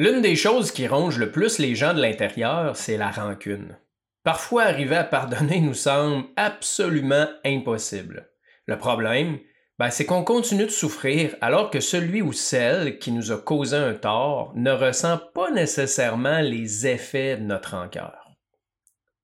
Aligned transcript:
L'une 0.00 0.22
des 0.22 0.36
choses 0.36 0.70
qui 0.70 0.86
ronge 0.86 1.18
le 1.18 1.32
plus 1.32 1.58
les 1.58 1.74
gens 1.74 1.92
de 1.92 2.00
l'intérieur, 2.00 2.76
c'est 2.76 2.96
la 2.96 3.10
rancune. 3.10 3.76
Parfois, 4.22 4.62
arriver 4.62 4.94
à 4.94 5.02
pardonner 5.02 5.60
nous 5.60 5.74
semble 5.74 6.26
absolument 6.36 7.26
impossible. 7.44 8.30
Le 8.66 8.78
problème, 8.78 9.40
ben, 9.80 9.90
c'est 9.90 10.06
qu'on 10.06 10.22
continue 10.22 10.66
de 10.66 10.70
souffrir 10.70 11.34
alors 11.40 11.70
que 11.70 11.80
celui 11.80 12.22
ou 12.22 12.32
celle 12.32 13.00
qui 13.00 13.10
nous 13.10 13.32
a 13.32 13.38
causé 13.38 13.76
un 13.76 13.94
tort 13.94 14.52
ne 14.54 14.70
ressent 14.70 15.18
pas 15.34 15.50
nécessairement 15.50 16.42
les 16.42 16.86
effets 16.86 17.36
de 17.36 17.42
notre 17.42 17.76
rancœur. 17.76 18.30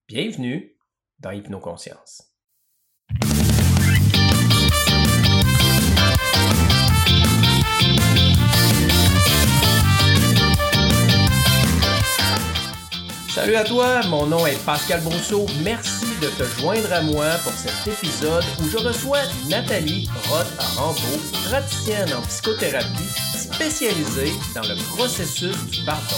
Bienvenue 0.08 0.76
dans 1.20 1.30
Hypnoconscience. 1.30 2.34
Salut 13.34 13.56
à 13.56 13.64
toi, 13.64 14.00
mon 14.06 14.26
nom 14.26 14.46
est 14.46 14.64
Pascal 14.64 15.00
Brousseau. 15.00 15.44
Merci 15.64 16.06
de 16.22 16.28
te 16.28 16.44
joindre 16.60 16.92
à 16.92 17.00
moi 17.02 17.26
pour 17.42 17.52
cet 17.52 17.92
épisode 17.92 18.44
où 18.62 18.68
je 18.68 18.76
reçois 18.76 19.22
Nathalie 19.48 20.08
Roth-Rambaud, 20.28 21.18
praticienne 21.48 22.14
en 22.14 22.22
psychothérapie 22.22 23.10
spécialisée 23.36 24.32
dans 24.54 24.62
le 24.62 24.76
processus 24.94 25.56
du 25.66 25.84
pardon. 25.84 26.14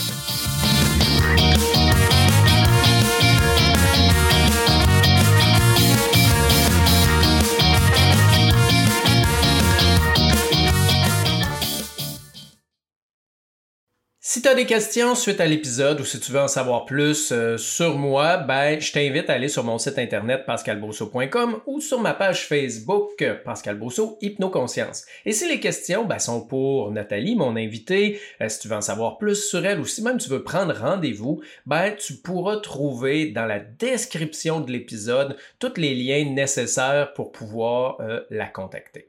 Si 14.36 14.42
tu 14.42 14.48
as 14.48 14.54
des 14.54 14.66
questions 14.66 15.14
suite 15.14 15.40
à 15.40 15.46
l'épisode 15.46 15.98
ou 15.98 16.04
si 16.04 16.20
tu 16.20 16.30
veux 16.30 16.40
en 16.40 16.46
savoir 16.46 16.84
plus 16.84 17.32
euh, 17.32 17.56
sur 17.56 17.96
moi, 17.96 18.36
ben, 18.36 18.78
je 18.78 18.92
t'invite 18.92 19.30
à 19.30 19.32
aller 19.32 19.48
sur 19.48 19.64
mon 19.64 19.78
site 19.78 19.98
internet 19.98 20.44
pascalbosso.com 20.44 21.62
ou 21.64 21.80
sur 21.80 22.02
ma 22.02 22.12
page 22.12 22.46
Facebook 22.46 23.24
Pascal 23.46 23.80
Hypnoconscience. 24.20 25.06
Et 25.24 25.32
si 25.32 25.48
les 25.48 25.58
questions 25.58 26.04
ben, 26.04 26.18
sont 26.18 26.46
pour 26.46 26.92
Nathalie, 26.92 27.34
mon 27.34 27.56
invitée, 27.56 28.20
euh, 28.42 28.50
si 28.50 28.58
tu 28.58 28.68
veux 28.68 28.76
en 28.76 28.82
savoir 28.82 29.16
plus 29.16 29.42
sur 29.42 29.64
elle 29.64 29.80
ou 29.80 29.86
si 29.86 30.02
même 30.02 30.18
tu 30.18 30.28
veux 30.28 30.42
prendre 30.42 30.76
rendez-vous, 30.76 31.40
ben, 31.64 31.96
tu 31.96 32.12
pourras 32.16 32.58
trouver 32.58 33.30
dans 33.30 33.46
la 33.46 33.60
description 33.60 34.60
de 34.60 34.70
l'épisode 34.70 35.38
tous 35.58 35.78
les 35.78 35.94
liens 35.94 36.30
nécessaires 36.30 37.14
pour 37.14 37.32
pouvoir 37.32 38.02
euh, 38.02 38.20
la 38.28 38.44
contacter. 38.44 39.08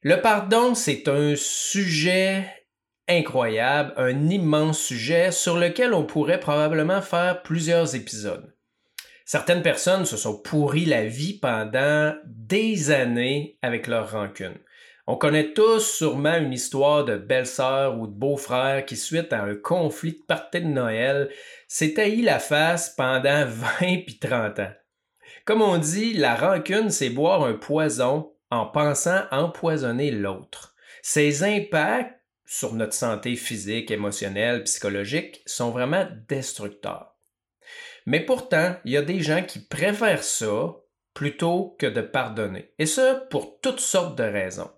Le 0.00 0.22
pardon, 0.22 0.74
c'est 0.74 1.06
un 1.06 1.34
sujet 1.36 2.46
incroyable, 3.08 3.92
un 3.96 4.28
immense 4.28 4.78
sujet 4.78 5.30
sur 5.30 5.56
lequel 5.56 5.94
on 5.94 6.04
pourrait 6.04 6.40
probablement 6.40 7.02
faire 7.02 7.42
plusieurs 7.42 7.94
épisodes. 7.94 8.54
Certaines 9.24 9.62
personnes 9.62 10.04
se 10.04 10.16
sont 10.16 10.38
pourries 10.38 10.84
la 10.84 11.06
vie 11.06 11.38
pendant 11.38 12.14
des 12.26 12.90
années 12.90 13.58
avec 13.62 13.86
leur 13.86 14.12
rancune. 14.12 14.58
On 15.06 15.16
connaît 15.16 15.52
tous 15.52 15.80
sûrement 15.80 16.36
une 16.36 16.52
histoire 16.52 17.04
de 17.04 17.16
belle-sœur 17.16 17.98
ou 17.98 18.06
de 18.06 18.12
beau-frère 18.12 18.86
qui, 18.86 18.96
suite 18.96 19.34
à 19.34 19.42
un 19.42 19.54
conflit 19.54 20.12
de 20.12 20.24
partie 20.26 20.62
de 20.62 20.66
Noël, 20.66 21.30
s'est 21.68 21.94
taillé 21.94 22.22
la 22.22 22.38
face 22.38 22.90
pendant 22.96 23.44
20 23.80 24.04
puis 24.06 24.18
30 24.18 24.60
ans. 24.60 24.72
Comme 25.44 25.60
on 25.60 25.76
dit, 25.76 26.14
la 26.14 26.34
rancune, 26.34 26.88
c'est 26.88 27.10
boire 27.10 27.44
un 27.44 27.52
poison 27.52 28.32
en 28.50 28.66
pensant 28.66 29.24
empoisonner 29.30 30.10
l'autre. 30.10 30.74
Ses 31.02 31.44
impacts 31.44 32.13
sur 32.46 32.74
notre 32.74 32.94
santé 32.94 33.36
physique, 33.36 33.90
émotionnelle, 33.90 34.64
psychologique 34.64 35.42
sont 35.46 35.70
vraiment 35.70 36.06
destructeurs. 36.28 37.16
Mais 38.06 38.20
pourtant, 38.20 38.76
il 38.84 38.92
y 38.92 38.96
a 38.96 39.02
des 39.02 39.20
gens 39.20 39.42
qui 39.42 39.60
préfèrent 39.60 40.22
ça 40.24 40.76
plutôt 41.14 41.76
que 41.78 41.86
de 41.86 42.00
pardonner. 42.00 42.72
Et 42.78 42.86
ça 42.86 43.14
pour 43.30 43.60
toutes 43.60 43.80
sortes 43.80 44.18
de 44.18 44.24
raisons. 44.24 44.70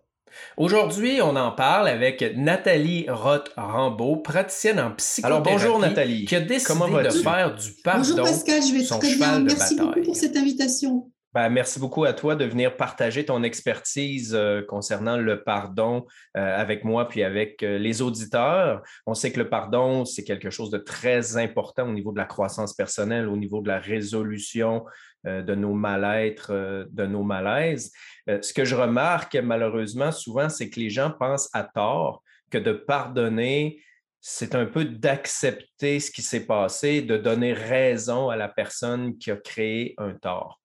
Aujourd'hui, 0.58 1.20
on 1.22 1.34
en 1.34 1.50
parle 1.50 1.88
avec 1.88 2.22
Nathalie 2.36 3.06
Roth-Rambaud, 3.08 4.16
praticienne 4.16 4.78
en 4.78 4.92
psychothérapie. 4.92 5.48
Alors 5.48 5.58
bonjour 5.58 5.78
Nathalie. 5.78 6.26
Qui 6.26 6.36
a 6.36 6.40
décidé 6.40 6.74
de 7.04 7.10
faire 7.10 7.54
du 7.54 7.72
pardon 7.82 8.00
bonjour 8.00 8.24
Pascal, 8.26 8.62
je 8.62 8.72
vais 8.74 8.84
son 8.84 8.98
très 8.98 9.10
cheval 9.12 9.30
bien. 9.30 9.40
de 9.40 9.44
Merci 9.44 9.76
bataille. 9.76 9.94
beaucoup 9.94 10.06
pour 10.06 10.16
cette 10.16 10.36
invitation. 10.36 11.10
Ben, 11.36 11.50
merci 11.50 11.78
beaucoup 11.78 12.04
à 12.04 12.14
toi 12.14 12.34
de 12.34 12.46
venir 12.46 12.78
partager 12.78 13.26
ton 13.26 13.42
expertise 13.42 14.34
euh, 14.34 14.62
concernant 14.62 15.18
le 15.18 15.44
pardon 15.44 16.06
euh, 16.34 16.40
avec 16.40 16.82
moi 16.82 17.08
puis 17.08 17.22
avec 17.22 17.62
euh, 17.62 17.76
les 17.76 18.00
auditeurs. 18.00 18.82
On 19.04 19.12
sait 19.12 19.30
que 19.32 19.40
le 19.40 19.50
pardon, 19.50 20.06
c'est 20.06 20.24
quelque 20.24 20.48
chose 20.48 20.70
de 20.70 20.78
très 20.78 21.36
important 21.36 21.90
au 21.90 21.92
niveau 21.92 22.10
de 22.10 22.16
la 22.16 22.24
croissance 22.24 22.72
personnelle, 22.72 23.28
au 23.28 23.36
niveau 23.36 23.60
de 23.60 23.68
la 23.68 23.78
résolution 23.78 24.86
de 25.24 25.54
nos 25.54 25.74
mal-être, 25.74 26.86
de 26.90 27.04
nos 27.04 27.22
malaises. 27.22 27.92
Ce 28.26 28.54
que 28.54 28.64
je 28.64 28.74
remarque 28.74 29.34
malheureusement 29.34 30.12
souvent, 30.12 30.48
c'est 30.48 30.70
que 30.70 30.80
les 30.80 30.88
gens 30.88 31.10
pensent 31.10 31.50
à 31.52 31.64
tort 31.64 32.22
que 32.50 32.56
de 32.56 32.72
pardonner, 32.72 33.82
c'est 34.22 34.54
un 34.54 34.64
peu 34.64 34.86
d'accepter 34.86 36.00
ce 36.00 36.10
qui 36.10 36.22
s'est 36.22 36.46
passé, 36.46 37.02
de 37.02 37.18
donner 37.18 37.52
raison 37.52 38.30
à 38.30 38.36
la 38.36 38.48
personne 38.48 39.18
qui 39.18 39.30
a 39.30 39.36
créé 39.36 39.94
un 39.98 40.14
tort. 40.14 40.62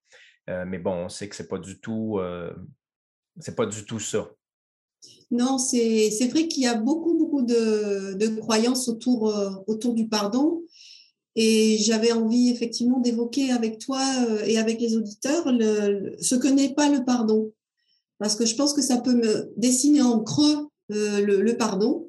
Euh, 0.50 0.64
mais 0.66 0.78
bon, 0.78 0.92
on 0.92 1.08
sait 1.08 1.28
que 1.28 1.36
du 1.58 1.78
tout, 1.80 2.18
euh, 2.18 2.52
pas 3.56 3.66
du 3.66 3.84
tout 3.84 4.00
ça. 4.00 4.30
Non, 5.30 5.58
c'est 5.58 6.28
vrai 6.28 6.48
qu'il 6.48 6.62
y 6.62 6.66
a 6.66 6.74
beaucoup, 6.74 7.16
beaucoup 7.16 7.42
de, 7.42 8.40
croyances 8.40 8.88
autour, 8.88 9.30
euh, 9.30 9.50
autour 9.66 9.94
du 9.94 10.08
pardon. 10.08 10.62
Et 11.34 11.78
j'avais 11.78 12.12
envie 12.12 12.50
effectivement 12.50 13.00
d'évoquer 13.00 13.52
avec 13.52 13.78
toi 13.78 14.02
et 14.44 14.58
avec 14.58 14.78
les 14.80 14.96
auditeurs 14.96 15.44
ce 15.44 16.34
que 16.34 16.48
n'est 16.48 16.74
pas 16.74 16.90
le 16.90 17.04
pardon. 17.04 17.52
Parce 18.18 18.36
que 18.36 18.44
je 18.44 18.54
pense 18.54 18.74
que 18.74 18.82
ça 18.82 18.98
peut 18.98 19.14
me 19.14 19.50
dessiner 19.56 20.02
en 20.02 20.20
creux 20.20 20.68
le 20.90 21.52
pardon. 21.52 22.01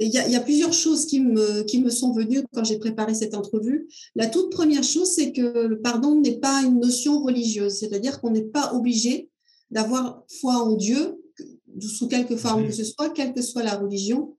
Il 0.00 0.08
y, 0.08 0.18
a, 0.18 0.26
il 0.26 0.32
y 0.32 0.36
a 0.36 0.40
plusieurs 0.40 0.72
choses 0.72 1.06
qui 1.06 1.20
me, 1.20 1.62
qui 1.64 1.80
me 1.82 1.90
sont 1.90 2.12
venues 2.12 2.44
quand 2.54 2.62
j'ai 2.62 2.78
préparé 2.78 3.14
cette 3.14 3.34
entrevue. 3.34 3.88
La 4.14 4.28
toute 4.28 4.50
première 4.50 4.84
chose, 4.84 5.10
c'est 5.10 5.32
que 5.32 5.66
le 5.66 5.80
pardon 5.80 6.20
n'est 6.20 6.38
pas 6.38 6.62
une 6.62 6.78
notion 6.78 7.20
religieuse, 7.20 7.74
c'est-à-dire 7.74 8.20
qu'on 8.20 8.30
n'est 8.30 8.42
pas 8.42 8.74
obligé 8.74 9.28
d'avoir 9.70 10.22
foi 10.40 10.54
en 10.54 10.74
Dieu, 10.74 11.20
sous 11.80 12.08
quelque 12.08 12.36
forme 12.36 12.66
que 12.66 12.72
ce 12.72 12.84
soit, 12.84 13.10
quelle 13.10 13.34
que 13.34 13.42
soit 13.42 13.62
la 13.62 13.76
religion, 13.76 14.36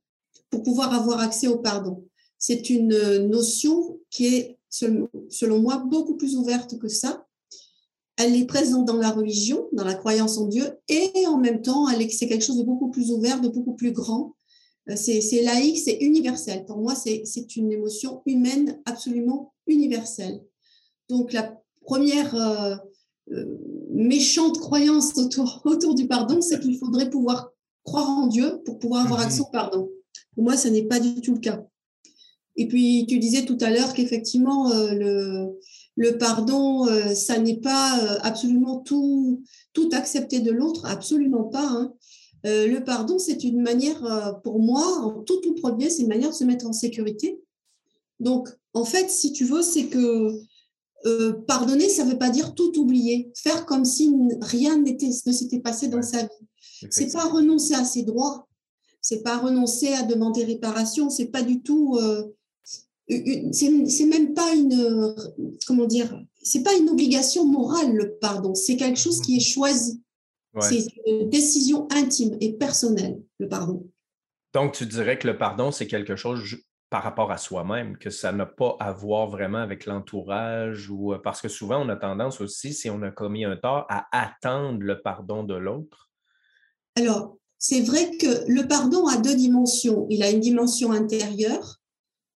pour 0.50 0.64
pouvoir 0.64 0.94
avoir 0.94 1.20
accès 1.20 1.48
au 1.48 1.58
pardon. 1.58 2.06
C'est 2.38 2.70
une 2.70 3.28
notion 3.28 4.00
qui 4.10 4.28
est, 4.28 4.58
selon, 4.70 5.60
moi, 5.60 5.78
beaucoup 5.78 6.16
plus 6.16 6.36
ouverte 6.36 6.80
que 6.80 6.88
ça. 6.88 7.26
Elle 8.18 8.36
est 8.36 8.46
présente 8.46 8.86
dans 8.86 8.98
la 8.98 9.12
religion, 9.12 9.68
dans 9.74 9.86
la 9.86 9.94
croyance 9.94 10.38
en 10.38 10.48
Dieu, 10.48 10.66
et 10.88 11.12
en 11.28 11.38
même 11.38 11.62
temps, 11.62 11.88
c'est 12.10 12.28
quelque 12.28 12.44
chose 12.44 12.58
de 12.58 12.64
beaucoup 12.64 12.90
plus 12.90 13.12
ouvert, 13.12 13.40
de 13.42 13.50
beaucoup 13.50 13.74
plus 13.74 13.92
grand. 13.92 14.36
Euh, 14.90 14.96
C'est 14.96 15.42
laïque, 15.44 15.78
c'est 15.80 15.98
universel. 16.02 16.66
Pour 16.66 16.78
moi, 16.78 16.96
c'est 16.96 17.56
une 17.56 17.72
émotion 17.72 18.22
humaine 18.26 18.80
absolument 18.86 19.54
universelle. 19.68 20.42
Donc, 21.10 21.34
la 21.34 21.56
première 21.82 22.36
euh, 22.36 22.76
euh, 23.32 23.46
méchante 23.92 24.60
croyance 24.60 25.18
autour, 25.18 25.62
autour 25.66 25.96
du 25.96 26.08
pardon, 26.08 26.42
c'est 26.42 26.60
qu'il 26.60 26.78
faudrait 26.78 27.10
pouvoir 27.10 27.52
croire 27.84 28.10
en 28.10 28.28
Dieu 28.28 28.62
pour 28.66 28.80
pouvoir 28.80 29.06
avoir 29.06 29.20
Mhm. 29.22 29.26
accès 29.26 29.42
au 29.42 29.46
pardon. 29.52 29.90
Pour 30.36 30.44
moi, 30.44 30.58
ce 30.58 30.68
n'est 30.68 30.84
pas 30.84 31.00
du 31.00 31.22
tout 31.22 31.34
le 31.34 31.40
cas. 31.40 31.64
Et 32.56 32.68
puis, 32.68 33.06
tu 33.08 33.20
disais 33.20 33.46
tout 33.46 33.58
à 33.62 33.70
l'heure 33.70 33.94
qu'effectivement, 33.94 34.72
euh, 34.72 34.92
le, 34.94 35.60
le 35.96 36.18
pardon, 36.18 36.86
ça 37.16 37.38
n'est 37.40 37.60
pas 37.60 37.94
absolument 38.22 38.80
tout, 38.80 39.44
tout 39.74 39.90
accepter 39.94 40.40
de 40.40 40.52
l'autre, 40.52 40.86
absolument 40.86 41.44
pas. 41.46 41.66
hein. 41.68 41.94
Euh, 42.46 42.68
le 42.68 42.84
pardon, 42.84 43.20
c'est 43.20 43.44
une 43.44 43.62
manière, 43.62 44.04
euh, 44.06 44.34
pour 44.44 44.60
moi, 44.60 44.86
en 45.04 45.22
tout 45.24 45.38
tout 45.42 45.56
premier, 45.56 45.90
c'est 45.90 46.04
une 46.04 46.08
manière 46.08 46.30
de 46.30 46.36
se 46.36 46.44
mettre 46.44 46.66
en 46.68 46.74
sécurité. 46.74 47.42
Donc, 48.20 48.50
en 48.74 48.86
fait, 48.86 49.10
si 49.10 49.34
tu 49.34 49.46
veux, 49.46 49.62
c'est 49.62 49.88
que 49.88 50.32
euh, 51.06 51.34
pardonner, 51.48 51.90
ça 51.90 52.06
ne 52.06 52.12
veut 52.12 52.18
pas 52.18 52.30
dire 52.30 52.56
tout 52.56 52.78
oublier, 52.80 53.32
faire 53.36 53.66
comme 53.66 53.86
si 53.86 54.14
rien 54.42 54.78
n'était, 54.78 55.10
ne 55.26 55.32
s'était 55.32 55.60
passé 55.60 55.88
dans 55.88 56.02
sa 56.02 56.24
vie. 56.24 56.88
C'est 56.90 57.12
pas 57.12 57.26
renoncer 57.26 57.74
à 57.74 57.84
ses 57.84 58.04
droits, 58.04 58.48
c'est 59.02 59.24
pas 59.24 59.38
renoncer 59.38 59.94
à 59.94 60.04
demander 60.04 60.44
réparation, 60.44 61.10
c'est 61.10 61.28
pas 61.28 61.42
du 61.42 61.62
tout, 61.62 61.98
c'est 63.08 64.06
même 64.06 64.34
pas 64.34 64.54
une, 64.54 65.16
comment 65.66 65.86
dire, 65.86 66.22
c'est 66.42 66.64
pas 66.64 66.76
une 66.76 66.90
obligation 66.90 67.46
morale 67.46 67.94
le 67.94 68.18
pardon, 68.20 68.56
c'est 68.56 68.78
quelque 68.78 69.00
chose 69.00 69.22
qui 69.22 69.38
est 69.38 69.42
choisi. 69.42 70.02
Ouais. 70.54 70.62
C'est 70.62 70.86
une 71.06 71.30
décision 71.30 71.88
intime 71.92 72.38
et 72.42 72.54
personnelle, 72.54 73.22
le 73.40 73.48
pardon. 73.48 73.88
Donc, 74.54 74.74
tu 74.74 74.86
dirais 74.86 75.20
que 75.20 75.28
le 75.28 75.38
pardon, 75.38 75.72
c'est 75.72 75.88
quelque 75.88 76.16
chose 76.16 76.58
par 76.90 77.04
rapport 77.04 77.32
à 77.32 77.38
soi-même, 77.38 77.98
que 77.98 78.10
ça 78.10 78.32
n'a 78.32 78.48
pas 78.48 78.76
à 78.80 78.92
voir 78.92 79.30
vraiment 79.30 79.60
avec 79.60 79.86
l'entourage 79.86 80.90
ou 80.90 81.14
euh, 81.14 81.20
parce 81.20 81.40
que 81.40 81.48
souvent 81.48 81.86
on 81.86 81.90
a 81.90 81.96
tendance 81.96 82.42
aussi, 82.42 82.74
si 82.74 82.90
on 82.90 83.04
a 83.04 83.12
commis 83.12 83.46
un 83.46 83.58
tort, 83.58 83.86
à 83.90 84.08
attendre 84.12 84.80
le 84.82 85.00
pardon 85.00 85.44
de 85.44 85.54
l'autre. 85.54 86.10
Alors, 86.96 87.38
c'est 87.60 87.82
vrai 87.82 88.18
que 88.18 88.46
le 88.48 88.68
pardon 88.68 89.06
a 89.06 89.18
deux 89.18 89.36
dimensions. 89.36 90.08
Il 90.10 90.24
a 90.24 90.32
une 90.32 90.40
dimension 90.40 90.92
intérieure 90.92 91.80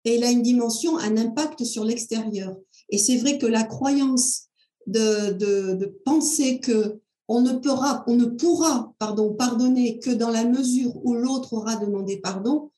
et 0.05 0.17
il 0.17 0.23
a 0.23 0.29
une 0.29 0.41
dimension, 0.41 0.97
un 0.99 1.17
impact 1.17 1.63
sur 1.63 1.83
l'extérieur. 1.85 2.55
Et 2.89 2.97
c'est 2.97 3.17
vrai 3.17 3.37
que 3.37 3.45
la 3.45 3.63
croyance 3.63 4.49
de, 4.85 5.31
de, 5.31 5.85
penser 6.03 6.59
que 6.59 6.99
on 7.27 7.41
ne 7.41 7.53
pourra, 7.53 8.03
on 8.07 8.15
ne 8.15 8.25
pourra 8.25 8.93
pardon, 8.99 9.33
pardonner 9.33 9.99
que 9.99 10.11
dans 10.11 10.29
la 10.29 10.45
mesure 10.45 10.93
où 11.05 11.13
l'autre 11.13 11.53
aura 11.53 11.75
demandé 11.77 12.17
pardon, 12.17 12.71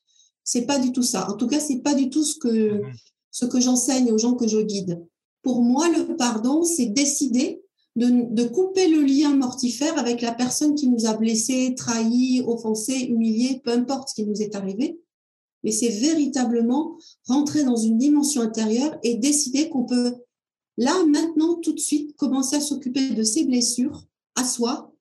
c'est 0.44 0.66
pas 0.66 0.78
du 0.78 0.92
tout 0.92 1.02
ça. 1.02 1.28
En 1.30 1.34
tout 1.34 1.48
cas, 1.48 1.60
c'est 1.60 1.80
pas 1.80 1.94
du 1.94 2.08
tout 2.08 2.24
ce 2.24 2.38
que, 2.38 2.82
mhm. 2.82 2.92
ce 3.30 3.46
que 3.46 3.60
j'enseigne 3.60 4.12
aux 4.12 4.18
gens 4.18 4.34
que 4.34 4.46
je 4.46 4.58
guide. 4.58 5.04
Pour 5.42 5.62
moi, 5.62 5.88
le 5.88 6.16
pardon, 6.16 6.62
c'est 6.62 6.86
décider 6.86 7.62
de, 7.96 8.44
couper 8.44 8.88
le 8.88 9.02
lien 9.02 9.34
mortifère 9.34 9.98
avec 9.98 10.20
la 10.20 10.32
personne 10.32 10.74
qui 10.74 10.88
nous 10.88 11.06
a 11.06 11.14
blessés, 11.14 11.74
trahis, 11.76 12.42
offensés, 12.46 13.06
humiliés, 13.06 13.60
peu 13.64 13.72
importe 13.72 14.10
ce 14.10 14.14
qui 14.14 14.26
nous 14.26 14.42
est 14.42 14.54
arrivé. 14.54 15.00
Mais 15.64 15.72
c'est 15.72 15.88
véritablement 15.88 16.96
rentrer 17.26 17.64
dans 17.64 17.76
une 17.76 17.96
dimension 17.96 18.42
intérieure 18.42 18.96
et 19.02 19.14
décider 19.14 19.68
qu'on 19.70 19.84
peut, 19.84 20.14
là, 20.76 20.94
maintenant, 21.06 21.54
tout 21.54 21.72
de 21.72 21.80
suite, 21.80 22.14
commencer 22.16 22.56
à 22.56 22.60
s'occuper 22.60 23.10
de 23.10 23.22
ses 23.22 23.44
blessures 23.44 24.06
à 24.36 24.44
soi 24.44 24.92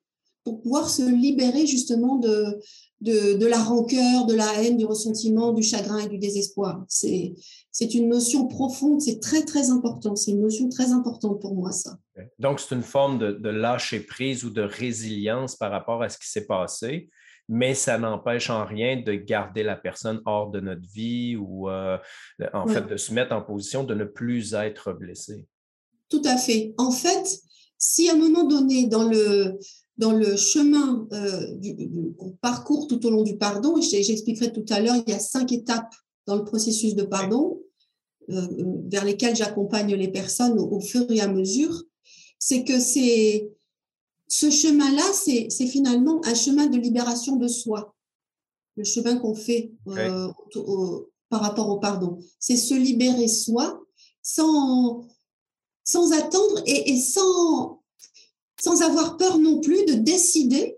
pour 0.44 0.62
pouvoir 0.62 0.90
se 0.90 1.02
libérer 1.02 1.66
justement 1.66 2.18
de, 2.18 2.60
de, 3.02 3.46
la 3.46 3.58
rancœur, 3.58 4.26
de 4.26 4.36
la 4.36 4.62
haine, 4.62 4.78
du 4.78 4.86
ressentiment, 4.86 5.52
du 5.52 5.64
chagrin 5.64 6.00
et 6.00 6.08
du 6.08 6.20
désespoir. 6.20 6.86
C'est, 6.88 7.34
c'est 7.72 7.94
une 7.96 8.10
notion 8.10 8.48
profonde, 8.48 9.02
c'est 9.02 9.20
très, 9.20 9.44
très 9.44 9.72
important. 9.72 10.16
C'est 10.16 10.32
une 10.32 10.42
notion 10.42 10.70
très 10.70 10.92
importante 10.92 11.42
pour 11.42 11.56
moi, 11.56 11.72
ça. 11.72 11.98
Donc, 12.40 12.60
c'est 12.60 12.76
une 12.76 12.84
forme 12.84 13.18
de, 13.18 13.50
lâcher 13.50 14.02
prise 14.02 14.46
ou 14.46 14.52
de 14.52 14.62
résilience 14.62 15.56
par 15.56 15.72
rapport 15.72 16.04
à 16.04 16.10
ce 16.10 16.18
qui 16.18 16.30
s'est 16.30 16.46
passé, 16.46 17.10
mais 17.50 17.74
ça 17.74 17.98
n'empêche 17.98 18.50
en 18.52 18.66
rien 18.66 19.02
de 19.02 19.14
garder 19.14 19.64
la 19.64 19.76
personne 19.76 20.22
hors 20.26 20.52
de 20.52 20.60
notre 20.60 20.88
vie 20.88 21.36
ou, 21.36 21.70
euh, 21.70 21.98
en 22.54 22.68
fait, 22.68 22.88
de 22.88 22.98
se 22.98 23.14
mettre 23.14 23.34
en 23.34 23.42
position 23.42 23.84
de 23.84 23.96
ne 23.96 24.06
plus 24.06 24.54
être 24.54 24.94
blessé. 24.94 25.46
Tout 26.10 26.22
à 26.24 26.38
fait. 26.38 26.76
En 26.78 26.92
fait, 26.92 27.40
si 27.78 28.10
à 28.10 28.14
un 28.14 28.18
moment 28.18 28.44
donné, 28.44 28.88
dans 28.88 29.08
le, 29.08 29.60
dans 29.98 30.12
le 30.12 30.36
chemin 30.36 31.08
euh, 31.14 31.56
qu'on 32.18 32.32
parcourt 32.42 32.88
tout 32.88 33.06
au 33.06 33.10
long 33.10 33.24
du 33.24 33.38
pardon, 33.38 33.78
et 33.78 34.04
j'expliquerai 34.04 34.52
tout 34.52 34.66
à 34.70 34.80
l'heure, 34.80 34.96
il 35.08 35.12
y 35.12 35.16
a 35.16 35.20
cinq 35.20 35.52
étapes 35.52 35.94
dans 36.26 36.36
le 36.36 36.44
processus 36.44 36.96
de 36.96 37.04
pardon 37.04 37.62
euh, 38.30 38.48
vers 38.90 39.06
lesquelles 39.06 39.36
j'accompagne 39.36 39.94
les 39.94 40.08
personnes 40.08 40.60
au, 40.60 40.80
fur 40.80 41.10
et 41.12 41.22
à 41.22 41.28
mesure, 41.28 41.84
c'est 42.40 42.64
que 42.64 42.80
c'est 42.80 43.50
ce 44.28 44.50
chemin-là, 44.50 45.04
c'est 45.14 45.68
finalement 45.68 46.20
un 46.26 46.34
chemin 46.34 46.66
de 46.68 46.78
libération 46.78 47.36
de 47.36 47.48
soi, 47.48 47.96
le 48.76 48.84
chemin 48.84 49.18
qu'on 49.18 49.36
fait 49.36 49.72
euh, 49.88 50.28
par 51.30 51.42
rapport 51.42 51.70
au 51.70 51.78
pardon. 51.78 52.18
C'est 52.40 52.58
se 52.58 52.74
libérer 52.74 53.28
soi 53.28 53.80
sans, 54.24 55.06
sans 55.86 56.12
attendre 56.12 56.62
et, 56.66 57.00
sans 57.00 57.82
sans 58.62 58.82
avoir 58.82 59.18
peur 59.18 59.38
non 59.38 59.60
plus 59.60 59.86
de 59.86 59.94
décider 59.94 60.78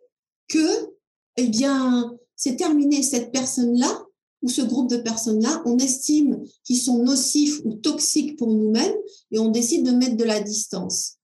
que, 0.50 0.89
eh 1.38 1.48
bien, 1.48 2.18
c'est 2.36 2.56
terminé 2.56 3.04
cette 3.04 3.31
personne-là 3.31 4.06
ou 4.42 4.50
ce 4.50 4.62
groupe 4.62 4.89
de 4.89 4.98
personnes-là, 4.98 5.62
on 5.65 5.77
estime 5.77 6.44
qu'ils 6.63 6.81
sont 6.81 7.04
nocifs 7.04 7.62
ou 7.65 7.74
toxiques 7.74 8.38
pour 8.38 8.54
nous-mêmes 8.54 8.95
et 9.31 9.39
on 9.39 9.50
décide 9.50 9.86
de 9.86 9.92
mettre 9.92 10.18
de 10.18 10.24
la 10.24 10.39
distance. 10.42 11.18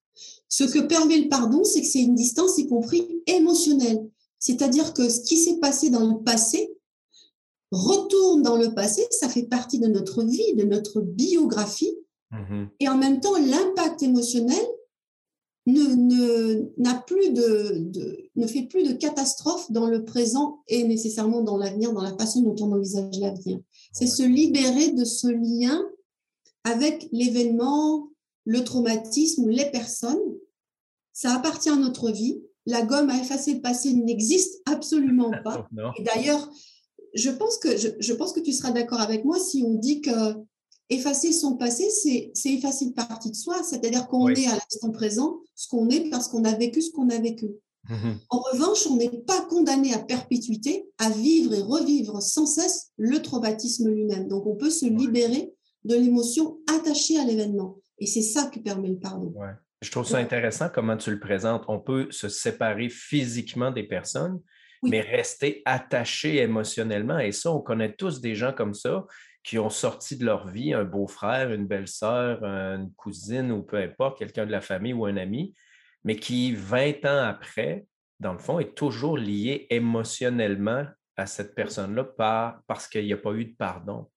Ce 0.47 0.63
que 0.63 0.79
permet 0.79 1.19
le 1.19 1.29
pardon, 1.29 1.63
c'est 1.63 1.81
que 1.81 1.87
c'est 1.87 2.01
une 2.01 2.15
distance, 2.15 2.57
y 2.57 2.67
compris 2.67 3.07
émotionnelle. 3.27 4.07
C'est-à-dire 4.39 4.93
que 4.93 5.09
ce 5.09 5.21
qui 5.21 5.37
s'est 5.37 5.57
passé 5.57 5.89
dans 5.89 6.05
le 6.05 6.23
passé 6.23 6.71
retourne 7.71 8.43
dans 8.43 8.57
le 8.57 8.73
passé, 8.73 9.07
ça 9.09 9.29
fait 9.29 9.43
partie 9.43 9.79
de 9.79 9.87
notre 9.87 10.23
vie, 10.23 10.53
de 10.55 10.63
notre 10.63 11.01
biographie. 11.01 11.95
Mm-hmm. 12.33 12.67
Et 12.79 12.89
en 12.89 12.97
même 12.97 13.19
temps, 13.19 13.37
l'impact 13.37 14.03
émotionnel 14.03 14.65
ne, 15.65 16.69
n'a 16.77 16.95
plus 16.95 17.31
de, 17.31 18.29
ne 18.35 18.47
fait 18.47 18.63
plus 18.63 18.83
de 18.83 18.93
catastrophe 18.93 19.71
dans 19.71 19.87
le 19.87 20.03
présent 20.03 20.61
et 20.67 20.83
nécessairement 20.83 21.41
dans 21.41 21.57
l'avenir, 21.57 21.93
dans 21.93 22.01
la 22.01 22.15
façon 22.17 22.41
dont 22.41 22.55
on 22.59 22.73
envisage 22.73 23.17
l'avenir. 23.19 23.59
C'est 23.91 24.07
se 24.07 24.23
libérer 24.23 24.91
de 24.91 25.05
ce 25.05 25.27
lien 25.27 25.81
avec 26.63 27.07
l'événement, 27.11 28.09
le 28.45 28.63
traumatisme, 28.63 29.49
les 29.49 29.69
personnes. 29.71 30.19
Ça 31.13 31.33
appartient 31.33 31.69
à 31.69 31.75
notre 31.75 32.11
vie. 32.11 32.41
La 32.65 32.81
gomme 32.81 33.09
à 33.09 33.17
effacer 33.17 33.55
le 33.55 33.61
passé 33.61 33.93
n'existe 33.93 34.61
absolument 34.65 35.31
pas. 35.43 35.67
Et 35.97 36.03
d'ailleurs, 36.03 36.49
je 37.13 37.29
pense 37.29 37.57
que 37.57 37.77
je, 37.77 37.89
je 37.99 38.13
pense 38.13 38.33
que 38.33 38.39
tu 38.39 38.51
seras 38.51 38.71
d'accord 38.71 38.99
avec 38.99 39.23
moi 39.23 39.37
si 39.39 39.63
on 39.65 39.75
dit 39.75 40.01
que 40.01 40.09
effacer 40.93 41.31
son 41.31 41.57
passé, 41.57 41.89
c'est 41.89 42.53
effacer 42.53 42.85
une 42.85 42.93
partie 42.93 43.31
de 43.31 43.35
soi, 43.35 43.61
c'est-à-dire 43.63 44.07
qu'on 44.07 44.27
est 44.29 44.47
à 44.47 44.53
l'instant 44.53 44.91
présent, 44.91 45.39
ce 45.55 45.67
qu'on 45.67 45.89
est 45.89 46.09
parce 46.09 46.27
qu'on 46.27 46.43
a 46.45 46.53
vécu 46.53 46.81
ce 46.81 46.91
qu'on 46.91 47.09
a 47.09 47.17
vécu. 47.19 47.47
Mhm. 47.89 48.17
En 48.29 48.39
revanche, 48.39 48.87
on 48.87 48.95
n'est 48.95 49.09
pas 49.09 49.41
condamné 49.49 49.93
à 49.93 49.99
perpétuité, 49.99 50.85
à 50.99 51.09
vivre 51.09 51.53
et 51.53 51.61
revivre 51.61 52.21
sans 52.21 52.45
cesse 52.45 52.91
le 52.97 53.21
traumatisme 53.21 53.89
lui-même. 53.89 54.27
Donc, 54.27 54.45
on 54.45 54.55
peut 54.55 54.69
se 54.69 54.85
libérer 54.85 55.51
de 55.83 55.95
l'émotion 55.95 56.59
attachée 56.73 57.19
à 57.19 57.25
l'événement. 57.25 57.77
Et 57.99 58.05
c'est 58.05 58.21
ça 58.21 58.49
qui 58.51 58.61
permet 58.61 58.89
le 58.89 58.99
pardon. 58.99 59.33
Je 59.81 59.91
trouve 59.91 60.05
ça 60.05 60.17
intéressant 60.17 60.69
comment 60.73 60.95
tu 60.95 61.11
le 61.11 61.19
présentes. 61.19 61.65
On 61.67 61.79
peut 61.79 62.07
se 62.09 62.29
séparer 62.29 62.87
physiquement 62.87 63.69
des 63.69 63.83
personnes, 63.83 64.39
mais 64.81 65.01
rester 65.01 65.61
attaché 65.65 66.37
émotionnellement. 66.37 67.19
Et 67.19 67.33
ça, 67.33 67.51
on 67.51 67.59
connaît 67.59 67.93
tous 67.93 68.21
des 68.21 68.33
gens 68.33 68.53
comme 68.53 68.73
ça 68.73 69.05
qui 69.43 69.59
ont 69.59 69.69
sorti 69.69 70.15
de 70.15 70.25
leur 70.25 70.47
vie 70.47 70.73
un 70.73 70.85
beau-frère, 70.85 71.51
une 71.51 71.67
belle-sœur, 71.67 72.43
une 72.43 72.91
cousine 72.93 73.51
ou 73.51 73.61
peu 73.61 73.77
importe, 73.77 74.17
quelqu'un 74.17 74.45
de 74.45 74.51
la 74.51 74.61
famille 74.61 74.93
ou 74.93 75.05
un 75.05 75.17
ami, 75.17 75.53
mais 76.03 76.15
qui, 76.15 76.53
20 76.53 77.05
ans 77.05 77.23
après, 77.27 77.85
dans 78.19 78.33
le 78.33 78.39
fond, 78.39 78.59
est 78.59 78.75
toujours 78.75 79.17
lié 79.17 79.67
émotionnellement 79.69 80.85
à 81.17 81.27
cette 81.27 81.55
personne-là 81.55 82.05
parce 82.67 82.87
qu'il 82.87 83.05
n'y 83.05 83.13
a 83.13 83.17
pas 83.17 83.33
eu 83.33 83.45
de 83.45 83.55
pardon. 83.55 84.09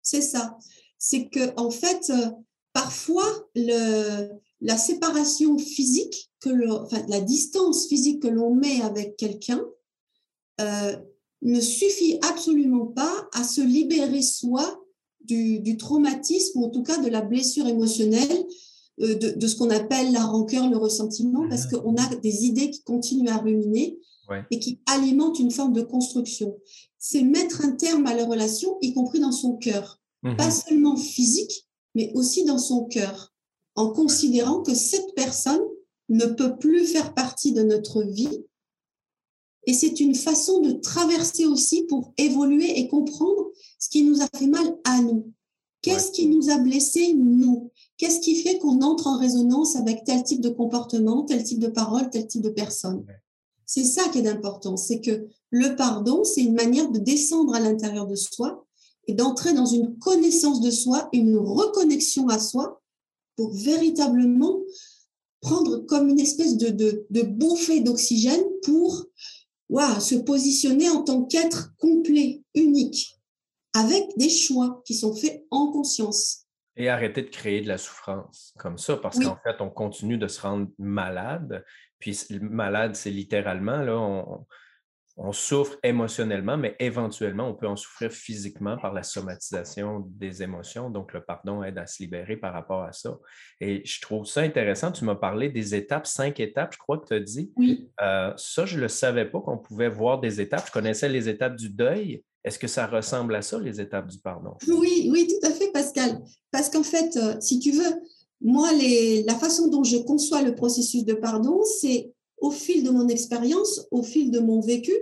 C'est 0.00 0.22
ça. 0.22 0.56
C'est 0.98 1.28
que, 1.28 1.54
en 1.60 1.70
fait, 1.70 2.10
euh, 2.10 2.30
parfois, 2.72 3.26
la 3.54 4.76
séparation 4.76 5.58
physique, 5.58 6.30
que 6.40 6.50
la 7.08 7.20
distance 7.20 7.88
physique 7.88 8.22
que 8.22 8.28
l'on 8.28 8.54
met 8.54 8.80
avec 8.82 9.16
quelqu'un, 9.16 9.62
euh, 10.60 10.96
ne 11.42 11.60
suffit 11.60 12.18
absolument 12.22 12.86
pas 12.86 13.28
à 13.32 13.44
se 13.44 13.60
libérer 13.60 14.22
soi 14.22 14.80
du, 15.24 15.76
traumatisme, 15.76 16.60
ou 16.60 16.66
en 16.66 16.70
tout 16.70 16.82
cas 16.82 16.98
de 16.98 17.08
la 17.08 17.20
blessure 17.20 17.66
émotionnelle, 17.66 18.44
euh, 19.00 19.14
de, 19.14 19.46
ce 19.46 19.56
qu'on 19.56 19.70
appelle 19.70 20.12
la 20.12 20.24
rancœur, 20.24 20.68
le 20.68 20.76
ressentiment, 20.76 21.48
parce 21.48 21.66
mmh. 21.66 21.76
qu'on 21.76 21.96
a 21.96 22.14
des 22.16 22.44
idées 22.44 22.70
qui 22.70 22.82
continuent 22.82 23.28
à 23.28 23.38
ruminer 23.38 23.98
et 24.50 24.58
qui 24.58 24.80
alimentent 24.86 25.40
une 25.40 25.50
forme 25.50 25.74
de 25.74 25.82
construction. 25.82 26.56
C'est 26.98 27.22
mettre 27.22 27.66
un 27.66 27.72
terme 27.72 28.06
à 28.06 28.14
la 28.14 28.24
relation, 28.24 28.78
y 28.80 28.94
compris 28.94 29.20
dans 29.20 29.32
son 29.32 29.56
cœur. 29.56 30.00
Mmh. 30.22 30.36
Pas 30.36 30.50
seulement 30.50 30.96
physique, 30.96 31.68
mais 31.94 32.12
aussi 32.14 32.44
dans 32.44 32.58
son 32.58 32.84
cœur, 32.84 33.34
en 33.74 33.90
considérant 33.90 34.62
que 34.62 34.74
cette 34.74 35.14
personne 35.14 35.60
ne 36.08 36.26
peut 36.26 36.56
plus 36.56 36.86
faire 36.86 37.14
partie 37.14 37.52
de 37.52 37.62
notre 37.62 38.02
vie 38.02 38.44
et 39.66 39.74
c'est 39.74 40.00
une 40.00 40.14
façon 40.14 40.60
de 40.60 40.72
traverser 40.72 41.46
aussi 41.46 41.84
pour 41.84 42.12
évoluer 42.18 42.78
et 42.78 42.88
comprendre 42.88 43.50
ce 43.78 43.88
qui 43.88 44.02
nous 44.02 44.20
a 44.22 44.28
fait 44.36 44.46
mal 44.46 44.76
à 44.84 45.00
nous. 45.00 45.32
Qu'est-ce 45.82 46.12
qui 46.12 46.26
nous 46.26 46.50
a 46.50 46.58
blessés, 46.58 47.12
nous? 47.14 47.70
Qu'est-ce 47.96 48.20
qui 48.20 48.36
fait 48.36 48.58
qu'on 48.58 48.82
entre 48.82 49.08
en 49.08 49.18
résonance 49.18 49.76
avec 49.76 50.04
tel 50.04 50.22
type 50.22 50.40
de 50.40 50.48
comportement, 50.48 51.24
tel 51.24 51.42
type 51.42 51.58
de 51.58 51.68
parole, 51.68 52.08
tel 52.10 52.26
type 52.26 52.42
de 52.42 52.50
personne? 52.50 53.04
C'est 53.66 53.84
ça 53.84 54.08
qui 54.08 54.18
est 54.18 54.28
important, 54.28 54.76
c'est 54.76 55.00
que 55.00 55.26
le 55.50 55.76
pardon, 55.76 56.24
c'est 56.24 56.42
une 56.42 56.54
manière 56.54 56.90
de 56.90 56.98
descendre 56.98 57.54
à 57.54 57.60
l'intérieur 57.60 58.06
de 58.06 58.14
soi 58.16 58.64
et 59.06 59.14
d'entrer 59.14 59.54
dans 59.54 59.66
une 59.66 59.98
connaissance 59.98 60.60
de 60.60 60.70
soi, 60.70 61.08
une 61.12 61.36
reconnexion 61.36 62.28
à 62.28 62.38
soi 62.38 62.80
pour 63.36 63.52
véritablement 63.52 64.60
prendre 65.40 65.78
comme 65.78 66.08
une 66.08 66.20
espèce 66.20 66.56
de, 66.56 66.68
de, 66.68 67.06
de 67.10 67.22
bouffée 67.22 67.80
d'oxygène 67.80 68.44
pour 68.62 69.06
se 70.00 70.14
positionner 70.14 70.88
en 70.90 71.02
tant 71.02 71.24
qu'être 71.24 71.74
complet, 71.78 72.42
unique, 72.54 73.18
avec 73.74 74.04
des 74.16 74.28
choix 74.28 74.82
qui 74.84 74.94
sont 74.94 75.14
faits 75.14 75.44
en 75.50 75.72
conscience. 75.72 76.46
Et 76.76 76.88
arrêter 76.88 77.22
de 77.22 77.28
créer 77.28 77.60
de 77.60 77.68
la 77.68 77.78
souffrance 77.78 78.54
comme 78.58 78.78
ça, 78.78 78.96
parce 78.96 79.18
qu'en 79.18 79.38
fait, 79.44 79.60
on 79.60 79.70
continue 79.70 80.16
de 80.18 80.28
se 80.28 80.40
rendre 80.40 80.68
malade. 80.78 81.64
Puis 81.98 82.18
malade, 82.40 82.96
c'est 82.96 83.10
littéralement, 83.10 83.82
là, 83.82 83.98
on 83.98 84.46
souffre 85.32 85.76
émotionnellement, 85.82 86.56
mais 86.56 86.74
éventuellement, 86.80 87.48
on 87.48 87.54
peut 87.54 87.66
en 87.66 87.76
souffrir 87.76 88.10
physiquement 88.10 88.78
par 88.78 88.92
la 88.92 89.02
somatisation 89.02 90.04
des 90.06 90.42
émotions. 90.42 90.90
Donc, 90.90 91.12
le 91.12 91.22
pardon 91.22 91.62
aide 91.62 91.78
à 91.78 91.86
se 91.86 92.02
libérer 92.02 92.36
par 92.36 92.52
rapport 92.52 92.82
à 92.82 92.92
ça. 92.92 93.18
Et 93.60 93.82
je 93.84 94.00
trouve 94.00 94.26
ça 94.26 94.40
intéressant. 94.40 94.90
Tu 94.90 95.04
m'as 95.04 95.14
parlé 95.14 95.50
des 95.50 95.74
étapes, 95.74 96.06
cinq 96.06 96.40
étapes, 96.40 96.72
je 96.74 96.78
crois 96.78 96.98
que 96.98 97.06
tu 97.06 97.14
as 97.14 97.20
dit. 97.20 97.52
Oui. 97.56 97.90
Euh, 98.00 98.32
ça, 98.36 98.64
je 98.64 98.76
ne 98.76 98.82
le 98.82 98.88
savais 98.88 99.26
pas 99.26 99.40
qu'on 99.40 99.58
pouvait 99.58 99.90
voir 99.90 100.20
des 100.20 100.40
étapes. 100.40 100.66
Je 100.66 100.72
connaissais 100.72 101.08
les 101.08 101.28
étapes 101.28 101.56
du 101.56 101.68
deuil. 101.68 102.22
Est-ce 102.44 102.58
que 102.58 102.66
ça 102.66 102.86
ressemble 102.86 103.34
à 103.34 103.42
ça, 103.42 103.60
les 103.60 103.80
étapes 103.80 104.08
du 104.08 104.18
pardon? 104.18 104.56
Oui, 104.66 105.08
oui, 105.12 105.28
tout 105.28 105.46
à 105.46 105.50
fait, 105.50 105.70
Pascal. 105.72 106.20
Parce 106.50 106.70
qu'en 106.70 106.82
fait, 106.82 107.16
euh, 107.16 107.40
si 107.40 107.60
tu 107.60 107.70
veux, 107.70 108.02
moi, 108.40 108.72
les, 108.72 109.22
la 109.24 109.34
façon 109.34 109.68
dont 109.68 109.84
je 109.84 109.98
conçois 109.98 110.42
le 110.42 110.54
processus 110.54 111.04
de 111.04 111.14
pardon, 111.14 111.62
c'est 111.80 112.11
au 112.42 112.50
fil 112.50 112.82
de 112.82 112.90
mon 112.90 113.08
expérience, 113.08 113.86
au 113.90 114.02
fil 114.02 114.30
de 114.30 114.40
mon 114.40 114.60
vécu, 114.60 114.92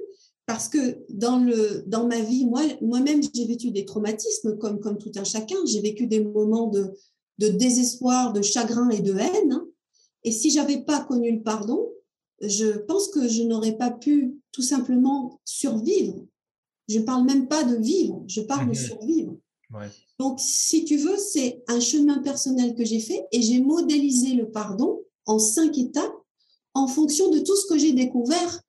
parce 0.46 0.68
que 0.68 0.98
dans, 1.08 1.38
le, 1.38 1.82
dans 1.86 2.06
ma 2.06 2.20
vie, 2.20 2.44
moi, 2.44 2.62
moi-même, 2.82 3.22
j'ai 3.34 3.46
vécu 3.46 3.70
des 3.70 3.84
traumatismes 3.84 4.58
comme, 4.58 4.78
comme 4.78 4.98
tout 4.98 5.12
un 5.16 5.24
chacun. 5.24 5.56
J'ai 5.64 5.80
vécu 5.80 6.06
des 6.06 6.22
moments 6.22 6.68
de, 6.68 6.92
de 7.38 7.48
désespoir, 7.48 8.32
de 8.32 8.42
chagrin 8.42 8.90
et 8.90 9.00
de 9.00 9.16
haine. 9.16 9.60
Et 10.22 10.32
si 10.32 10.50
j'avais 10.50 10.82
pas 10.82 11.00
connu 11.00 11.32
le 11.32 11.42
pardon, 11.42 11.90
je 12.42 12.78
pense 12.78 13.08
que 13.08 13.26
je 13.26 13.42
n'aurais 13.42 13.76
pas 13.76 13.90
pu 13.90 14.36
tout 14.52 14.62
simplement 14.62 15.40
survivre. 15.44 16.26
Je 16.88 16.98
ne 16.98 17.04
parle 17.04 17.24
même 17.24 17.48
pas 17.48 17.64
de 17.64 17.76
vivre, 17.76 18.24
je 18.26 18.40
parle 18.42 18.66
de 18.66 18.72
mmh 18.72 18.86
survivre. 18.86 19.36
Donc, 20.18 20.40
si 20.40 20.84
tu 20.84 20.96
veux, 20.96 21.16
c'est 21.16 21.62
un 21.68 21.78
chemin 21.80 22.18
personnel 22.18 22.74
que 22.74 22.84
j'ai 22.84 23.00
fait 23.00 23.24
et 23.30 23.40
j'ai 23.40 23.60
modélisé 23.60 24.34
le 24.34 24.50
pardon 24.50 25.00
en 25.26 25.38
cinq 25.38 25.78
étapes 25.78 26.19
en 26.74 26.86
fonction 26.86 27.30
de 27.30 27.38
tout 27.40 27.56
ce 27.56 27.66
que 27.66 27.78
j'ai 27.78 27.92
découvert 27.92 28.60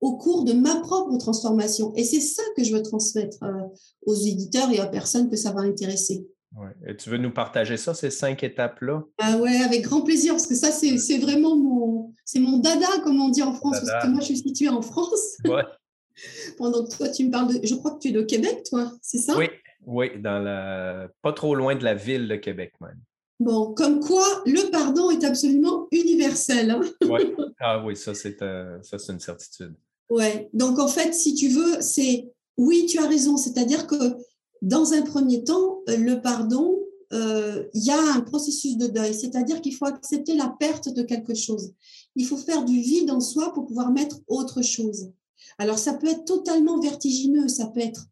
au 0.00 0.16
cours 0.16 0.44
de 0.44 0.52
ma 0.52 0.76
propre 0.76 1.16
transformation. 1.18 1.94
Et 1.94 2.04
c'est 2.04 2.20
ça 2.20 2.42
que 2.56 2.64
je 2.64 2.74
veux 2.74 2.82
transmettre 2.82 3.42
euh, 3.42 3.62
aux 4.04 4.14
éditeurs 4.14 4.70
et 4.70 4.80
aux 4.80 4.90
personnes 4.90 5.30
que 5.30 5.36
ça 5.36 5.52
va 5.52 5.60
intéresser. 5.60 6.26
Et 6.86 6.96
tu 6.96 7.10
veux 7.10 7.18
nous 7.18 7.32
partager 7.32 7.76
ça, 7.76 7.92
ces 7.92 8.10
cinq 8.10 8.42
étapes-là? 8.42 9.02
Ah 9.18 9.36
ouais, 9.36 9.56
avec 9.58 9.82
grand 9.82 10.00
plaisir, 10.00 10.32
parce 10.32 10.46
que 10.46 10.54
ça, 10.54 10.70
c'est 10.70 11.18
vraiment 11.18 11.54
mon, 11.56 12.14
c'est 12.24 12.40
mon 12.40 12.58
dada, 12.58 12.86
comme 13.04 13.20
on 13.20 13.28
dit 13.28 13.42
en 13.42 13.52
France, 13.52 13.78
parce 13.80 14.04
que 14.04 14.10
moi, 14.10 14.20
je 14.20 14.26
suis 14.26 14.38
située 14.38 14.68
en 14.68 14.82
France. 14.82 15.36
Ouais. 15.46 15.62
Pendant 16.56 16.82
que 16.82 16.96
toi, 16.96 17.10
tu 17.10 17.26
me 17.26 17.30
parles 17.30 17.52
de... 17.52 17.66
Je 17.66 17.74
crois 17.74 17.90
que 17.90 17.98
tu 17.98 18.08
es 18.08 18.12
de 18.12 18.22
Québec, 18.22 18.62
toi, 18.70 18.90
c'est 19.02 19.18
ça? 19.18 19.36
Oui, 19.36 19.48
oui, 19.84 20.08
dans 20.18 20.38
la... 20.38 21.08
pas 21.20 21.34
trop 21.34 21.54
loin 21.54 21.74
de 21.74 21.84
la 21.84 21.94
ville 21.94 22.26
de 22.26 22.36
Québec 22.36 22.72
même. 22.80 22.98
Bon, 23.38 23.74
comme 23.74 24.00
quoi 24.00 24.26
le 24.46 24.70
pardon 24.70 25.10
est 25.10 25.24
absolument 25.24 25.88
universel. 25.90 26.70
Hein. 26.70 26.80
ouais. 27.08 27.34
Ah 27.60 27.84
oui, 27.84 27.96
ça 27.96 28.14
c'est 28.14 28.40
euh, 28.42 28.78
une 29.08 29.20
certitude. 29.20 29.74
Ouais. 30.08 30.48
Donc 30.52 30.78
en 30.78 30.88
fait, 30.88 31.12
si 31.12 31.34
tu 31.34 31.48
veux, 31.48 31.80
c'est 31.80 32.32
oui, 32.56 32.86
tu 32.86 32.98
as 32.98 33.06
raison. 33.06 33.36
C'est-à-dire 33.36 33.86
que 33.86 34.16
dans 34.62 34.94
un 34.94 35.02
premier 35.02 35.44
temps, 35.44 35.80
euh, 35.88 35.96
le 35.96 36.20
pardon, 36.22 36.78
euh, 37.12 37.64
il 37.74 37.84
y 37.84 37.90
a 37.90 38.14
un 38.14 38.20
processus 38.20 38.76
de 38.76 38.86
deuil. 38.86 39.14
C'est-à-dire 39.14 39.60
qu'il 39.60 39.74
faut 39.74 39.86
accepter 39.86 40.34
la 40.34 40.54
perte 40.58 40.88
de 40.88 41.02
quelque 41.02 41.34
chose. 41.34 41.72
Il 42.14 42.26
faut 42.26 42.36
faire 42.36 42.64
du 42.64 42.80
vide 42.80 43.10
en 43.10 43.20
soi 43.20 43.52
pour 43.52 43.66
pouvoir 43.66 43.92
mettre 43.92 44.18
autre 44.28 44.62
chose. 44.62 45.10
Alors 45.58 45.78
ça 45.78 45.94
peut 45.94 46.08
être 46.08 46.24
totalement 46.24 46.80
vertigineux. 46.80 47.48
Ça 47.48 47.66
peut 47.66 47.80
être, 47.80 48.06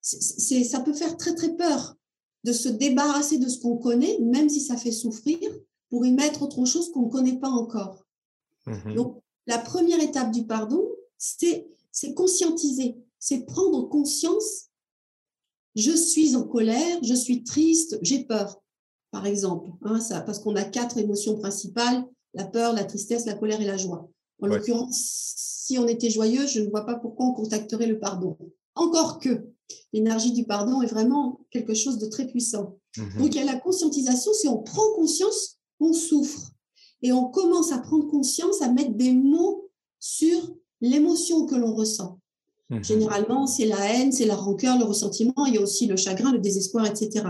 c'est, 0.00 0.64
ça 0.64 0.80
peut 0.80 0.94
faire 0.94 1.16
très 1.16 1.34
très 1.34 1.54
peur 1.54 1.96
de 2.44 2.52
se 2.52 2.68
débarrasser 2.68 3.38
de 3.38 3.48
ce 3.48 3.60
qu'on 3.60 3.76
connaît, 3.76 4.18
même 4.20 4.48
si 4.48 4.60
ça 4.60 4.76
fait 4.76 4.92
souffrir, 4.92 5.38
pour 5.90 6.04
y 6.06 6.12
mettre 6.12 6.42
autre 6.42 6.64
chose 6.64 6.90
qu'on 6.90 7.06
ne 7.06 7.10
connaît 7.10 7.38
pas 7.38 7.50
encore. 7.50 8.04
Mmh 8.66 8.94
Donc, 8.94 9.22
la 9.46 9.58
première 9.58 10.00
étape 10.00 10.30
du 10.30 10.46
pardon, 10.46 10.82
c'est 11.18 11.66
conscientiser, 12.14 12.96
c'est 13.18 13.44
prendre 13.44 13.88
conscience, 13.88 14.70
je 15.74 15.92
suis 15.92 16.36
en 16.36 16.44
colère, 16.44 16.98
je 17.02 17.14
suis 17.14 17.44
triste, 17.44 17.98
j'ai 18.02 18.24
peur, 18.24 18.60
par 19.10 19.26
exemple, 19.26 19.70
hein, 19.82 20.00
ça, 20.00 20.20
parce 20.20 20.38
qu'on 20.38 20.56
a 20.56 20.64
quatre 20.64 20.98
émotions 20.98 21.38
principales, 21.38 22.04
la 22.34 22.44
peur, 22.44 22.72
la 22.72 22.84
tristesse, 22.84 23.26
la 23.26 23.34
colère 23.34 23.60
et 23.60 23.66
la 23.66 23.76
joie. 23.76 24.08
En 24.40 24.46
l'occurrence, 24.46 24.96
si 24.96 25.78
on 25.78 25.86
était 25.86 26.10
joyeux, 26.10 26.46
je 26.46 26.60
ne 26.60 26.70
vois 26.70 26.84
pas 26.84 26.96
pourquoi 26.96 27.26
on 27.26 27.32
contacterait 27.32 27.86
le 27.86 27.98
pardon. 27.98 28.36
Encore 28.74 29.18
que, 29.18 29.46
l'énergie 29.92 30.32
du 30.32 30.44
pardon 30.44 30.82
est 30.82 30.86
vraiment 30.86 31.40
quelque 31.50 31.74
chose 31.74 31.98
de 31.98 32.06
très 32.06 32.26
puissant. 32.26 32.78
Mhm. 32.96 33.18
Donc, 33.18 33.34
il 33.34 33.38
y 33.38 33.40
a 33.40 33.52
la 33.52 33.58
conscientisation, 33.58 34.32
si 34.32 34.48
on 34.48 34.58
prend 34.58 34.94
conscience, 34.94 35.58
on 35.80 35.92
souffre. 35.92 36.52
Et 37.02 37.12
on 37.12 37.28
commence 37.30 37.72
à 37.72 37.78
prendre 37.78 38.06
conscience, 38.08 38.62
à 38.62 38.70
mettre 38.70 38.94
des 38.94 39.12
mots 39.12 39.70
sur 39.98 40.54
l'émotion 40.80 41.46
que 41.46 41.54
l'on 41.54 41.74
ressent. 41.74 42.18
Mhm. 42.70 42.84
Généralement, 42.84 43.46
c'est 43.46 43.66
la 43.66 43.92
haine, 43.92 44.12
c'est 44.12 44.24
la 44.24 44.36
rancœur, 44.36 44.78
le 44.78 44.84
ressentiment, 44.84 45.46
il 45.46 45.54
y 45.54 45.58
a 45.58 45.62
aussi 45.62 45.86
le 45.86 45.96
chagrin, 45.96 46.32
le 46.32 46.38
désespoir, 46.38 46.86
etc. 46.86 47.24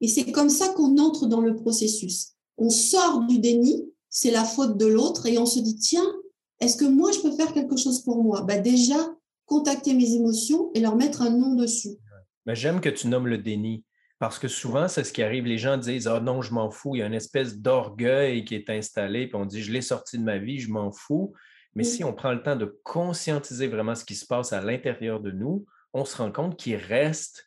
Et 0.00 0.08
c'est 0.08 0.30
comme 0.32 0.50
ça 0.50 0.68
qu'on 0.70 0.98
entre 0.98 1.26
dans 1.26 1.40
le 1.40 1.54
processus. 1.56 2.32
On 2.58 2.70
sort 2.70 3.20
du 3.26 3.38
déni, 3.38 3.88
c'est 4.10 4.30
la 4.30 4.44
faute 4.44 4.76
de 4.76 4.86
l'autre, 4.86 5.26
et 5.26 5.38
on 5.38 5.46
se 5.46 5.60
dit, 5.60 5.76
tiens, 5.76 6.06
est-ce 6.60 6.76
que 6.76 6.84
moi, 6.84 7.10
je 7.12 7.20
peux 7.20 7.32
faire 7.32 7.52
quelque 7.52 7.76
chose 7.76 8.02
pour 8.02 8.22
moi? 8.22 8.42
Bah 8.42 8.58
Déjà, 8.58 9.16
contacter 9.52 9.94
mes 9.94 10.14
émotions 10.14 10.70
et 10.74 10.80
leur 10.80 10.96
mettre 10.96 11.22
un 11.22 11.30
nom 11.30 11.54
dessus. 11.54 11.98
Mais 12.46 12.54
j'aime 12.54 12.80
que 12.80 12.88
tu 12.88 13.08
nommes 13.08 13.28
le 13.28 13.38
déni. 13.38 13.84
Parce 14.18 14.38
que 14.38 14.48
souvent, 14.48 14.86
c'est 14.86 15.04
ce 15.04 15.12
qui 15.12 15.22
arrive. 15.22 15.46
Les 15.46 15.58
gens 15.58 15.76
disent 15.76 16.06
Ah 16.06 16.20
non, 16.20 16.42
je 16.42 16.54
m'en 16.54 16.70
fous. 16.70 16.94
Il 16.94 17.00
y 17.00 17.02
a 17.02 17.06
une 17.06 17.14
espèce 17.14 17.58
d'orgueil 17.58 18.44
qui 18.44 18.54
est 18.54 18.70
installé, 18.70 19.26
puis 19.26 19.36
on 19.36 19.44
dit 19.44 19.62
Je 19.62 19.72
l'ai 19.72 19.82
sorti 19.82 20.16
de 20.16 20.22
ma 20.22 20.38
vie, 20.38 20.60
je 20.60 20.70
m'en 20.70 20.92
fous. 20.92 21.34
Mais 21.74 21.84
si 21.84 22.04
on 22.04 22.12
prend 22.12 22.32
le 22.32 22.42
temps 22.42 22.54
de 22.54 22.80
conscientiser 22.84 23.66
vraiment 23.66 23.94
ce 23.94 24.04
qui 24.04 24.14
se 24.14 24.26
passe 24.26 24.52
à 24.52 24.60
l'intérieur 24.60 25.20
de 25.20 25.30
nous, 25.30 25.66
on 25.92 26.04
se 26.04 26.16
rend 26.16 26.30
compte 26.30 26.56
qu'il 26.56 26.76
reste 26.76 27.46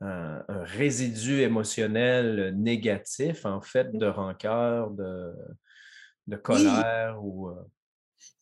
un, 0.00 0.42
résidu 0.48 1.40
émotionnel 1.42 2.54
négatif, 2.56 3.46
en 3.46 3.60
fait, 3.60 3.92
de 3.92 4.06
rancœur, 4.06 4.90
de, 4.90 5.32
de 6.26 6.36
colère 6.36 7.22
ou. 7.22 7.50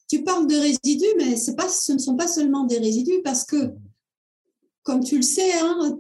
Tu 0.09 0.23
parles 0.23 0.47
de 0.47 0.55
résidus, 0.55 1.15
mais 1.17 1.35
pas, 1.57 1.69
ce 1.69 1.93
ne 1.93 1.99
sont 1.99 2.17
pas 2.17 2.29
seulement 2.29 2.65
des 2.65 2.79
résidus 2.79 3.23
parce 3.25 3.45
que, 3.45 3.73
comme 4.83 5.03
tu 5.03 5.17
le 5.17 5.23
sais, 5.23 5.53
hein, 5.61 5.99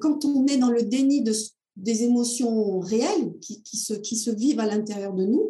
quand 0.00 0.24
on 0.24 0.46
est 0.46 0.58
dans 0.58 0.70
le 0.70 0.82
déni 0.82 1.22
de, 1.22 1.32
des 1.76 2.04
émotions 2.04 2.78
réelles 2.80 3.32
qui, 3.40 3.76
se, 3.76 3.94
qui 3.94 4.16
se 4.16 4.30
vivent 4.30 4.60
à 4.60 4.66
l'intérieur 4.66 5.12
de 5.14 5.24
nous, 5.24 5.48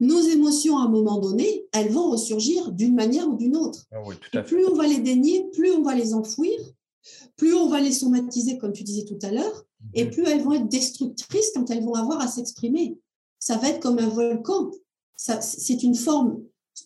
nos 0.00 0.20
émotions, 0.20 0.78
à 0.78 0.84
un 0.84 0.88
moment 0.88 1.18
donné, 1.18 1.66
elles 1.72 1.90
vont 1.90 2.10
ressurgir 2.10 2.72
d'une 2.72 2.94
manière 2.94 3.28
ou 3.28 3.36
d'une 3.36 3.56
autre. 3.56 3.86
Ah 3.92 4.42
plus 4.42 4.66
on 4.66 4.74
va 4.74 4.86
les 4.86 4.98
dénier, 4.98 5.44
plus 5.52 5.72
on 5.72 5.82
va 5.82 5.94
les 5.94 6.14
enfouir, 6.14 6.58
plus 7.36 7.54
on 7.54 7.68
va 7.68 7.80
les 7.80 7.92
somatiser, 7.92 8.56
comme 8.56 8.72
tu 8.72 8.82
disais 8.82 9.04
tout 9.04 9.18
à 9.22 9.30
l'heure, 9.30 9.66
et 9.94 10.04
mhm. 10.04 10.10
plus 10.10 10.24
elles 10.24 10.42
vont 10.42 10.52
être 10.52 10.68
destructrices 10.68 11.52
quand 11.54 11.70
elles 11.70 11.84
vont 11.84 11.94
avoir 11.94 12.20
à 12.20 12.28
s'exprimer. 12.28 12.98
Ça 13.38 13.56
va 13.56 13.68
être 13.68 13.80
comme 13.80 13.98
un 13.98 14.08
volcan. 14.08 14.70
C'est 15.16 15.82
une 15.82 15.94
forme 15.94 16.42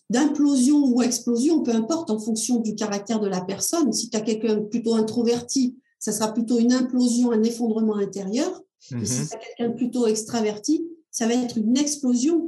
d'implosion 0.09 0.85
ou 0.85 1.01
explosion, 1.01 1.63
peu 1.63 1.71
importe 1.71 2.09
en 2.09 2.19
fonction 2.19 2.59
du 2.59 2.75
caractère 2.75 3.19
de 3.19 3.27
la 3.27 3.41
personne. 3.41 3.91
Si 3.93 4.09
tu 4.09 4.17
as 4.17 4.21
quelqu'un 4.21 4.61
plutôt 4.61 4.95
introverti, 4.95 5.77
ça 5.99 6.11
sera 6.11 6.33
plutôt 6.33 6.59
une 6.59 6.73
implosion, 6.73 7.31
un 7.31 7.43
effondrement 7.43 7.95
intérieur. 7.95 8.61
Et 8.91 9.05
si 9.05 9.21
mhm. 9.21 9.27
tu 9.27 9.35
as 9.35 9.39
quelqu'un 9.39 9.75
plutôt 9.75 10.07
extraverti, 10.07 10.85
ça 11.11 11.27
va 11.27 11.33
être 11.33 11.57
une 11.57 11.77
explosion 11.77 12.47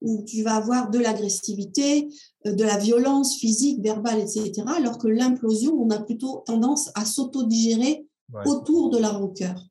où 0.00 0.22
tu 0.22 0.42
vas 0.42 0.56
avoir 0.56 0.90
de 0.90 0.98
l'agressivité, 0.98 2.08
euh, 2.46 2.52
de 2.52 2.64
la 2.64 2.78
violence 2.78 3.36
physique, 3.36 3.82
verbale, 3.82 4.20
etc. 4.20 4.62
Alors 4.76 4.98
que 4.98 5.08
l'implosion, 5.08 5.74
on 5.74 5.90
a 5.90 5.98
plutôt 5.98 6.42
tendance 6.46 6.90
à 6.94 7.04
s'auto-digérer 7.04 8.06
autour 8.46 8.90
de 8.90 8.98
la 8.98 9.10
rancœur. 9.10 9.68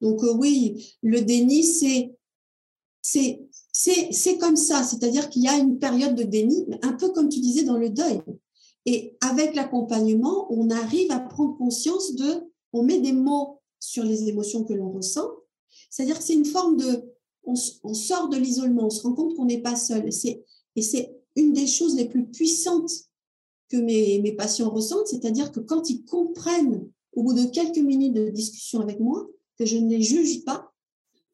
Donc 0.00 0.22
euh, 0.22 0.32
oui, 0.34 0.96
le 1.02 1.22
déni, 1.22 1.64
c'est 3.02 3.45
c'est 3.78 4.38
comme 4.38 4.56
ça, 4.56 4.82
c'est-à-dire 4.82 5.28
qu'il 5.28 5.42
y 5.42 5.48
a 5.48 5.56
une 5.58 5.78
période 5.78 6.14
de 6.14 6.22
déni, 6.22 6.66
un 6.82 6.94
peu 6.94 7.10
comme 7.10 7.28
tu 7.28 7.40
disais 7.40 7.64
dans 7.64 7.76
le 7.76 7.90
deuil. 7.90 8.22
Et 8.86 9.16
avec 9.20 9.54
l'accompagnement, 9.54 10.46
on 10.50 10.70
arrive 10.70 11.10
à 11.10 11.20
prendre 11.20 11.58
conscience 11.58 12.14
de, 12.14 12.50
on 12.72 12.82
met 12.82 13.00
des 13.00 13.12
mots 13.12 13.60
sur 13.78 14.02
les 14.04 14.28
émotions 14.28 14.64
que 14.64 14.72
l'on 14.72 14.90
ressent. 14.90 15.28
C'est-à-dire 15.90 16.16
que 16.16 16.24
c'est 16.24 16.34
une 16.34 16.46
forme 16.46 16.78
de, 16.78 17.04
on, 17.44 17.54
sort 17.54 18.28
de 18.28 18.38
l'isolement, 18.38 18.86
on 18.86 18.90
se 18.90 19.02
rend 19.02 19.12
compte 19.12 19.36
qu'on 19.36 19.44
n'est 19.44 19.60
pas 19.60 19.76
seul. 19.76 20.08
Et 20.08 20.82
c'est 20.82 21.14
une 21.36 21.52
des 21.52 21.66
choses 21.66 21.96
les 21.96 22.08
plus 22.08 22.26
puissantes 22.26 22.90
que 23.68 23.76
mes, 23.76 24.20
mes 24.20 24.32
patients 24.32 24.70
ressentent, 24.70 25.08
c'est-à-dire 25.08 25.52
que 25.52 25.60
quand 25.60 25.90
ils 25.90 26.04
comprennent 26.04 26.88
au 27.12 27.24
bout 27.24 27.34
de 27.34 27.44
quelques 27.44 27.78
minutes 27.78 28.14
de 28.14 28.28
discussion 28.30 28.80
avec 28.80 29.00
moi 29.00 29.28
que 29.58 29.66
je 29.66 29.76
ne 29.76 29.90
les 29.90 30.02
juge 30.02 30.44
pas, 30.44 30.72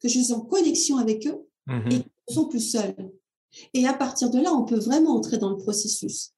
que 0.01 0.09
je 0.09 0.19
suis 0.19 0.33
en 0.33 0.41
connexion 0.41 0.97
avec 0.97 1.25
eux, 1.27 1.47
mmh 1.67 1.89
et 1.91 2.01
sont 2.29 2.45
plus 2.45 2.59
seuls. 2.59 3.11
Et 3.73 3.85
à 3.85 3.93
partir 3.93 4.29
de 4.29 4.39
là, 4.39 4.53
on 4.53 4.65
peut 4.65 4.79
vraiment 4.79 5.15
entrer 5.15 5.37
dans 5.37 5.49
le 5.49 5.57
processus. 5.57 6.33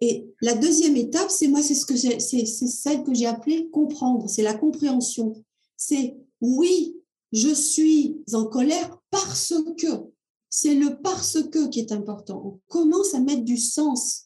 Et 0.00 0.26
la 0.40 0.54
deuxième 0.54 0.96
étape, 0.96 1.30
c'est 1.30 1.48
moi, 1.48 1.62
c'est 1.62 1.74
ce 1.74 1.86
que 1.86 1.96
c'est 1.96 2.46
celle 2.46 3.04
que 3.04 3.14
j'ai 3.14 3.26
appelée 3.26 3.68
comprendre, 3.70 4.28
c'est 4.28 4.42
la 4.42 4.54
compréhension. 4.54 5.34
C'est 5.76 6.16
oui, 6.40 6.96
je 7.32 7.54
suis 7.54 8.22
en 8.32 8.44
colère 8.44 8.98
parce 9.10 9.54
que 9.78 9.86
c'est 10.50 10.74
le 10.74 11.00
parce 11.00 11.42
que 11.42 11.68
qui 11.68 11.80
est 11.80 11.92
important. 11.92 12.42
On 12.44 12.60
commence 12.68 13.14
à 13.14 13.20
mettre 13.20 13.44
du 13.44 13.56
sens 13.56 14.24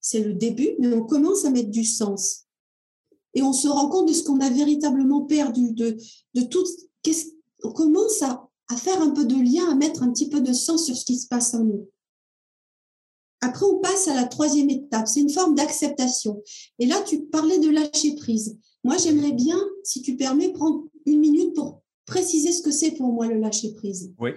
c'est 0.00 0.22
le 0.22 0.32
début, 0.32 0.70
mais 0.78 0.92
on 0.94 1.04
commence 1.04 1.44
à 1.44 1.50
mettre 1.50 1.70
du 1.70 1.84
sens. 1.84 2.46
Et 3.34 3.42
on 3.42 3.52
se 3.52 3.68
rend 3.68 3.88
compte 3.88 4.08
de 4.08 4.14
ce 4.14 4.22
qu'on 4.22 4.40
a 4.40 4.48
véritablement 4.48 5.26
perdu, 5.26 5.72
de, 5.72 5.96
de 6.34 6.42
tout. 6.42 6.64
On 7.62 7.72
commence 7.72 8.22
à, 8.22 8.47
à 8.68 8.76
faire 8.76 9.00
un 9.00 9.10
peu 9.10 9.24
de 9.24 9.34
lien, 9.34 9.70
à 9.70 9.74
mettre 9.74 10.02
un 10.02 10.12
petit 10.12 10.28
peu 10.28 10.40
de 10.40 10.52
sens 10.52 10.84
sur 10.84 10.96
ce 10.96 11.04
qui 11.04 11.18
se 11.18 11.26
passe 11.26 11.54
en 11.54 11.64
nous. 11.64 11.88
Après, 13.40 13.66
on 13.66 13.78
passe 13.78 14.08
à 14.08 14.14
la 14.14 14.24
troisième 14.24 14.68
étape. 14.68 15.06
C'est 15.06 15.20
une 15.20 15.30
forme 15.30 15.54
d'acceptation. 15.54 16.42
Et 16.78 16.86
là, 16.86 17.00
tu 17.02 17.22
parlais 17.26 17.58
de 17.58 17.70
lâcher 17.70 18.14
prise. 18.16 18.58
Moi, 18.84 18.96
j'aimerais 18.96 19.32
bien, 19.32 19.58
si 19.84 20.02
tu 20.02 20.16
permets, 20.16 20.52
prendre 20.52 20.84
une 21.06 21.20
minute 21.20 21.54
pour 21.54 21.82
préciser 22.04 22.52
ce 22.52 22.62
que 22.62 22.70
c'est 22.70 22.92
pour 22.92 23.12
moi 23.12 23.26
le 23.26 23.38
lâcher 23.38 23.72
prise. 23.74 24.12
Oui. 24.18 24.30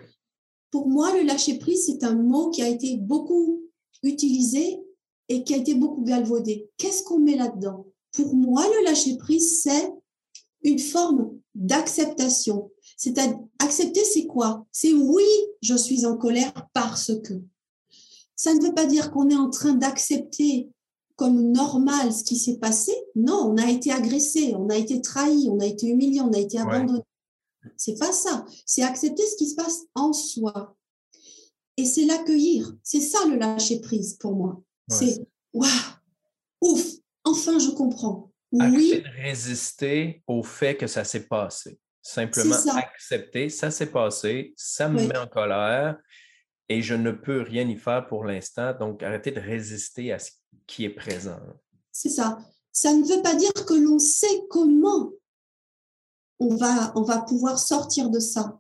Pour 0.70 0.88
moi, 0.88 1.18
le 1.18 1.24
lâcher 1.24 1.58
prise, 1.58 1.86
c'est 1.86 2.04
un 2.04 2.16
mot 2.16 2.50
qui 2.50 2.62
a 2.62 2.68
été 2.68 2.98
beaucoup 2.98 3.64
utilisé 4.04 4.80
et 5.30 5.44
qui 5.44 5.54
a 5.54 5.58
été 5.58 5.74
beaucoup 5.74 6.04
galvaudé. 6.04 6.70
Qu'est-ce 6.78 7.04
qu'on 7.04 7.20
met 7.20 7.36
là-dedans? 7.36 7.88
Pour 8.12 8.36
moi, 8.36 8.66
le 8.66 8.86
lâcher 8.86 9.18
prise, 9.18 9.62
c'est 9.62 9.94
une 10.64 10.80
forme 10.80 11.38
d'acceptation. 11.56 12.72
C'est 12.98 13.18
accepter, 13.64 14.04
c'est 14.04 14.28
quoi? 14.28 14.66
C'est 14.72 14.94
oui, 14.94 15.26
je 15.62 15.76
suis 15.76 16.06
en 16.06 16.18
colère 16.18 16.68
parce 16.74 17.12
que. 17.24 17.34
Ça 18.36 18.54
ne 18.56 18.62
veut 18.64 18.74
pas 18.74 18.86
dire 18.86 19.12
qu'on 19.12 19.30
est 19.30 19.36
en 19.36 19.50
train 19.50 19.74
d'accepter 19.74 20.70
comme 21.16 21.52
normal 21.52 22.12
ce 22.12 22.24
qui 22.24 22.36
s'est 22.36 22.58
passé. 22.58 22.92
Non, 23.16 23.52
on 23.52 23.58
a 23.58 23.70
été 23.70 23.92
agressé, 23.92 24.56
on 24.56 24.70
a 24.70 24.76
été 24.76 25.02
trahi, 25.02 25.48
on 25.52 25.60
a 25.60 25.66
été 25.68 25.88
humilié, 25.88 26.22
on 26.22 26.34
a 26.34 26.40
été 26.40 26.58
abandonné. 26.58 27.04
C'est 27.78 28.00
pas 28.00 28.12
ça. 28.12 28.46
C'est 28.66 28.82
accepter 28.82 29.24
ce 29.28 29.36
qui 29.36 29.48
se 29.48 29.56
passe 29.56 29.84
en 29.94 30.14
soi. 30.14 30.76
Et 31.78 31.86
c'est 31.86 32.06
l'accueillir. 32.06 32.76
C'est 32.84 33.02
ça 33.02 33.20
le 33.28 33.38
lâcher 33.38 33.80
prise 33.82 34.16
pour 34.16 34.36
moi. 34.36 34.62
C'est 34.90 35.20
waouh, 35.54 35.70
ouf, 36.62 36.96
enfin 37.24 37.60
je 37.60 37.70
comprends. 37.70 38.32
Oui. 38.52 39.02
résister 39.22 40.24
au 40.28 40.44
fait 40.44 40.76
que 40.76 40.88
ça 40.88 41.04
s'est 41.04 41.28
passé. 41.28 41.80
Simplement 42.02 42.56
accepter, 42.76 43.50
ça 43.50 43.70
s'est 43.70 43.92
passé, 43.92 44.54
ça 44.58 44.90
me 44.90 45.06
met 45.08 45.18
en 45.18 45.28
colère 45.28 45.98
et 46.68 46.82
je 46.82 46.96
ne 46.96 47.12
peux 47.12 47.42
rien 47.42 47.68
y 47.68 47.76
faire 47.76 48.08
pour 48.08 48.24
l'instant. 48.24 48.74
Donc, 48.74 49.04
arrêter 49.04 49.32
de 49.32 49.40
résister 49.40 50.12
à 50.12 50.20
ce 50.20 50.32
qui 50.66 50.86
est 50.86 50.90
présent. 50.90 51.40
C'est 51.92 52.10
ça. 52.10 52.40
Ça 52.72 52.94
ne 52.94 53.04
veut 53.04 53.22
pas 53.22 53.36
dire 53.36 53.54
que 53.54 53.74
l'on 53.74 54.00
sait 54.00 54.42
comment 54.50 55.12
on 56.40 56.56
va, 56.56 56.92
on 56.96 57.04
va 57.04 57.22
pouvoir 57.22 57.60
sortir 57.60 58.10
de 58.10 58.20
ça. 58.20 58.60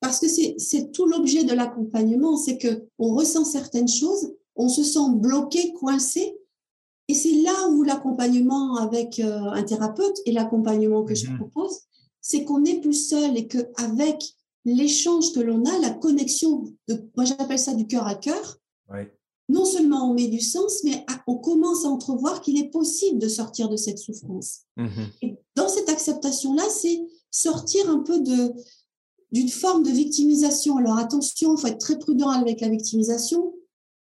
Parce 0.00 0.18
que 0.18 0.26
c'est 0.28 0.92
tout 0.92 1.06
l'objet 1.06 1.44
de 1.44 1.54
l'accompagnement, 1.54 2.36
c'est 2.36 2.58
que 2.58 2.86
on 2.98 3.14
ressent 3.14 3.44
certaines 3.44 3.88
choses, 3.88 4.34
on 4.56 4.68
se 4.68 4.82
sent 4.82 5.10
bloqué, 5.14 5.72
coincé, 5.74 6.36
et 7.08 7.14
c'est 7.14 7.34
là 7.42 7.68
où 7.68 7.82
l'accompagnement 7.82 8.76
avec 8.76 9.18
euh, 9.18 9.50
un 9.50 9.62
thérapeute 9.62 10.16
et 10.24 10.32
l'accompagnement 10.32 11.04
que 11.04 11.14
je 11.14 11.28
mhm. 11.28 11.38
propose, 11.38 11.80
c'est 12.22 12.44
qu'on 12.44 12.60
n'est 12.60 12.80
plus 12.80 12.94
seul 12.94 13.36
et 13.36 13.46
qu'avec 13.48 14.34
l'échange 14.64 15.32
que 15.32 15.40
l'on 15.40 15.64
a, 15.64 15.78
la 15.80 15.90
connexion, 15.90 16.64
de, 16.88 17.10
moi 17.16 17.24
j'appelle 17.24 17.58
ça 17.58 17.74
du 17.74 17.86
cœur 17.86 18.06
à 18.06 18.14
cœur, 18.14 18.58
non 19.48 19.64
seulement 19.64 20.08
on 20.08 20.14
met 20.14 20.28
du 20.28 20.40
sens, 20.40 20.82
mais 20.84 21.04
on 21.26 21.36
commence 21.36 21.84
à 21.84 21.88
entrevoir 21.88 22.40
qu'il 22.40 22.58
est 22.58 22.70
possible 22.70 23.18
de 23.18 23.28
sortir 23.28 23.68
de 23.68 23.76
cette 23.76 23.98
souffrance. 23.98 24.60
Mhm. 24.76 25.08
Et 25.20 25.34
dans 25.56 25.68
cette 25.68 25.88
acceptation-là, 25.88 26.62
c'est 26.70 27.02
sortir 27.30 27.90
un 27.90 27.98
peu 27.98 28.20
de 28.20 28.54
d'une 29.32 29.48
forme 29.48 29.82
de 29.82 29.90
victimisation. 29.90 30.76
Alors 30.76 30.98
attention, 30.98 31.56
il 31.56 31.60
faut 31.60 31.66
être 31.66 31.78
très 31.78 31.98
prudent 31.98 32.28
avec 32.28 32.60
la 32.60 32.68
victimisation. 32.68 33.54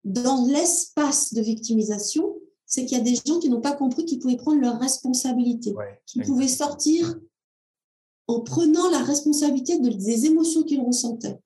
Dans 0.06 0.46
l'espace 0.48 1.34
de 1.34 1.42
victimisation, 1.42 2.38
c'est 2.66 2.86
qu'il 2.86 2.98
y 2.98 3.02
a 3.02 3.04
des 3.04 3.16
gens 3.16 3.38
qui 3.40 3.50
n'ont 3.50 3.60
pas 3.60 3.74
compris 3.74 4.06
qu'ils 4.06 4.20
pouvaient 4.20 4.38
prendre 4.38 4.62
leur 4.62 4.80
responsabilité, 4.80 5.76
qu'ils 6.06 6.24
pouvaient 6.24 6.48
sortir 6.48 7.20
en 8.30 8.42
prenant 8.42 8.92
la 8.92 9.00
responsabilité 9.00 9.80
des 9.80 10.26
émotions 10.28 10.62
qu'ils 10.62 10.82
ressentaient. 10.82 11.40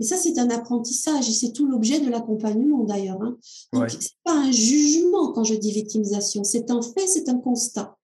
Et 0.00 0.04
ça, 0.04 0.16
c'est 0.16 0.36
un 0.40 0.50
apprentissage 0.50 1.28
et 1.28 1.32
c'est 1.32 1.52
tout 1.52 1.66
l'objet 1.66 2.00
de 2.00 2.10
l'accompagnement 2.10 2.82
d'ailleurs. 2.82 3.22
Hein. 3.22 3.36
Donc, 3.72 3.88
c'est 3.88 4.16
pas 4.24 4.34
un 4.34 4.50
jugement 4.50 5.32
quand 5.32 5.44
je 5.44 5.54
dis 5.54 5.70
victimisation, 5.70 6.42
c'est 6.42 6.72
un 6.72 6.82
fait, 6.82 7.06
c'est 7.06 7.28
un 7.28 7.38
constat. 7.38 7.96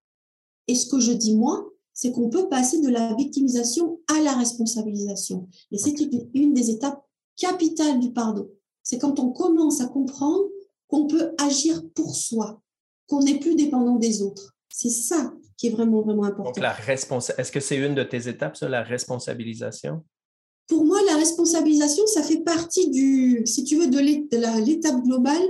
Et 0.69 0.77
ce 0.77 0.87
que 0.87 1.01
je 1.01 1.11
dis 1.11 1.35
moi, 1.35 1.69
c'est 1.93 2.13
qu'on 2.13 2.31
peut 2.31 2.49
passer 2.49 2.81
de 2.81 2.89
la 2.89 3.15
victimisation 3.15 3.99
à 4.07 4.21
la 4.21 4.35
responsabilisation. 4.35 5.49
Et 5.73 5.79
c'est 5.79 5.97
une 6.35 6.55
des 6.55 6.71
étapes 6.71 7.05
capitales 7.37 7.99
du 7.99 8.13
pardon. 8.13 8.49
C'est 8.85 8.99
quand 8.99 9.19
on 9.19 9.31
commence 9.31 9.81
à 9.81 9.87
comprendre 9.87 10.45
qu'on 10.87 11.09
peut 11.09 11.33
agir 11.39 11.83
pour 11.97 12.15
soi, 12.15 12.63
qu'on 13.09 13.23
n'est 13.25 13.41
plus 13.41 13.57
dépendant 13.57 13.97
des 13.97 14.23
autres. 14.23 14.55
C'est 14.69 14.91
ça 14.91 15.35
qui 15.57 15.69
est 15.69 15.71
vraiment, 15.71 16.03
vraiment 16.03 16.25
important. 16.25 16.51
Donc, 16.51 16.59
la 16.59 16.77
Est-ce 16.79 17.53
que 17.53 17.61
c'est 17.61 17.77
une 17.77 17.95
de 17.95 18.03
tes 18.03 18.29
étapes, 18.29 18.57
ça, 18.57 18.69
la 18.69 18.83
responsabilisation? 18.83 20.03
Pour 20.67 20.85
moi, 20.85 20.99
la 21.07 21.17
responsabilisation, 21.17 22.07
ça 22.07 22.23
fait 22.23 22.41
partie 22.41 22.91
du, 22.91 23.43
si 23.47 23.65
tu 23.65 23.77
veux, 23.77 23.89
de 23.89 23.99
l'étape 23.99 25.03
globale 25.03 25.43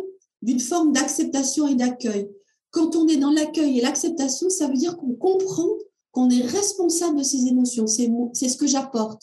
d'une 0.43 0.61
forme 0.61 0.93
d'acceptation 0.93 1.69
et 1.69 1.75
d'accueil. 1.75 2.29
Quand 2.71 2.97
on 2.97 3.07
est 3.07 3.17
dans 3.17 3.31
l'accueil 3.31 3.79
et 3.79 3.83
l'acceptation, 3.83 4.51
ça 4.51 4.67
veut 4.67 4.75
dire 4.75 4.97
qu'on 4.97 5.15
comprend 5.15 5.69
qu'on 6.11 6.31
est 6.31 6.43
responsable 6.43 7.19
de 7.19 7.23
ses 7.23 7.47
émotions. 7.47 7.87
C'est 7.87 8.49
ce 8.49 8.57
que 8.57 8.67
j'apporte. 8.67 9.23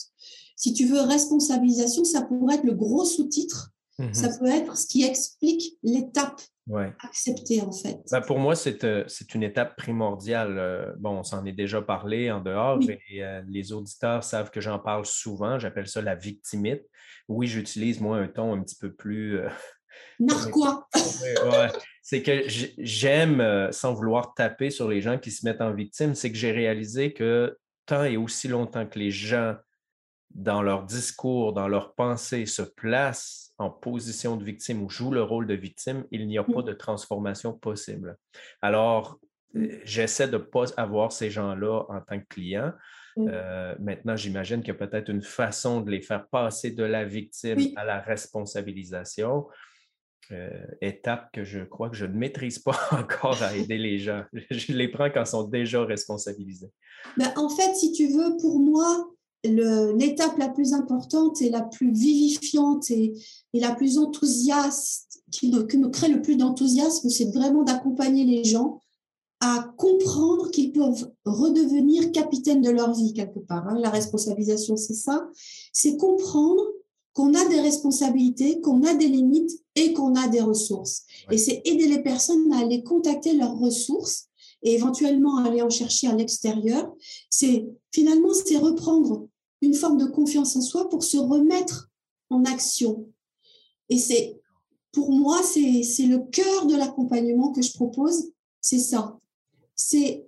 Si 0.56 0.72
tu 0.72 0.86
veux 0.86 1.00
responsabilisation, 1.00 2.04
ça 2.04 2.22
pourrait 2.22 2.56
être 2.56 2.64
le 2.64 2.74
gros 2.74 3.04
sous-titre. 3.04 3.70
Mhm. 3.98 4.14
Ça 4.14 4.28
peut 4.28 4.46
être 4.46 4.76
ce 4.76 4.86
qui 4.86 5.02
explique 5.02 5.78
l'étape 5.82 6.40
acceptée, 7.02 7.60
en 7.60 7.72
fait. 7.72 7.98
Ben, 8.10 8.20
pour 8.20 8.38
moi, 8.38 8.54
euh, 8.66 9.04
c'est 9.06 9.34
une 9.34 9.42
étape 9.42 9.76
primordiale. 9.76 10.58
Euh, 10.58 10.92
bon, 10.98 11.18
on 11.18 11.22
s'en 11.22 11.44
est 11.44 11.52
déjà 11.52 11.82
parlé 11.82 12.30
en 12.30 12.40
dehors 12.40 12.78
et 12.88 13.24
euh, 13.24 13.42
les 13.48 13.72
auditeurs 13.72 14.24
savent 14.24 14.50
que 14.50 14.60
j'en 14.60 14.78
parle 14.78 15.06
souvent. 15.06 15.58
J'appelle 15.58 15.88
ça 15.88 16.02
la 16.02 16.14
victimite. 16.14 16.82
Oui, 17.28 17.46
j'utilise, 17.46 18.00
moi, 18.00 18.18
un 18.18 18.28
ton 18.28 18.54
un 18.54 18.62
petit 18.62 18.76
peu 18.76 18.92
plus... 18.92 19.40
Narquois. 20.20 20.88
c'est 22.00 22.22
que 22.22 22.44
j'aime, 22.46 23.70
sans 23.72 23.92
vouloir 23.92 24.34
taper 24.34 24.70
sur 24.70 24.88
les 24.88 25.00
gens 25.00 25.18
qui 25.18 25.30
se 25.30 25.44
mettent 25.44 25.60
en 25.60 25.74
victime, 25.74 26.14
c'est 26.14 26.30
que 26.30 26.38
j'ai 26.38 26.52
réalisé 26.52 27.12
que 27.12 27.58
tant 27.86 28.04
et 28.04 28.16
aussi 28.16 28.48
longtemps 28.48 28.86
que 28.86 28.98
les 28.98 29.10
gens, 29.10 29.56
dans 30.34 30.62
leur 30.62 30.84
discours, 30.84 31.52
dans 31.52 31.68
leur 31.68 31.94
pensée, 31.94 32.46
se 32.46 32.62
placent 32.62 33.52
en 33.58 33.70
position 33.70 34.36
de 34.36 34.44
victime 34.44 34.82
ou 34.82 34.88
jouent 34.88 35.12
le 35.12 35.22
rôle 35.22 35.46
de 35.46 35.54
victime, 35.54 36.04
il 36.10 36.26
n'y 36.26 36.38
a 36.38 36.44
pas 36.44 36.62
mmh. 36.62 36.66
de 36.66 36.72
transformation 36.72 37.52
possible. 37.52 38.16
Alors, 38.60 39.18
euh, 39.56 39.78
j'essaie 39.84 40.28
de 40.28 40.38
ne 40.38 40.42
pas 40.42 40.64
avoir 40.76 41.12
ces 41.12 41.30
gens-là 41.30 41.84
en 41.88 42.00
tant 42.00 42.18
que 42.18 42.26
client. 42.28 42.72
Mmh. 43.16 43.28
Euh, 43.28 43.74
maintenant, 43.78 44.16
j'imagine 44.16 44.60
qu'il 44.60 44.68
y 44.68 44.76
a 44.76 44.86
peut-être 44.86 45.10
une 45.10 45.22
façon 45.22 45.80
de 45.80 45.90
les 45.90 46.00
faire 46.00 46.26
passer 46.28 46.70
de 46.70 46.84
la 46.84 47.04
victime 47.04 47.58
à 47.76 47.84
la 47.84 48.00
responsabilisation. 48.00 49.46
Euh, 50.30 50.48
étape 50.80 51.30
que 51.32 51.44
je 51.44 51.60
crois 51.60 51.90
que 51.90 51.96
je 51.96 52.06
ne 52.06 52.16
maîtrise 52.16 52.58
pas 52.60 52.78
encore 52.92 53.42
à 53.42 53.54
aider 53.54 53.76
les 53.76 53.98
gens. 53.98 54.24
Je 54.50 54.72
les 54.72 54.88
prends 54.88 55.10
quand 55.10 55.24
ils 55.24 55.26
sont 55.26 55.44
déjà 55.44 55.84
responsabilisés. 55.84 56.70
Ben, 57.16 57.32
en 57.36 57.48
fait, 57.48 57.74
si 57.74 57.92
tu 57.92 58.06
veux, 58.06 58.36
pour 58.40 58.60
moi, 58.60 59.11
l'étape 59.44 60.38
la 60.38 60.48
plus 60.48 60.72
importante 60.72 61.42
et 61.42 61.50
la 61.50 61.62
plus 61.62 61.92
vivifiante 61.92 62.90
et, 62.90 63.14
la 63.52 63.74
plus 63.74 63.98
enthousiaste, 63.98 65.22
qui 65.30 65.50
me, 65.50 65.62
qui 65.62 65.78
me 65.78 65.88
crée 65.88 66.08
le 66.08 66.22
plus 66.22 66.36
d'enthousiasme, 66.36 67.08
c'est 67.08 67.32
vraiment 67.32 67.62
d'accompagner 67.62 68.24
les 68.24 68.44
gens 68.44 68.80
à 69.40 69.72
comprendre 69.76 70.50
qu'ils 70.50 70.72
peuvent 70.72 71.10
redevenir 71.24 72.12
capitaines 72.12 72.60
de 72.60 72.70
leur 72.70 72.94
vie 72.94 73.12
quelque 73.12 73.40
part. 73.40 73.66
Hein. 73.68 73.76
La 73.80 73.90
responsabilisation, 73.90 74.76
c'est 74.76 74.94
ça. 74.94 75.26
C'est 75.72 75.96
comprendre 75.96 76.62
qu'on 77.12 77.34
a 77.34 77.44
des 77.48 77.60
responsabilités, 77.60 78.60
qu'on 78.60 78.84
a 78.84 78.94
des 78.94 79.08
limites 79.08 79.50
et 79.74 79.92
qu'on 79.92 80.14
a 80.14 80.28
des 80.28 80.40
ressources. 80.40 81.04
Et 81.30 81.38
c'est 81.38 81.60
aider 81.64 81.88
les 81.88 82.02
personnes 82.02 82.52
à 82.52 82.60
aller 82.60 82.84
contacter 82.84 83.34
leurs 83.34 83.58
ressources 83.58 84.28
et 84.62 84.74
éventuellement 84.74 85.38
aller 85.38 85.60
en 85.60 85.70
chercher 85.70 86.06
à 86.06 86.14
l'extérieur. 86.14 86.92
C'est 87.28 87.66
finalement, 87.90 88.32
c'est 88.32 88.56
reprendre 88.56 89.28
une 89.62 89.74
forme 89.74 89.96
de 89.96 90.04
confiance 90.04 90.56
en 90.56 90.60
soi 90.60 90.90
pour 90.90 91.04
se 91.04 91.16
remettre 91.16 91.90
en 92.28 92.44
action. 92.44 93.08
Et 93.88 93.96
c'est, 93.96 94.40
pour 94.90 95.12
moi, 95.12 95.40
c'est 95.42 96.06
le 96.06 96.18
cœur 96.30 96.66
de 96.66 96.76
l'accompagnement 96.76 97.52
que 97.52 97.62
je 97.62 97.72
propose, 97.72 98.32
c'est 98.60 98.78
ça. 98.78 99.18
C'est 99.74 100.26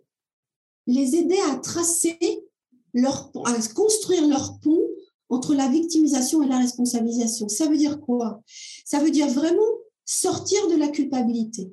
les 0.87 1.17
aider 1.17 1.39
à 1.51 1.57
tracer 1.57 2.47
leur, 2.95 3.31
à 3.45 3.55
construire 3.75 4.27
leur 4.27 4.59
pont 4.61 4.81
entre 5.29 5.55
la 5.55 5.69
victimisation 5.69 6.43
et 6.43 6.49
la 6.49 6.59
responsabilisation. 6.59 7.49
Ça 7.49 7.67
veut 7.67 7.77
dire 7.77 8.01
quoi? 8.01 8.43
Ça 8.85 9.01
veut 9.01 9.11
dire 9.11 9.29
vraiment 9.29 9.63
sortir 10.05 10.69
de 10.69 10.77
la 10.77 10.89
culpabilité. 10.89 11.73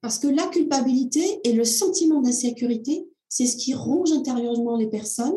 Parce 0.00 0.18
que 0.18 0.28
la 0.28 0.46
culpabilité 0.46 1.40
et 1.44 1.52
le 1.52 1.64
sentiment 1.64 2.20
d'insécurité, 2.20 3.08
c'est 3.28 3.46
ce 3.46 3.56
qui 3.56 3.74
ronge 3.74 4.12
intérieurement 4.12 4.76
les 4.76 4.88
personnes 4.88 5.36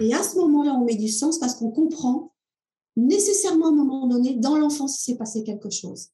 et 0.00 0.14
à 0.14 0.22
ce 0.22 0.36
moment-là, 0.36 0.74
on 0.74 0.84
met 0.84 0.96
du 0.96 1.08
sens 1.08 1.38
parce 1.38 1.54
qu'on 1.54 1.70
comprend 1.70 2.32
nécessairement 2.96 3.66
à 3.66 3.68
un 3.68 3.72
moment 3.72 4.06
donné, 4.06 4.34
dans 4.34 4.56
l'enfance, 4.56 5.00
il 5.00 5.12
s'est 5.12 5.18
passé 5.18 5.44
quelque 5.44 5.70
chose. 5.70 6.08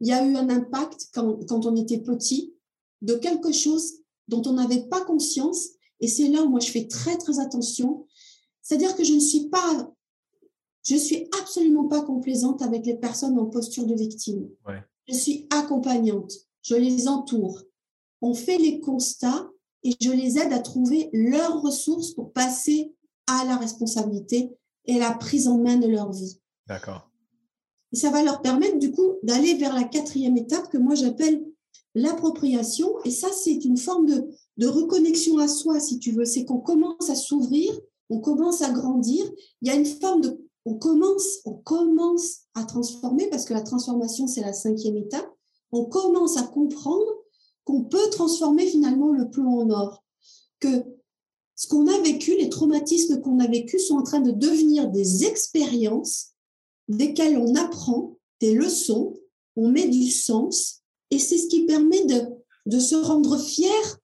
il 0.00 0.08
y 0.08 0.12
a 0.12 0.26
eu 0.26 0.34
un 0.36 0.48
impact 0.50 1.08
quand, 1.14 1.46
quand 1.46 1.66
on 1.66 1.76
était 1.76 1.98
petit 1.98 2.52
de 3.00 3.14
quelque 3.14 3.52
chose 3.52 4.00
dont 4.28 4.42
on 4.46 4.54
n'avait 4.54 4.86
pas 4.88 5.04
conscience. 5.04 5.68
Et 6.00 6.08
c'est 6.08 6.28
là 6.28 6.42
où 6.42 6.48
moi 6.48 6.60
je 6.60 6.70
fais 6.70 6.88
très 6.88 7.16
très 7.16 7.38
attention. 7.38 8.06
C'est-à-dire 8.60 8.96
que 8.96 9.04
je 9.04 9.14
ne 9.14 9.20
suis 9.20 9.48
pas, 9.48 9.92
je 10.86 10.96
suis 10.96 11.28
absolument 11.40 11.86
pas 11.86 12.02
complaisante 12.02 12.60
avec 12.62 12.84
les 12.86 12.96
personnes 12.96 13.38
en 13.38 13.46
posture 13.46 13.86
de 13.86 13.94
victime. 13.94 14.48
Je 15.06 15.14
suis 15.14 15.46
accompagnante. 15.50 16.32
Je 16.62 16.74
les 16.74 17.08
entoure. 17.08 17.62
On 18.20 18.34
fait 18.34 18.58
les 18.58 18.80
constats 18.80 19.48
et 19.84 19.94
je 20.00 20.10
les 20.10 20.38
aide 20.38 20.52
à 20.52 20.58
trouver 20.58 21.10
leurs 21.12 21.60
ressources 21.62 22.12
pour 22.12 22.32
passer 22.32 22.92
à 23.26 23.44
la 23.44 23.56
responsabilité 23.56 24.50
et 24.86 24.98
la 24.98 25.12
prise 25.12 25.48
en 25.48 25.58
main 25.58 25.76
de 25.76 25.86
leur 25.86 26.10
vie. 26.10 26.40
D'accord. 26.66 27.10
Et 27.92 27.96
ça 27.96 28.10
va 28.10 28.22
leur 28.22 28.42
permettre 28.42 28.78
du 28.78 28.90
coup 28.90 29.14
d'aller 29.22 29.54
vers 29.54 29.74
la 29.74 29.84
quatrième 29.84 30.36
étape 30.36 30.68
que 30.68 30.78
moi 30.78 30.94
j'appelle 30.94 31.44
l'appropriation. 31.94 32.88
Et 33.04 33.10
ça, 33.10 33.28
c'est 33.32 33.64
une 33.64 33.76
forme 33.76 34.06
de, 34.06 34.28
de, 34.56 34.66
reconnexion 34.66 35.38
à 35.38 35.48
soi, 35.48 35.80
si 35.80 35.98
tu 35.98 36.12
veux. 36.12 36.24
C'est 36.24 36.44
qu'on 36.44 36.58
commence 36.58 37.08
à 37.08 37.14
s'ouvrir, 37.14 37.72
on 38.10 38.20
commence 38.20 38.62
à 38.62 38.70
grandir. 38.72 39.24
Il 39.62 39.68
y 39.68 39.70
a 39.70 39.76
une 39.76 39.86
forme 39.86 40.22
de... 40.22 40.40
On 40.66 40.74
commence, 40.74 41.40
on 41.44 41.52
commence 41.52 42.40
à 42.54 42.64
transformer, 42.64 43.28
parce 43.28 43.44
que 43.44 43.52
la 43.52 43.60
transformation, 43.60 44.26
c'est 44.26 44.40
la 44.40 44.54
cinquième 44.54 44.96
étape. 44.96 45.30
On 45.72 45.84
commence 45.84 46.38
à 46.38 46.42
comprendre 46.42 47.04
qu'on 47.64 47.84
peut 47.84 48.10
transformer 48.10 48.66
finalement 48.66 49.12
le 49.12 49.30
plomb 49.30 49.60
en 49.60 49.70
or. 49.70 50.04
Que 50.60 50.84
ce 51.56 51.66
qu'on 51.66 51.86
a 51.86 52.00
vécu, 52.00 52.36
les 52.36 52.48
traumatismes 52.48 53.20
qu'on 53.20 53.38
a 53.38 53.46
vécus 53.46 53.88
sont 53.88 53.96
en 53.96 54.02
train 54.02 54.20
de 54.20 54.32
devenir 54.32 54.90
des 54.90 55.24
expériences 55.24 56.32
desquelles 56.88 57.38
on 57.38 57.54
apprend 57.54 58.18
des 58.40 58.54
leçons, 58.54 59.14
on 59.56 59.68
met 59.68 59.88
du 59.88 60.10
sens, 60.10 60.82
et 61.10 61.18
c'est 61.18 61.38
ce 61.38 61.46
qui 61.46 61.64
permet 61.64 62.04
de, 62.06 62.26
de 62.66 62.78
se 62.78 62.96
rendre 62.96 63.38
fier 63.38 63.98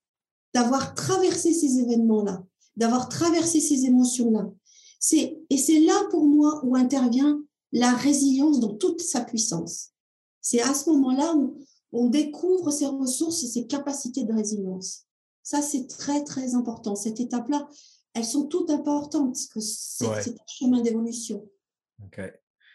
d'avoir 0.54 0.94
traversé 0.94 1.52
ces 1.52 1.78
événements-là, 1.78 2.44
d'avoir 2.76 3.08
traversé 3.08 3.60
ces 3.60 3.84
émotions-là. 3.84 4.50
C'est, 4.98 5.38
et 5.48 5.56
c'est 5.56 5.80
là 5.80 5.94
pour 6.10 6.24
moi 6.24 6.60
où 6.64 6.76
intervient 6.76 7.42
la 7.72 7.92
résilience 7.92 8.60
dans 8.60 8.74
toute 8.74 9.00
sa 9.00 9.20
puissance. 9.20 9.90
C'est 10.40 10.60
à 10.60 10.74
ce 10.74 10.90
moment-là 10.90 11.34
où 11.36 11.58
on 11.92 12.08
découvre 12.08 12.70
ses 12.70 12.86
ressources 12.86 13.42
et 13.42 13.48
ses 13.48 13.66
capacités 13.66 14.24
de 14.24 14.32
résilience. 14.32 15.06
Ça, 15.42 15.62
c'est 15.62 15.86
très, 15.86 16.22
très 16.24 16.54
important. 16.54 16.94
Cette 16.94 17.20
étape-là, 17.20 17.68
elles 18.14 18.24
sont 18.24 18.46
toutes 18.46 18.70
importantes, 18.70 19.34
parce 19.34 19.46
que 19.46 19.60
c'est 19.60 20.06
un 20.06 20.46
chemin 20.46 20.80
d'évolution. 20.80 21.48
OK. 22.04 22.20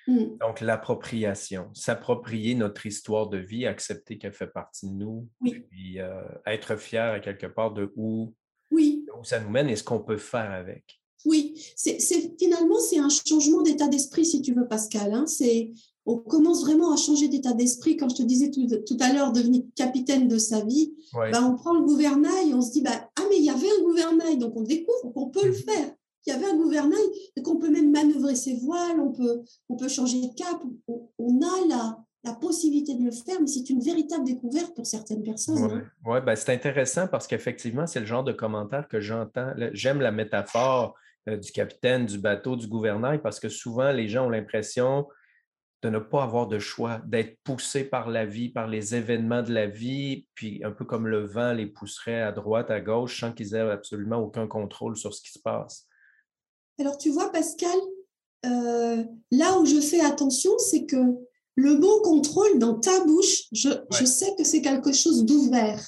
Mmh. 0.08 0.38
Donc, 0.40 0.62
l'appropriation, 0.62 1.70
s'approprier 1.74 2.54
notre 2.54 2.86
histoire 2.86 3.28
de 3.28 3.38
vie, 3.38 3.66
accepter 3.66 4.18
qu'elle 4.18 4.34
fait 4.34 4.48
partie 4.48 4.88
de 4.88 4.94
nous, 4.94 5.28
puis 5.42 6.00
euh, 6.00 6.22
être 6.46 6.76
fier 6.76 7.14
à 7.14 7.20
quelque 7.20 7.48
part 7.48 7.74
de 7.74 7.92
où, 7.96 8.34
oui. 8.72 9.06
où 9.18 9.24
ça 9.24 9.40
nous 9.40 9.50
mène 9.50 9.70
et 9.70 9.76
ce 9.76 9.84
qu'on 9.84 10.00
peut 10.00 10.18
faire 10.18 10.52
avec. 10.52 11.02
Oui, 11.26 11.60
c'est, 11.76 12.00
finalement, 12.40 12.80
c'est 12.80 13.00
un 13.00 13.10
changement 13.10 13.64
d'état 13.64 13.88
d'esprit, 13.88 14.26
si 14.26 14.42
tu 14.44 14.54
veux, 14.54 14.68
Pascal. 14.68 15.12
Hein. 15.12 15.26
C'est 15.26 15.72
on 16.06 16.18
commence 16.18 16.62
vraiment 16.62 16.94
à 16.94 16.98
changer 16.98 17.28
d'état 17.28 17.54
d'esprit. 17.54 17.98
Quand 17.98 18.10
je 18.10 18.16
te 18.16 18.24
disais 18.24 18.52
tout, 18.52 18.98
à 19.00 19.14
l'heure, 19.14 19.32
devenir 19.32 19.64
capitaine 19.76 20.28
de 20.28 20.38
sa 20.38 20.64
vie, 20.64 20.94
bah, 21.14 21.44
on 21.44 21.56
prend 21.56 21.74
le 21.74 21.82
gouvernail 21.82 22.50
et 22.50 22.54
on 22.54 22.62
se 22.62 22.72
dit, 22.72 22.82
bah, 22.82 23.10
ah 23.18 23.24
mais 23.30 23.38
il 23.38 23.44
y 23.44 23.50
avait 23.50 23.70
un 23.80 23.84
gouvernail, 23.84 24.38
donc 24.38 24.54
on 24.56 24.62
découvre 24.62 25.12
qu'on 25.14 25.30
peut 25.30 25.46
le 25.46 25.52
mmh 25.52 25.56
faire. 25.56 25.92
Il 26.28 26.34
y 26.34 26.36
avait 26.36 26.46
un 26.46 26.56
gouvernail 26.56 27.06
et 27.36 27.42
qu'on 27.44 27.58
peut 27.58 27.70
même 27.70 27.92
manœuvrer 27.92 28.36
ses 28.36 28.56
voiles, 28.56 29.00
on 29.00 29.12
peut, 29.12 29.42
on 29.70 29.76
peut 29.76 29.88
changer 29.88 30.22
de 30.22 30.34
cap, 30.36 30.60
on, 30.88 31.42
a 31.42 31.68
la, 31.68 32.00
la 32.24 32.34
possibilité 32.34 32.96
de 32.96 33.04
le 33.04 33.12
faire, 33.12 33.40
mais 33.40 33.48
c'est 33.48 33.70
une 33.70 33.80
véritable 33.80 34.26
découverte 34.26 34.76
pour 34.76 34.88
certaines 34.88 35.22
personnes. 35.22 35.64
Oui, 35.64 35.72
hein. 35.74 36.12
ouais, 36.12 36.22
ben, 36.22 36.36
c'est 36.36 36.52
intéressant 36.52 37.08
parce 37.08 37.28
qu'effectivement, 37.28 37.86
c'est 37.86 38.00
le 38.00 38.08
genre 38.08 38.24
de 38.24 38.32
commentaire 38.32 38.88
que 38.88 39.00
j'entends. 39.00 39.54
J'aime 39.74 40.02
la 40.02 40.12
métaphore 40.12 40.96
euh, 41.30 41.38
du 41.38 41.52
capitaine, 41.52 42.08
du 42.08 42.18
bateau, 42.18 42.56
du 42.56 42.68
gouvernail, 42.68 43.22
parce 43.22 43.40
que 43.40 43.50
souvent, 43.50 43.92
les 43.92 44.08
gens 44.08 44.26
ont 44.26 44.30
l'impression 44.30 45.08
de 45.86 45.90
ne 45.92 46.00
pas 46.00 46.24
avoir 46.24 46.48
de 46.48 46.58
choix, 46.58 47.00
d'être 47.06 47.38
poussé 47.44 47.84
par 47.84 48.10
la 48.10 48.26
vie, 48.26 48.50
par 48.50 48.68
les 48.68 48.96
événements 48.96 49.44
de 49.44 49.54
la 49.54 49.68
vie, 49.68 50.28
puis 50.34 50.64
un 50.64 50.72
peu 50.72 50.84
comme 50.84 51.06
le 51.06 51.24
vent 51.24 51.54
les 51.54 51.68
pousserait 51.68 52.22
à 52.22 52.32
droite, 52.32 52.72
à 52.72 52.82
gauche, 52.82 53.20
sans 53.20 53.32
qu'ils 53.32 53.54
aient 53.54 53.60
absolument 53.60 54.18
aucun 54.18 54.48
contrôle 54.48 54.98
sur 54.98 55.14
ce 55.14 55.22
qui 55.22 55.32
se 55.32 55.38
passe. 55.38 55.86
Alors 56.80 56.98
tu 56.98 57.12
vois, 57.12 57.32
Pascal, 57.32 57.78
euh, 58.48 59.04
là 59.30 59.60
où 59.60 59.66
je 59.68 59.80
fais 59.80 60.02
attention, 60.02 60.58
c'est 60.58 60.88
que 60.88 60.98
le 61.56 61.76
bon 61.76 62.02
contrôle 62.02 62.58
dans 62.58 62.80
ta 62.80 63.06
bouche, 63.06 63.44
je, 63.52 63.70
je 63.92 64.06
sais 64.06 64.34
que 64.36 64.44
c'est 64.44 64.64
quelque 64.64 64.92
chose 64.92 65.24
d'ouvert. 65.24 65.88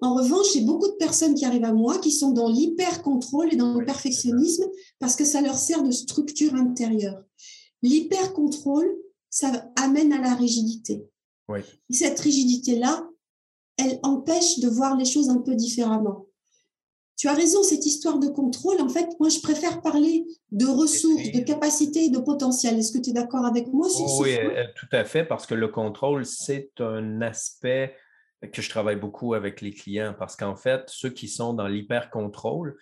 En 0.00 0.14
revanche, 0.14 0.46
j'ai 0.54 0.60
beaucoup 0.60 0.88
de 0.88 0.96
personnes 0.96 1.34
qui 1.34 1.44
arrivent 1.44 1.64
à 1.64 1.72
moi 1.72 1.98
qui 1.98 2.12
sont 2.12 2.30
dans 2.30 2.48
l'hyper-contrôle 2.48 3.52
et 3.52 3.56
dans 3.56 3.74
le 3.74 3.84
perfectionnisme 3.84 4.64
parce 5.00 5.16
que 5.16 5.24
ça 5.24 5.40
leur 5.40 5.56
sert 5.56 5.82
de 5.82 5.90
structure 5.90 6.54
intérieure. 6.54 7.22
L'hyper-contrôle, 7.82 8.96
ça 9.34 9.50
amène 9.74 10.12
à 10.12 10.20
la 10.20 10.34
rigidité. 10.36 11.08
cette 11.90 12.20
rigidité-là, 12.20 13.04
elle 13.76 13.98
empêche 14.04 14.60
de 14.60 14.68
voir 14.68 14.96
les 14.96 15.04
choses 15.04 15.28
un 15.28 15.38
peu 15.38 15.56
différemment. 15.56 16.28
Tu 17.16 17.26
as 17.26 17.34
raison, 17.34 17.64
cette 17.64 17.84
histoire 17.84 18.20
de 18.20 18.28
contrôle, 18.28 18.80
en 18.80 18.88
fait, 18.88 19.08
moi, 19.18 19.28
je 19.28 19.40
préfère 19.40 19.82
parler 19.82 20.24
de 20.52 20.66
ressources, 20.66 21.32
de 21.32 21.40
capacités 21.40 22.04
et 22.04 22.10
de 22.10 22.18
potentiel. 22.18 22.78
Est-ce 22.78 22.92
que 22.92 23.02
tu 23.02 23.10
es 23.10 23.12
d'accord 23.12 23.44
avec 23.44 23.66
moi 23.72 23.88
sur 23.88 24.20
Oui, 24.20 24.36
euh, 24.38 24.66
tout 24.76 24.88
à 24.92 25.04
fait, 25.04 25.24
parce 25.24 25.46
que 25.46 25.54
le 25.54 25.66
contrôle, 25.66 26.24
c'est 26.26 26.70
un 26.78 27.20
aspect 27.20 27.96
que 28.52 28.62
je 28.62 28.70
travaille 28.70 28.96
beaucoup 28.96 29.34
avec 29.34 29.60
les 29.60 29.72
clients, 29.72 30.14
parce 30.16 30.36
qu'en 30.36 30.54
fait, 30.54 30.82
ceux 30.86 31.10
qui 31.10 31.26
sont 31.26 31.54
dans 31.54 31.66
l'hyper-contrôle, 31.66 32.76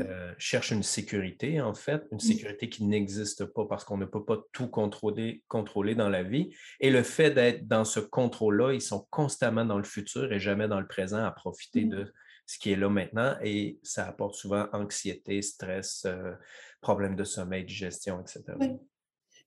euh, 0.00 0.32
cherche 0.38 0.70
une 0.70 0.82
sécurité, 0.82 1.60
en 1.60 1.74
fait, 1.74 2.06
une 2.12 2.20
sécurité 2.20 2.68
qui 2.68 2.84
n'existe 2.84 3.44
pas 3.44 3.64
parce 3.66 3.84
qu'on 3.84 3.96
ne 3.96 4.04
peut 4.04 4.24
pas 4.24 4.38
tout 4.52 4.68
contrôler, 4.68 5.42
contrôler 5.48 5.94
dans 5.94 6.08
la 6.08 6.22
vie. 6.22 6.50
Et 6.80 6.90
le 6.90 7.02
fait 7.02 7.30
d'être 7.30 7.66
dans 7.66 7.84
ce 7.84 8.00
contrôle-là, 8.00 8.72
ils 8.72 8.82
sont 8.82 9.06
constamment 9.10 9.64
dans 9.64 9.78
le 9.78 9.84
futur 9.84 10.32
et 10.32 10.40
jamais 10.40 10.68
dans 10.68 10.80
le 10.80 10.86
présent 10.86 11.24
à 11.24 11.30
profiter 11.30 11.84
mmh. 11.84 11.88
de 11.90 12.12
ce 12.46 12.58
qui 12.58 12.72
est 12.72 12.76
là 12.76 12.88
maintenant. 12.88 13.34
Et 13.42 13.78
ça 13.82 14.06
apporte 14.06 14.34
souvent 14.34 14.66
anxiété, 14.72 15.42
stress, 15.42 16.04
euh, 16.06 16.32
problèmes 16.80 17.16
de 17.16 17.24
sommeil, 17.24 17.64
digestion, 17.64 18.20
etc. 18.20 18.42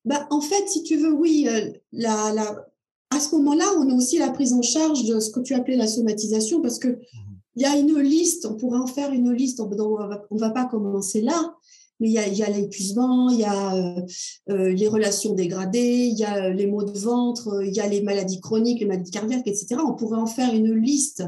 Bah, 0.06 0.28
en 0.30 0.42
fait, 0.42 0.68
si 0.68 0.84
tu 0.84 0.98
veux, 0.98 1.14
oui, 1.14 1.48
euh, 1.50 1.72
la, 1.92 2.34
la... 2.34 2.68
à 3.10 3.20
ce 3.20 3.36
moment-là, 3.36 3.66
on 3.78 3.90
a 3.90 3.94
aussi 3.94 4.18
la 4.18 4.32
prise 4.32 4.54
en 4.54 4.62
charge 4.62 5.06
de 5.06 5.20
ce 5.20 5.32
que 5.32 5.40
tu 5.40 5.54
appelais 5.54 5.78
la 5.78 5.88
somatisation 5.88 6.62
parce 6.62 6.80
que 6.80 6.88
mmh 6.88 7.32
il 7.56 7.64
y 7.64 7.66
a 7.66 7.78
une 7.78 8.00
liste, 8.00 8.46
on 8.46 8.56
pourrait 8.56 8.80
en 8.80 8.88
faire 8.88 9.12
une 9.12 9.32
liste, 9.32 9.60
on 9.60 9.70
ne 9.70 10.40
va 10.40 10.50
pas 10.52 10.66
commencer 10.66 11.22
là, 11.22 11.56
mais 12.02 12.10
il 12.10 12.14
y 12.14 12.44
a, 12.44 12.50
l'épuisement, 12.50 13.30
il 13.30 13.40
y 13.40 13.44
a 13.44 13.76
euh, 13.76 14.02
euh, 14.50 14.74
les 14.74 14.88
relations 14.88 15.36
dégradées, 15.36 16.10
il 16.12 16.18
y 16.18 16.24
a 16.24 16.50
les 16.50 16.66
maux 16.66 16.84
de 16.84 16.98
ventre, 16.98 17.64
il 17.64 17.74
y 17.74 17.80
a 17.80 17.88
les 17.88 18.02
maladies 18.02 18.42
chroniques, 18.42 18.80
les 18.80 18.88
maladies 18.88 19.12
cardiaques, 19.12 19.48
etc. 19.48 19.76
On 19.86 19.94
pourrait 19.94 20.18
en 20.18 20.26
faire 20.26 20.52
une 20.52 20.74
liste 20.74 21.24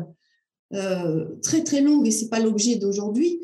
euh, 0.74 1.28
très 1.44 1.64
très 1.64 1.82
longue 1.82 2.08
et 2.08 2.12
c'est 2.12 2.28
pas 2.28 2.40
l'objet 2.40 2.78
d'aujourd'hui. 2.78 3.40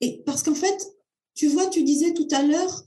Et 0.00 0.22
parce 0.24 0.44
qu'en 0.44 0.54
fait, 0.54 0.94
tu 1.34 1.48
vois, 1.48 1.66
tu 1.66 1.82
disais 1.82 2.14
tout 2.14 2.28
à 2.30 2.44
l'heure, 2.44 2.84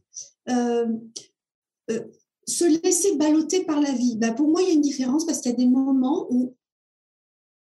se 2.48 2.82
laisser 2.82 3.18
balloter 3.18 3.66
par 3.66 3.82
la 3.82 3.92
vie. 3.92 4.16
Ben 4.16 4.34
pour 4.34 4.48
moi, 4.48 4.62
il 4.62 4.70
y 4.70 4.72
a 4.72 4.76
une 4.76 4.82
différence 4.82 5.26
parce 5.26 5.42
qu'il 5.42 5.52
y 5.52 5.54
a 5.54 5.58
des 5.58 5.68
moments 5.68 6.28
où 6.30 6.56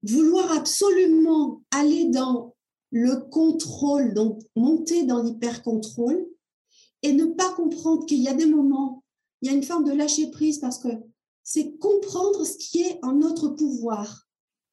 vouloir 0.02 0.52
absolument 0.52 1.62
aller 1.70 2.06
dans 2.06 2.54
le 2.90 3.16
contrôle, 3.16 4.14
donc 4.14 4.40
monter 4.54 5.04
dans 5.04 5.22
l'hyper-contrôle, 5.22 6.26
et 7.02 7.12
ne 7.12 7.26
pas 7.26 7.52
comprendre 7.52 8.06
qu'il 8.06 8.20
y 8.20 8.28
a 8.28 8.34
des 8.34 8.46
moments, 8.46 9.02
il 9.42 9.50
y 9.50 9.52
a 9.52 9.56
une 9.56 9.62
forme 9.62 9.84
de 9.84 9.92
lâcher 9.92 10.30
prise 10.30 10.58
parce 10.58 10.78
que 10.78 10.88
c'est 11.42 11.76
comprendre 11.78 12.44
ce 12.44 12.56
qui 12.56 12.82
est 12.82 12.98
en 13.02 13.12
notre 13.12 13.48
pouvoir. 13.48 14.26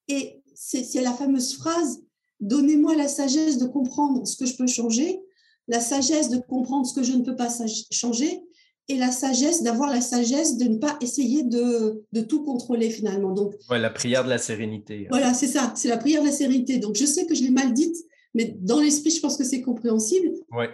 Et 0.08 0.42
c'est 0.56 1.02
la 1.02 1.14
fameuse 1.14 1.56
phrase, 1.56 2.02
donnez-moi 2.40 2.96
la 2.96 3.08
sagesse 3.08 3.58
de 3.58 3.66
comprendre 3.66 4.26
ce 4.26 4.36
que 4.36 4.46
je 4.46 4.56
peux 4.56 4.68
changer, 4.68 5.22
la 5.68 5.80
sagesse 5.80 6.30
de 6.30 6.38
comprendre 6.38 6.86
ce 6.86 6.94
que 6.94 7.04
je 7.04 7.14
ne 7.14 7.24
peux 7.24 7.36
pas 7.36 7.50
changer, 7.92 8.44
et 8.90 8.98
la 8.98 9.12
sagesse, 9.12 9.64
d'avoir 9.64 9.90
la 9.90 10.02
sagesse 10.02 10.58
de 10.58 10.66
ne 10.66 10.78
pas 10.78 10.98
essayer 11.02 11.44
de, 11.44 12.04
de 12.12 12.22
tout 12.22 12.44
contrôler 12.44 12.90
finalement. 12.90 13.32
Donc, 13.32 13.56
ouais, 13.70 13.80
la 13.80 13.90
prière 13.90 14.26
de 14.26 14.30
la 14.30 14.38
sérénité. 14.38 15.08
Voilà, 15.10 15.34
c'est 15.34 15.48
ça, 15.48 15.74
c'est 15.76 15.88
la 15.88 15.98
prière 15.98 16.22
de 16.22 16.28
la 16.28 16.34
sérénité. 16.34 16.80
Donc, 16.80 16.96
je 16.96 17.06
sais 17.06 17.26
que 17.26 17.34
je 17.34 17.44
l'ai 17.44 17.50
mal 17.50 17.74
dite, 17.74 17.96
mais 18.34 18.58
dans 18.60 18.82
l'esprit, 18.82 19.12
je 19.12 19.22
pense 19.22 19.38
que 19.38 19.44
c'est 19.46 19.62
compréhensible. 19.62 20.34
Ouais. 20.52 20.70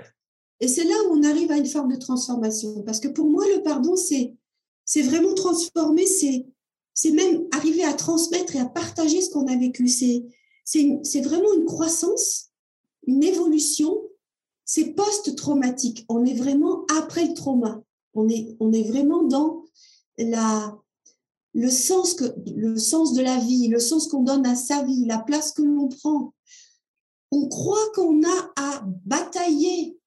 Et 0.60 0.68
c'est 0.68 0.84
là 0.84 0.96
où 1.08 1.14
on 1.14 1.24
arrive 1.24 1.52
à 1.52 1.58
une 1.58 1.68
forme 1.68 1.92
de 1.92 1.98
transformation. 1.98 2.82
Parce 2.84 3.00
que 3.00 3.08
pour 3.08 3.30
moi, 3.30 3.46
le 3.56 3.62
pardon, 3.62 3.96
c'est, 3.96 4.34
c'est 4.86 5.04
vraiment 5.04 5.34
transformer, 5.36 6.06
c'est, 6.06 6.46
c'est 6.94 7.12
même 7.12 7.44
arriver 7.52 7.84
à 7.84 7.94
transmettre 7.94 8.56
et 8.56 8.60
à 8.60 8.66
partager 8.66 9.22
ce 9.22 9.30
qu'on 9.30 9.48
a 9.48 9.56
vécu. 9.56 9.88
C'est, 9.88 10.26
c'est, 10.66 11.00
c'est 11.04 11.22
vraiment 11.22 11.54
une 11.54 11.66
croissance, 11.66 12.50
une 13.06 13.24
évolution. 13.24 14.02
C'est 14.66 14.94
post-traumatique. 14.96 16.06
On 16.10 16.26
est 16.26 16.34
vraiment 16.34 16.86
après 16.98 17.26
le 17.26 17.34
trauma. 17.34 17.82
On 18.14 18.28
est, 18.28 18.56
on 18.60 18.72
est 18.72 18.84
vraiment 18.84 19.24
dans 19.24 19.66
la, 20.18 20.78
le 21.54 21.70
sens, 21.70 22.14
que, 22.14 22.26
le 22.48 22.78
sens 22.78 23.14
de 23.14 23.22
la 23.22 23.38
vie, 23.38 23.68
le 23.68 23.80
sens 23.80 24.08
qu'on 24.08 24.24
donne 24.24 24.46
à 24.46 24.56
sa 24.56 24.84
vie, 24.84 25.06
la 25.06 25.20
place 25.20 25.52
que 25.52 25.62
l'on 25.62 25.88
prend. 25.88 26.34
On 27.32 27.48
croit 27.48 27.92
qu'on 27.94 28.22
a 28.24 28.52
à 28.56 28.86
batailler 29.06 29.98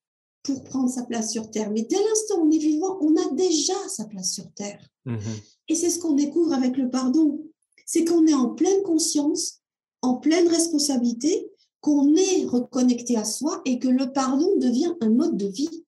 pour 0.43 0.65
prendre 0.65 0.91
sa 0.91 1.05
place 1.05 1.31
sur 1.31 1.51
Terre. 1.51 1.71
Mais 1.71 1.83
dès 1.83 2.03
l'instant 2.03 2.39
où 2.39 2.47
on 2.47 2.51
est 2.51 2.59
vivant, 2.59 2.99
on 3.01 3.15
a 3.17 3.35
déjà 3.35 3.75
sa 3.89 4.05
place 4.07 4.33
sur 4.33 4.51
Terre. 4.53 4.85
Mhm. 5.05 5.21
Et 5.69 5.75
c'est 5.75 5.91
ce 5.91 5.99
qu'on 5.99 6.15
découvre 6.15 6.53
avec 6.53 6.77
le 6.77 6.91
pardon. 6.91 7.41
C'est 7.87 8.05
qu'on 8.05 8.27
est 8.27 8.35
en 8.35 8.51
pleine 8.51 8.83
conscience, 8.83 9.61
en 10.01 10.17
pleine 10.17 10.49
responsabilité, 10.49 11.49
qu'on 11.81 12.15
est 12.15 12.45
reconnecté 12.45 13.17
à 13.17 13.25
soi 13.25 13.61
et 13.65 13.79
que 13.79 13.89
le 13.89 14.13
pardon 14.13 14.57
devient 14.57 14.95
un 15.01 15.11
mode 15.11 15.37
de 15.37 15.47
vie, 15.47 15.85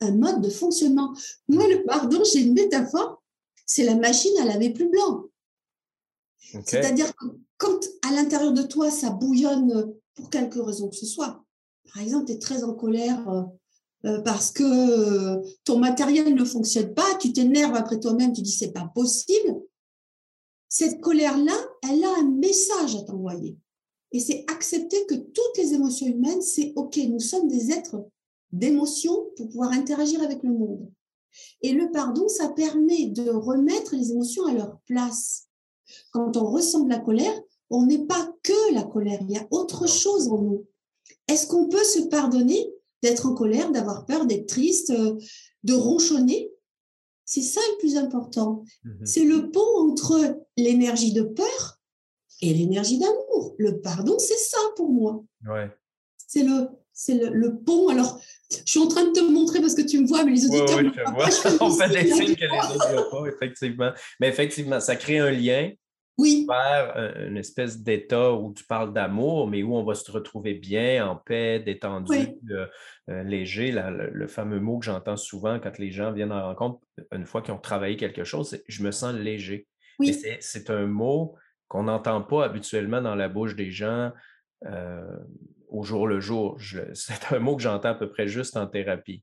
un 0.00 0.12
mode 0.12 0.42
de 0.42 0.50
fonctionnement. 0.50 1.14
Moi, 1.48 1.66
le 1.68 1.84
pardon, 1.84 2.22
j'ai 2.24 2.40
une 2.40 2.54
métaphore, 2.54 3.22
c'est 3.64 3.84
la 3.84 3.96
machine 3.96 4.36
à 4.40 4.44
laver 4.44 4.70
plus 4.70 4.88
blanc. 4.88 5.24
C'est-à-dire 6.64 7.14
que 7.16 7.26
quand 7.56 7.80
à 8.08 8.12
l'intérieur 8.12 8.52
de 8.52 8.62
toi, 8.62 8.90
ça 8.90 9.10
bouillonne 9.10 9.94
pour 10.14 10.30
quelque 10.30 10.60
raison 10.60 10.88
que 10.88 10.96
ce 10.96 11.06
soit, 11.06 11.44
par 11.92 12.02
exemple, 12.02 12.26
tu 12.26 12.32
es 12.32 12.38
très 12.38 12.62
en 12.64 12.74
colère 12.74 13.28
euh, 13.28 13.42
euh, 14.04 14.20
parce 14.20 14.50
que 14.50 14.62
euh, 14.62 15.42
ton 15.64 15.78
matériel 15.78 16.34
ne 16.34 16.44
fonctionne 16.44 16.94
pas, 16.94 17.14
tu 17.20 17.32
t'énerves 17.32 17.74
après 17.74 17.98
toi-même, 17.98 18.32
tu 18.32 18.42
dis 18.42 18.52
c'est 18.52 18.72
pas 18.72 18.90
possible. 18.94 19.62
Cette 20.68 21.00
colère-là, 21.00 21.54
elle 21.88 22.04
a 22.04 22.18
un 22.18 22.30
message 22.30 22.96
à 22.96 23.02
t'envoyer. 23.02 23.56
Et 24.12 24.20
c'est 24.20 24.44
accepter 24.48 25.06
que 25.06 25.14
toutes 25.14 25.56
les 25.58 25.74
émotions 25.74 26.06
humaines, 26.06 26.42
c'est 26.42 26.72
OK, 26.76 26.96
nous 27.08 27.20
sommes 27.20 27.48
des 27.48 27.70
êtres 27.70 28.04
d'émotions 28.52 29.30
pour 29.36 29.48
pouvoir 29.48 29.72
interagir 29.72 30.22
avec 30.22 30.42
le 30.42 30.52
monde. 30.52 30.90
Et 31.62 31.72
le 31.72 31.90
pardon, 31.90 32.28
ça 32.28 32.48
permet 32.48 33.06
de 33.06 33.30
remettre 33.30 33.94
les 33.94 34.12
émotions 34.12 34.46
à 34.46 34.52
leur 34.52 34.78
place. 34.86 35.48
Quand 36.10 36.36
on 36.36 36.46
ressent 36.46 36.80
de 36.80 36.90
la 36.90 36.98
colère, 36.98 37.40
on 37.70 37.86
n'est 37.86 38.06
pas 38.06 38.32
que 38.42 38.74
la 38.74 38.84
colère, 38.84 39.18
il 39.22 39.30
y 39.30 39.38
a 39.38 39.46
autre 39.50 39.88
chose 39.88 40.28
en 40.28 40.40
nous. 40.40 40.66
Est-ce 41.28 41.46
qu'on 41.46 41.68
peut 41.68 41.84
se 41.84 42.00
pardonner 42.08 42.72
d'être 43.02 43.26
en 43.26 43.34
colère, 43.34 43.70
d'avoir 43.72 44.06
peur, 44.06 44.26
d'être 44.26 44.46
triste, 44.46 44.90
euh, 44.90 45.18
de 45.64 45.74
ronchonner? 45.74 46.50
C'est 47.24 47.42
ça 47.42 47.60
le 47.72 47.78
plus 47.78 47.96
important. 47.96 48.64
Mhm. 48.84 49.06
C'est 49.06 49.24
le 49.24 49.50
pont 49.50 49.90
entre 49.90 50.38
l'énergie 50.56 51.12
de 51.12 51.22
peur 51.22 51.80
et 52.40 52.54
l'énergie 52.54 52.98
d'amour. 52.98 53.54
Le 53.58 53.80
pardon, 53.80 54.18
c'est 54.18 54.38
ça 54.38 54.58
pour 54.76 54.90
moi. 54.90 55.24
Ouais. 55.44 55.70
C'est 56.28 56.44
le, 56.44 56.68
c'est 56.96 57.14
le, 57.14 57.58
pont. 57.58 57.90
Alors, 57.90 58.18
je 58.50 58.62
suis 58.64 58.80
en 58.80 58.88
train 58.88 59.04
de 59.04 59.12
te 59.12 59.20
montrer 59.20 59.60
parce 59.60 59.74
que 59.74 59.82
tu 59.82 60.00
me 60.00 60.06
vois, 60.06 60.24
mais 60.24 60.32
les 60.32 60.46
auditeurs 60.46 60.82
ne 60.82 60.88
pas. 60.88 61.28
On 61.64 61.70
fait 61.70 61.90
des 61.90 62.10
signes 62.10 62.34
que 62.34 62.40
les 62.40 62.74
autres 62.74 62.90
ne 62.90 62.94
voient 62.94 63.10
pas, 63.10 63.26
effectivement. 63.28 63.92
Mais 64.18 64.28
effectivement, 64.28 64.80
ça 64.80 64.96
crée 64.96 65.18
un 65.18 65.30
lien 65.30 65.70
oui. 66.16 66.46
vers 66.48 66.96
euh, 66.96 67.28
une 67.28 67.36
espèce 67.36 67.82
d'état 67.82 68.32
où 68.32 68.54
tu 68.54 68.64
parles 68.64 68.94
d'amour, 68.94 69.46
mais 69.46 69.62
où 69.62 69.76
on 69.76 69.84
va 69.84 69.94
se 69.94 70.10
retrouver 70.10 70.54
bien, 70.54 71.06
en 71.06 71.16
paix, 71.16 71.60
détendu, 71.60 72.16
euh, 72.50 72.66
euh, 73.10 73.22
léger. 73.24 73.72
le, 73.72 74.26
fameux 74.26 74.58
mot 74.58 74.78
que 74.78 74.86
j'entends 74.86 75.18
souvent 75.18 75.60
quand 75.60 75.78
les 75.78 75.90
gens 75.90 76.12
viennent 76.12 76.32
en 76.32 76.46
rencontre, 76.46 76.80
une 77.12 77.26
fois 77.26 77.42
qu'ils 77.42 77.52
ont 77.52 77.58
travaillé 77.58 77.96
quelque 77.96 78.24
chose, 78.24 78.48
c'est 78.48 78.64
je 78.68 78.82
me 78.82 78.90
sens 78.90 79.14
léger. 79.14 79.66
Oui. 79.98 80.18
C'est 80.40 80.70
un 80.70 80.86
mot 80.86 81.34
qu'on 81.68 81.82
n'entend 81.82 82.22
pas 82.22 82.46
habituellement 82.46 83.02
dans 83.02 83.14
la 83.14 83.28
bouche 83.28 83.54
des 83.54 83.70
gens 83.70 84.12
au 85.76 85.82
jour 85.82 86.06
le 86.06 86.20
jour. 86.20 86.58
C'est 86.94 87.34
un 87.34 87.38
mot 87.38 87.56
que 87.56 87.62
j'entends 87.62 87.90
à 87.90 87.94
peu 87.94 88.08
près 88.08 88.28
juste 88.28 88.56
en 88.56 88.66
thérapie. 88.66 89.22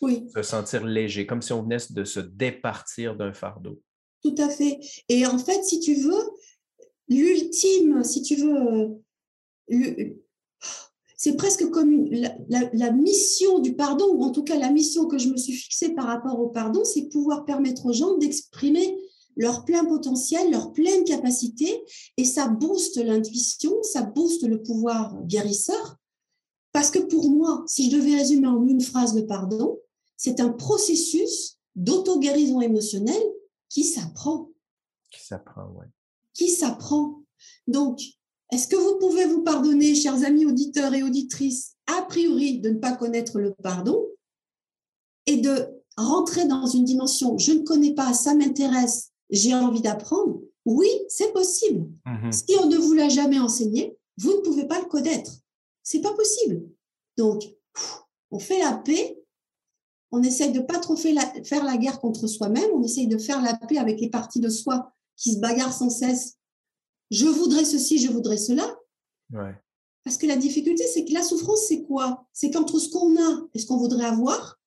Oui. 0.00 0.28
Se 0.34 0.42
sentir 0.42 0.84
léger, 0.84 1.26
comme 1.26 1.40
si 1.40 1.52
on 1.52 1.62
venait 1.62 1.78
de 1.90 2.04
se 2.04 2.20
départir 2.20 3.16
d'un 3.16 3.32
fardeau. 3.32 3.80
Tout 4.22 4.34
à 4.38 4.48
fait. 4.48 4.80
Et 5.08 5.26
en 5.26 5.38
fait, 5.38 5.62
si 5.64 5.80
tu 5.80 5.94
veux, 5.94 6.30
l'ultime, 7.08 8.04
si 8.04 8.22
tu 8.22 8.36
veux, 8.36 9.02
c'est 11.16 11.36
presque 11.36 11.70
comme 11.70 12.10
la, 12.48 12.90
mission 12.90 13.60
du 13.60 13.74
pardon, 13.74 14.06
ou 14.14 14.24
en 14.24 14.30
tout 14.30 14.44
cas 14.44 14.58
la 14.58 14.70
mission 14.70 15.06
que 15.06 15.18
je 15.18 15.28
me 15.28 15.36
suis 15.36 15.52
fixée 15.52 15.94
par 15.94 16.06
rapport 16.06 16.38
au 16.40 16.48
pardon, 16.48 16.84
c'est 16.84 17.08
pouvoir 17.08 17.44
permettre 17.44 17.86
aux 17.86 17.92
gens 17.92 18.18
d'exprimer 18.18 18.96
leur 19.36 19.64
plein 19.64 19.84
potentiel, 19.84 20.50
leur 20.50 20.72
pleine 20.72 21.04
capacité, 21.04 21.84
et 22.16 22.24
ça 22.24 22.48
booste 22.48 22.96
l'intuition, 22.96 23.82
ça 23.82 24.02
booste 24.02 24.44
le 24.44 24.62
pouvoir 24.62 25.16
guérisseur. 25.24 25.96
Parce 26.72 26.90
que 26.90 26.98
pour 26.98 27.30
moi, 27.30 27.64
si 27.66 27.90
je 27.90 27.96
devais 27.96 28.16
résumer 28.16 28.48
en 28.48 28.66
une 28.66 28.80
phrase 28.80 29.14
le 29.14 29.26
pardon, 29.26 29.78
c'est 30.16 30.40
un 30.40 30.50
processus 30.50 31.58
d'auto-guérison 31.76 32.60
émotionnelle 32.60 33.22
qui 33.68 33.84
s'apprend. 33.84 34.50
Qui 35.10 35.24
s'apprend, 35.24 35.72
oui. 35.76 35.86
Qui 36.32 36.48
s'apprend. 36.48 37.22
Donc, 37.66 38.00
est-ce 38.52 38.68
que 38.68 38.76
vous 38.76 38.98
pouvez 38.98 39.26
vous 39.26 39.42
pardonner, 39.42 39.94
chers 39.94 40.24
amis 40.24 40.46
auditeurs 40.46 40.94
et 40.94 41.02
auditrices, 41.02 41.74
a 41.86 42.02
priori 42.02 42.60
de 42.60 42.70
ne 42.70 42.78
pas 42.78 42.92
connaître 42.92 43.38
le 43.38 43.54
pardon 43.54 44.06
et 45.26 45.38
de 45.38 45.66
rentrer 45.96 46.46
dans 46.46 46.66
une 46.66 46.84
dimension, 46.84 47.38
je 47.38 47.52
ne 47.52 47.62
connais 47.62 47.94
pas, 47.94 48.12
ça 48.12 48.34
m'intéresse, 48.34 49.12
j'ai 49.30 49.54
envie 49.54 49.80
d'apprendre 49.80 50.40
Oui, 50.64 50.88
c'est 51.08 51.32
possible. 51.32 51.88
Mm-hmm. 52.06 52.32
Si 52.32 52.56
on 52.60 52.66
ne 52.66 52.76
vous 52.76 52.94
l'a 52.94 53.08
jamais 53.08 53.38
enseigné, 53.38 53.96
vous 54.18 54.32
ne 54.32 54.40
pouvez 54.40 54.66
pas 54.66 54.80
le 54.80 54.86
connaître. 54.86 55.32
C'est 55.82 56.00
pas 56.00 56.14
possible. 56.14 56.62
Donc, 57.16 57.44
on 58.30 58.38
fait 58.38 58.60
la 58.60 58.72
paix 58.72 59.24
on 60.14 60.22
essaye 60.22 60.52
de 60.52 60.60
pas 60.60 60.78
trop 60.78 60.94
faire 60.94 61.64
la 61.64 61.76
guerre 61.76 61.98
contre 61.98 62.28
soi-même, 62.28 62.70
on 62.72 62.84
essaye 62.84 63.08
de 63.08 63.18
faire 63.18 63.42
la 63.42 63.56
paix 63.56 63.78
avec 63.78 64.00
les 64.00 64.10
parties 64.10 64.38
de 64.38 64.48
soi 64.48 64.92
qui 65.16 65.34
se 65.34 65.40
bagarrent 65.40 65.72
sans 65.72 65.90
cesse. 65.90 66.36
Je 67.10 67.26
voudrais 67.26 67.64
ceci, 67.64 67.98
je 67.98 68.12
voudrais 68.12 68.36
cela. 68.36 68.64
Parce 70.04 70.16
que 70.16 70.26
la 70.26 70.36
difficulté, 70.36 70.86
c'est 70.86 71.04
que 71.04 71.12
la 71.12 71.24
souffrance, 71.24 71.66
c'est 71.66 71.82
quoi? 71.82 72.28
C'est 72.32 72.52
qu'entre 72.52 72.78
ce 72.78 72.90
qu'on 72.90 73.16
a 73.16 73.48
et 73.54 73.58
ce 73.58 73.66
qu'on 73.66 73.76
voudrait 73.76 74.04
avoir, 74.04 74.60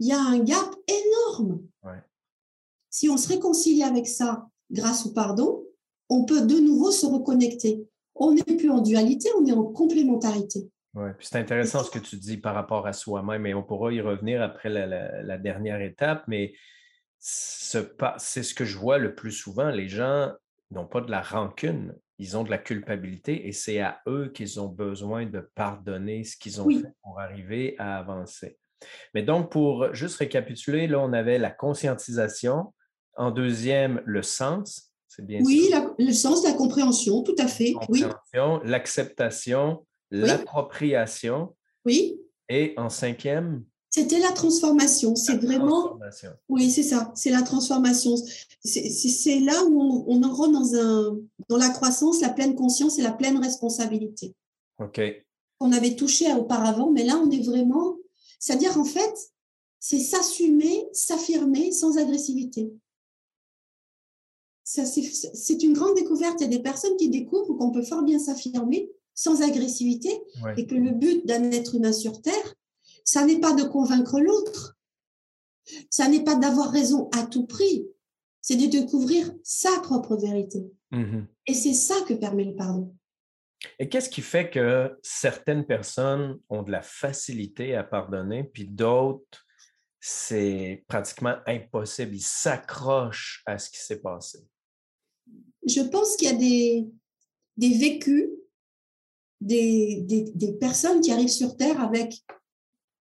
il 0.00 0.08
y 0.08 0.12
a 0.12 0.20
un 0.20 0.40
gap 0.40 0.74
énorme. 0.88 1.60
Si 2.98 3.08
on 3.08 3.16
se 3.16 3.28
réconcilie 3.28 3.84
avec 3.84 4.08
ça 4.08 4.48
grâce 4.72 5.06
au 5.06 5.12
pardon, 5.12 5.64
on 6.08 6.24
peut 6.24 6.44
de 6.44 6.58
nouveau 6.58 6.90
se 6.90 7.06
reconnecter. 7.06 7.86
On 8.16 8.34
n'est 8.34 8.42
plus 8.42 8.70
en 8.70 8.80
dualité, 8.80 9.28
on 9.38 9.46
est 9.46 9.52
en 9.52 9.62
complémentarité. 9.62 10.68
Oui, 10.94 11.10
puis 11.16 11.28
c'est 11.30 11.38
intéressant 11.38 11.84
ce 11.84 11.92
que 11.92 12.00
tu 12.00 12.16
dis 12.16 12.38
par 12.38 12.56
rapport 12.56 12.88
à 12.88 12.92
soi-même, 12.92 13.46
et 13.46 13.54
on 13.54 13.62
pourra 13.62 13.92
y 13.92 14.00
revenir 14.00 14.42
après 14.42 14.68
la, 14.68 15.38
dernière 15.38 15.80
étape, 15.80 16.24
mais 16.26 16.54
c'est 17.20 18.42
ce 18.42 18.52
que 18.52 18.64
je 18.64 18.76
vois 18.76 18.98
le 18.98 19.14
plus 19.14 19.30
souvent. 19.30 19.70
Les 19.70 19.88
gens 19.88 20.32
n'ont 20.72 20.88
pas 20.88 21.00
de 21.00 21.12
la 21.12 21.22
rancune, 21.22 21.94
ils 22.18 22.36
ont 22.36 22.42
de 22.42 22.50
la 22.50 22.58
culpabilité, 22.58 23.46
et 23.46 23.52
c'est 23.52 23.78
à 23.78 24.00
eux 24.08 24.32
qu'ils 24.34 24.58
ont 24.58 24.66
besoin 24.66 25.24
de 25.24 25.48
pardonner 25.54 26.24
ce 26.24 26.36
qu'ils 26.36 26.60
ont 26.60 26.68
fait 26.68 26.92
pour 27.04 27.20
arriver 27.20 27.76
à 27.78 27.96
avancer. 27.96 28.58
Mais 29.14 29.22
donc, 29.22 29.52
pour 29.52 29.94
juste 29.94 30.16
récapituler, 30.16 30.88
là, 30.88 30.98
on 30.98 31.12
avait 31.12 31.38
la 31.38 31.52
conscientisation. 31.52 32.72
En 33.18 33.32
deuxième, 33.32 34.00
le 34.06 34.22
sens. 34.22 34.92
C'est 35.08 35.26
bien 35.26 35.40
Oui, 35.44 35.70
le 35.98 36.12
sens, 36.12 36.44
la 36.44 36.52
compréhension, 36.52 37.22
tout 37.22 37.34
à 37.38 37.48
fait. 37.48 37.72
Compréhension, 37.72 38.60
l'acceptation, 38.64 39.84
l'appropriation. 40.12 41.56
Oui. 41.84 42.20
Et 42.48 42.74
en 42.76 42.88
cinquième? 42.88 43.64
C'était 43.90 44.20
la 44.20 44.30
transformation. 44.30 45.16
C'est 45.16 45.36
vraiment. 45.38 45.98
Oui, 46.48 46.70
c'est 46.70 46.84
ça. 46.84 47.10
C'est 47.16 47.30
la 47.30 47.42
transformation. 47.42 48.14
C'est 48.62 49.40
là 49.40 49.64
où 49.64 50.04
on, 50.06 50.22
en 50.22 50.32
rentre 50.32 50.52
dans, 50.52 50.74
un, 50.76 51.18
dans 51.48 51.56
la 51.56 51.70
croissance, 51.70 52.20
la 52.20 52.28
pleine 52.28 52.54
conscience 52.54 52.98
et 53.00 53.02
la 53.02 53.12
pleine 53.12 53.38
responsabilité. 53.38 54.36
OK. 54.78 55.00
On 55.58 55.72
avait 55.72 55.96
touché 55.96 56.32
auparavant, 56.34 56.92
mais 56.92 57.02
là, 57.02 57.16
on 57.16 57.30
est 57.30 57.42
vraiment. 57.42 57.96
C'est-à-dire, 58.38 58.78
en 58.78 58.84
fait, 58.84 59.14
c'est 59.80 59.98
s'assumer, 59.98 60.86
s'affirmer 60.92 61.72
sans 61.72 61.98
agressivité. 61.98 62.72
C'est 64.70 65.62
une 65.62 65.72
grande 65.72 65.94
découverte. 65.94 66.40
Il 66.40 66.44
y 66.44 66.46
a 66.46 66.56
des 66.56 66.62
personnes 66.62 66.96
qui 66.98 67.08
découvrent 67.08 67.54
qu'on 67.54 67.70
peut 67.70 67.82
fort 67.82 68.02
bien 68.02 68.18
s'affirmer 68.18 68.90
sans 69.14 69.42
agressivité, 69.42 70.10
et 70.56 70.66
que 70.66 70.76
le 70.76 70.92
but 70.92 71.26
d'un 71.26 71.50
être 71.50 71.74
humain 71.74 71.92
sur 71.92 72.22
Terre, 72.22 72.54
ça 73.04 73.24
n'est 73.24 73.40
pas 73.40 73.52
de 73.52 73.64
convaincre 73.64 74.20
l'autre, 74.20 74.76
ça 75.90 76.06
n'est 76.06 76.22
pas 76.22 76.36
d'avoir 76.36 76.70
raison 76.70 77.08
à 77.12 77.24
tout 77.26 77.46
prix, 77.46 77.84
c'est 78.40 78.54
de 78.54 78.66
découvrir 78.66 79.32
sa 79.42 79.80
propre 79.80 80.16
vérité. 80.16 80.70
Mm-hmm. 80.92 81.26
Et 81.48 81.54
c'est 81.54 81.74
ça 81.74 81.96
que 82.06 82.14
permet 82.14 82.44
le 82.44 82.54
pardon. 82.54 82.94
Et 83.80 83.88
qu'est-ce 83.88 84.08
qui 84.08 84.22
fait 84.22 84.50
que 84.50 84.96
certaines 85.02 85.66
personnes 85.66 86.38
ont 86.48 86.62
de 86.62 86.70
la 86.70 86.82
facilité 86.82 87.74
à 87.74 87.82
pardonner, 87.82 88.44
puis 88.44 88.66
d'autres, 88.66 89.46
c'est 89.98 90.84
pratiquement 90.86 91.38
impossible, 91.46 92.14
ils 92.14 92.20
s'accrochent 92.20 93.42
à 93.46 93.58
ce 93.58 93.68
qui 93.68 93.78
s'est 93.78 94.00
passé? 94.00 94.38
Je 95.68 95.82
pense 95.82 96.16
qu'il 96.16 96.28
y 96.28 96.30
a 96.30 96.86
des, 97.56 97.76
vécus 97.78 98.30
des, 99.40 100.56
personnes 100.58 101.00
qui 101.00 101.12
arrivent 101.12 101.28
sur 101.28 101.56
Terre 101.56 101.80
avec 101.80 102.24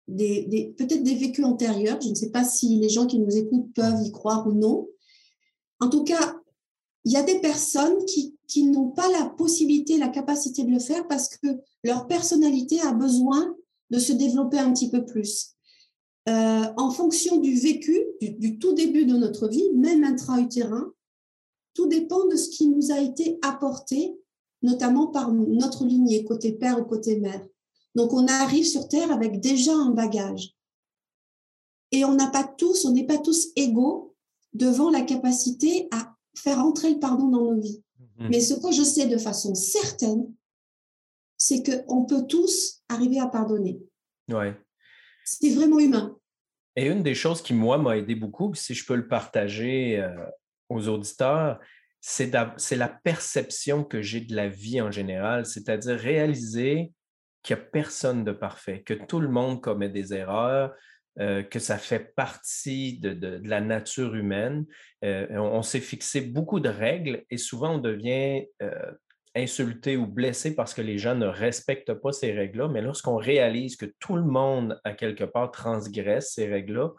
peut-être 0.08 1.04
des 1.04 1.16
vécus 1.16 1.46
antérieurs. 1.46 2.02
Je 2.02 2.10
ne 2.10 2.16
sais 2.16 2.32
pas 2.32 2.44
si 2.44 2.78
les 2.80 2.90
gens 2.90 3.06
qui 3.06 3.20
nous 3.20 3.36
écoutent 3.36 3.74
peuvent 3.74 4.02
y 4.04 4.12
croire 4.12 4.48
ou 4.48 4.54
non. 4.54 4.88
En 5.80 5.90
tout 5.90 6.04
cas, 6.04 6.36
il 7.06 7.12
y 7.12 7.18
a 7.18 7.24
des 7.24 7.40
personnes 7.40 8.04
qui, 8.06 8.34
n'ont 8.64 8.90
pas 8.90 9.10
la 9.12 9.26
possibilité, 9.26 9.98
la 9.98 10.08
capacité 10.08 10.64
de 10.64 10.72
le 10.72 10.80
faire 10.80 11.08
parce 11.08 11.30
que 11.30 11.48
leur 11.84 12.08
personnalité 12.08 12.82
a 12.82 12.92
besoin 12.92 13.56
de 13.92 14.00
se 14.00 14.14
développer 14.14 14.58
un 14.58 14.74
petit 14.74 14.90
peu 14.90 15.06
plus. 15.06 15.54
Euh, 16.28 16.64
en 16.76 16.92
fonction 16.92 17.38
du 17.38 17.58
vécu, 17.58 17.98
du, 18.20 18.60
tout 18.60 18.74
début 18.74 19.06
de 19.06 19.16
notre 19.16 19.48
vie, 19.48 19.70
même 19.76 20.04
intra-utérin, 20.04 20.92
tout 21.78 21.88
dépend 21.88 22.26
de 22.26 22.36
ce 22.36 22.50
qui 22.50 22.68
nous 22.68 22.92
a 22.92 23.00
été 23.00 23.38
apporté, 23.44 24.20
notamment 24.64 25.08
par 25.08 25.32
notre 25.32 25.86
lignée, 25.86 26.26
côté 26.26 26.52
père 26.52 26.80
ou 26.80 26.86
côté 26.86 27.20
mère. 27.20 27.46
Donc, 27.94 28.14
on 28.14 28.26
arrive 28.26 28.66
sur 28.66 28.88
Terre 28.88 29.12
avec 29.12 29.40
déjà 29.42 29.74
un 29.76 29.92
bagage. 29.92 30.56
Et 31.92 32.04
on 32.04 32.16
n'a 32.16 32.32
pas 32.32 32.44
tous, 32.44 32.84
on 32.86 32.94
n'est 32.94 33.06
pas 33.06 33.20
tous 33.20 33.50
égaux 33.56 34.16
devant 34.54 34.90
la 34.90 35.02
capacité 35.02 35.88
à 35.92 36.16
faire 36.36 36.58
entrer 36.58 36.96
le 36.96 37.00
pardon 37.00 37.28
dans 37.28 37.54
nos 37.54 37.62
vies. 37.62 37.84
Mhm. 38.18 38.30
Mais 38.30 38.40
ce 38.40 38.56
que 38.56 38.72
je 38.72 38.82
sais 38.82 39.06
de 39.06 39.20
façon 39.20 39.54
certaine, 39.54 40.34
c'est 41.38 41.62
qu'on 41.62 42.06
peut 42.06 42.26
tous 42.26 42.82
arriver 42.90 43.20
à 43.20 43.28
pardonner. 43.28 43.80
Ouais. 44.30 44.60
C'est 45.26 45.52
vraiment 45.52 45.78
humain. 45.78 46.18
Et 46.76 46.88
une 46.88 47.04
des 47.04 47.14
choses 47.14 47.44
qui, 47.44 47.54
moi, 47.54 47.78
m'a 47.78 47.98
aidé 47.98 48.16
beaucoup, 48.16 48.56
si 48.56 48.74
je 48.74 48.84
peux 48.84 48.96
le 48.96 49.08
partager 49.08 50.00
euh, 50.00 50.26
aux 50.70 50.88
auditeurs, 50.88 51.60
c'est 52.00 52.32
la 52.32 53.00
perception 53.04 53.84
que 53.84 54.02
j'ai 54.02 54.22
de 54.22 54.36
la 54.36 54.48
vie 54.48 54.82
en 54.82 54.92
général, 54.92 55.46
c'est-à-dire 55.46 55.98
réaliser 55.98 56.92
qu'il 57.44 57.56
n'y 57.56 57.62
a 57.62 57.66
personne 57.66 58.24
de 58.24 58.32
parfait, 58.32 58.82
que 58.82 58.94
tout 58.94 59.20
le 59.20 59.30
monde 59.30 59.62
commet 59.62 59.90
des 59.90 60.14
erreurs, 60.14 60.74
euh, 61.20 61.42
que 61.42 61.58
ça 61.58 61.80
fait 61.80 62.14
partie 62.16 63.00
de, 63.00 63.42
la 63.44 63.60
nature 63.60 64.14
humaine. 64.14 64.66
Euh, 65.04 65.26
on, 65.32 65.64
s'est 65.64 65.80
fixé 65.80 66.22
beaucoup 66.22 66.60
de 66.60 66.70
règles 66.70 67.24
et 67.32 67.38
souvent 67.38 67.76
on 67.76 67.78
devient 67.80 68.46
euh, 68.62 68.92
insulté 69.36 69.98
ou 69.98 70.06
blessé 70.06 70.56
parce 70.56 70.76
que 70.76 70.82
les 70.84 71.00
gens 71.00 71.16
ne 71.16 71.26
respectent 71.26 71.96
pas 71.96 72.12
ces 72.12 72.34
règles-là. 72.34 72.68
Mais 72.68 72.82
lorsqu'on 72.82 73.16
réalise 73.16 73.78
que 73.78 73.88
tout 74.00 74.16
le 74.16 74.26
monde, 74.26 74.80
à 74.84 74.94
quelque 74.94 75.24
part, 75.24 75.50
transgresse 75.50 76.34
ces 76.34 76.48
règles-là, 76.48 76.92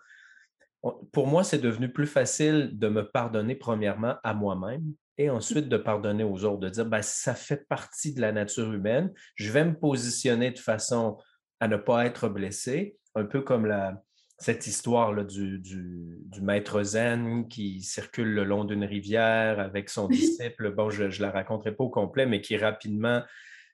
pour 1.12 1.27
moi, 1.27 1.45
c'est 1.45 1.59
devenu 1.59 1.93
plus 1.93 2.07
facile 2.07 2.71
de 2.73 2.88
me 2.88 3.03
pardonner 3.03 3.55
premièrement 3.55 4.14
à 4.23 4.35
moi-même 4.35 4.85
et 5.17 5.31
ensuite 5.31 5.69
de 5.69 5.77
pardonner 5.77 6.23
aux 6.23 6.45
autres, 6.45 6.61
de 6.61 6.69
dire, 6.69 6.87
ben, 6.87 7.03
ça 7.03 7.35
fait 7.35 7.67
partie 7.69 8.14
de 8.14 8.21
la 8.21 8.31
nature 8.31 8.73
humaine, 8.73 9.12
je 9.35 9.51
vais 9.51 9.64
me 9.64 9.77
positionner 9.77 10.53
de 10.53 10.59
façon 10.59 11.19
à 11.59 11.67
ne 11.67 11.77
pas 11.77 12.07
être 12.07 12.29
blessé, 12.29 12.97
un 13.17 13.25
peu 13.25 13.43
comme 13.43 13.67
la, 13.67 14.01
cette 14.38 14.69
histoire 14.69 15.12
là, 15.12 15.25
du, 15.25 15.61
maître 16.41 16.83
zen 16.85 17.49
qui 17.49 17.83
circule 17.83 18.33
le 18.33 18.45
long 18.45 18.64
d'une 18.64 18.85
rivière 18.85 19.59
avec 19.59 19.91
son 19.91 20.09
disciple. 20.09 20.73
Bon, 20.73 20.91
je 20.91 21.05
ne 21.05 21.23
la 21.23 21.31
raconterai 21.31 21.75
pas 21.75 21.85
au 21.85 21.91
complet, 21.91 22.27
mais 22.27 22.41
qui 22.41 22.57
rapidement 22.57 23.23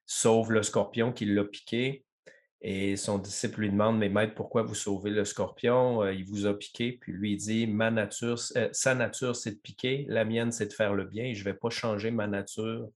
sauve 0.07 0.53
le 0.53 0.63
scorpion 0.63 1.13
qui 1.13 1.27
l'a 1.27 1.45
piqué. 1.45 2.04
Et 2.67 2.97
son 2.97 3.19
disciple 3.19 3.61
lui 3.61 3.71
demande, 3.71 3.99
mais 3.99 4.09
maître, 4.09 4.35
pourquoi 4.35 4.63
vous 4.63 4.75
sauvez 4.75 5.11
le 5.11 5.27
scorpion? 5.27 6.03
Euh, 6.03 6.15
il 6.15 6.25
vous 6.25 6.47
a 6.47 6.55
piqué. 6.55 6.93
Puis 6.93 7.13
lui, 7.13 7.33
il 7.33 7.37
dit, 7.37 7.67
ma 7.67 7.91
nature, 7.91 8.41
euh, 8.57 8.71
sa 8.73 8.95
nature, 8.95 9.37
c'est 9.37 9.51
de 9.51 9.59
piquer, 9.59 10.07
la 10.09 10.25
mienne, 10.25 10.51
c'est 10.51 10.69
de 10.69 10.73
faire 10.73 10.95
le 10.95 11.05
bien 11.05 11.25
et 11.25 11.35
je 11.35 11.41
ne 11.41 11.45
vais 11.45 11.59
pas 11.59 11.69
changer 11.69 12.11
ma 12.11 12.27
nature 12.27 12.89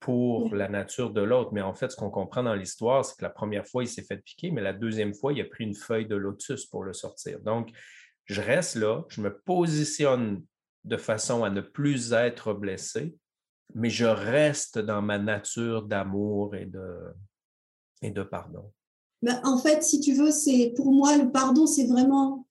pour 0.00 0.54
la 0.54 0.70
nature 0.70 1.12
de 1.12 1.20
l'autre. 1.20 1.52
Mais 1.52 1.60
en 1.60 1.74
fait, 1.74 1.90
ce 1.90 1.96
qu'on 1.96 2.08
comprend 2.08 2.42
dans 2.42 2.54
l'histoire, 2.54 3.04
c'est 3.04 3.18
que 3.18 3.22
la 3.22 3.28
première 3.28 3.66
fois, 3.66 3.84
il 3.84 3.86
s'est 3.86 4.02
fait 4.02 4.16
piquer, 4.16 4.50
mais 4.50 4.62
la 4.62 4.72
deuxième 4.72 5.12
fois, 5.12 5.34
il 5.34 5.42
a 5.42 5.44
pris 5.44 5.64
une 5.64 5.74
feuille 5.74 6.06
de 6.06 6.16
lotus 6.16 6.64
pour 6.64 6.84
le 6.84 6.94
sortir. 6.94 7.40
Donc, 7.40 7.68
je 8.24 8.40
reste 8.40 8.76
là, 8.76 9.02
je 9.10 9.20
me 9.20 9.38
positionne 9.42 10.42
de 10.84 10.96
façon 10.96 11.44
à 11.44 11.50
ne 11.50 11.60
plus 11.60 12.14
être 12.14 12.54
blessé, 12.54 13.14
mais 13.74 13.90
je 13.90 14.06
reste 14.06 14.78
dans 14.78 15.02
ma 15.02 15.18
nature 15.18 15.82
d'amour 15.82 16.54
et 16.54 16.64
de, 16.64 17.12
et 18.04 18.10
de 18.10 18.22
pardon. 18.22 18.70
Ben, 19.22 19.40
en 19.44 19.56
fait, 19.58 19.82
si 19.82 20.00
tu 20.00 20.12
veux, 20.12 20.30
c'est 20.30 20.74
pour 20.76 20.92
moi 20.92 21.16
le 21.16 21.30
pardon, 21.30 21.66
c'est 21.66 21.86
vraiment 21.86 22.46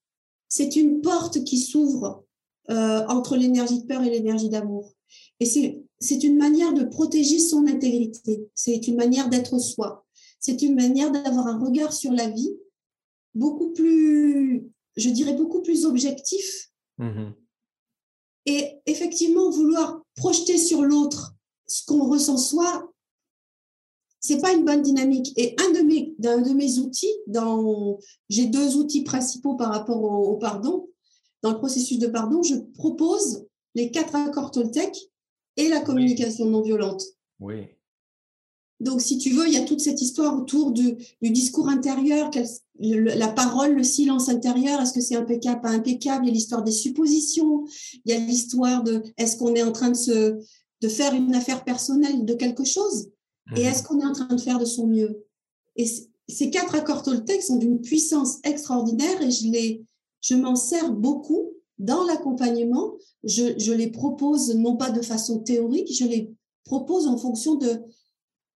c'est 0.48 0.76
une 0.76 1.00
porte 1.00 1.44
qui 1.44 1.58
s'ouvre 1.58 2.24
euh, 2.70 3.06
entre 3.08 3.36
l'énergie 3.36 3.82
de 3.82 3.86
peur 3.86 4.02
et 4.02 4.10
l'énergie 4.10 4.48
d'amour. 4.48 4.92
Et 5.40 5.46
c'est 5.46 5.82
c'est 6.00 6.22
une 6.24 6.36
manière 6.36 6.74
de 6.74 6.84
protéger 6.84 7.38
son 7.38 7.66
intégrité, 7.66 8.48
c'est 8.54 8.86
une 8.88 8.96
manière 8.96 9.28
d'être 9.28 9.58
soi, 9.58 10.04
c'est 10.40 10.60
une 10.62 10.74
manière 10.74 11.10
d'avoir 11.12 11.46
un 11.46 11.58
regard 11.58 11.92
sur 11.92 12.12
la 12.12 12.28
vie 12.28 12.54
beaucoup 13.34 13.72
plus, 13.72 14.68
je 14.96 15.10
dirais, 15.10 15.34
beaucoup 15.34 15.62
plus 15.62 15.86
objectif. 15.86 16.70
Mmh 16.98 17.32
Et 18.46 18.80
effectivement, 18.86 19.50
vouloir 19.50 20.02
projeter 20.16 20.58
sur 20.58 20.82
l'autre 20.82 21.34
ce 21.66 21.84
qu'on 21.86 22.08
ressent 22.08 22.36
soi, 22.36 22.93
c'est 24.24 24.40
pas 24.40 24.54
une 24.54 24.64
bonne 24.64 24.80
dynamique. 24.80 25.34
Et 25.36 25.54
un 25.60 25.70
de 25.72 25.86
mes, 25.86 26.14
d'un 26.18 26.40
de 26.40 26.54
mes 26.54 26.78
outils, 26.78 27.14
dans, 27.26 27.98
j'ai 28.30 28.46
deux 28.46 28.78
outils 28.78 29.02
principaux 29.02 29.54
par 29.54 29.70
rapport 29.70 30.02
au, 30.02 30.28
au, 30.32 30.36
pardon. 30.36 30.88
Dans 31.42 31.52
le 31.52 31.58
processus 31.58 31.98
de 31.98 32.06
pardon, 32.06 32.42
je 32.42 32.54
propose 32.72 33.44
les 33.74 33.90
quatre 33.90 34.16
accords 34.16 34.50
Toltec 34.50 34.96
et 35.58 35.68
la 35.68 35.80
communication 35.80 36.46
non 36.46 36.62
violente. 36.62 37.04
Oui. 37.38 37.66
Donc, 38.80 39.02
si 39.02 39.18
tu 39.18 39.28
veux, 39.28 39.46
il 39.46 39.52
y 39.52 39.58
a 39.58 39.64
toute 39.66 39.80
cette 39.80 40.00
histoire 40.00 40.34
autour 40.34 40.72
du, 40.72 40.96
discours 41.20 41.68
intérieur, 41.68 42.30
la 42.78 43.28
parole, 43.28 43.74
le 43.74 43.84
silence 43.84 44.30
intérieur, 44.30 44.80
est-ce 44.80 44.94
que 44.94 45.02
c'est 45.02 45.16
impeccable, 45.16 45.60
pas 45.60 45.68
impeccable? 45.68 46.24
Il 46.24 46.28
y 46.28 46.30
a 46.30 46.34
l'histoire 46.34 46.62
des 46.62 46.72
suppositions, 46.72 47.66
il 48.06 48.10
y 48.10 48.14
a 48.14 48.18
l'histoire 48.18 48.82
de 48.82 49.02
est-ce 49.18 49.36
qu'on 49.36 49.54
est 49.54 49.62
en 49.62 49.72
train 49.72 49.90
de, 49.90 49.96
se, 49.96 50.38
de 50.80 50.88
faire 50.88 51.12
une 51.12 51.34
affaire 51.34 51.62
personnelle 51.62 52.24
de 52.24 52.32
quelque 52.32 52.64
chose? 52.64 53.10
Et 53.56 53.60
mhm. 53.60 53.66
est-ce 53.66 53.82
qu'on 53.82 54.00
est 54.00 54.06
en 54.06 54.12
train 54.12 54.34
de 54.34 54.40
faire 54.40 54.58
de 54.58 54.64
son 54.64 54.86
mieux? 54.86 55.24
Et 55.76 55.86
ces 56.28 56.50
quatre 56.50 56.74
accords 56.74 57.02
Toltec 57.02 57.42
sont 57.42 57.56
d'une 57.56 57.80
puissance 57.80 58.38
extraordinaire 58.44 59.20
et 59.20 59.30
je, 59.30 59.50
les, 59.50 59.84
je 60.20 60.34
m'en 60.34 60.56
sers 60.56 60.90
beaucoup 60.90 61.52
dans 61.78 62.04
l'accompagnement, 62.04 62.94
je, 63.24 63.72
les 63.72 63.90
propose 63.90 64.54
non 64.54 64.76
pas 64.76 64.90
de 64.90 65.02
façon 65.02 65.40
théorique, 65.40 65.92
je 65.92 66.04
les 66.04 66.32
propose 66.64 67.06
en 67.06 67.18
fonction 67.18 67.56
de, 67.56 67.82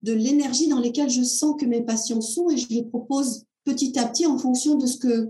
de 0.01 0.13
l'énergie 0.13 0.67
dans 0.67 0.79
laquelle 0.79 1.09
je 1.09 1.23
sens 1.23 1.55
que 1.59 1.65
mes 1.65 1.81
patients 1.81 2.21
sont 2.21 2.49
et 2.49 2.57
je 2.57 2.69
les 2.69 2.83
propose 2.83 3.45
petit 3.63 3.97
à 3.97 4.07
petit 4.07 4.25
en 4.25 4.37
fonction 4.37 4.75
de 4.75 4.85
ce 4.85 4.97
que, 4.97 5.29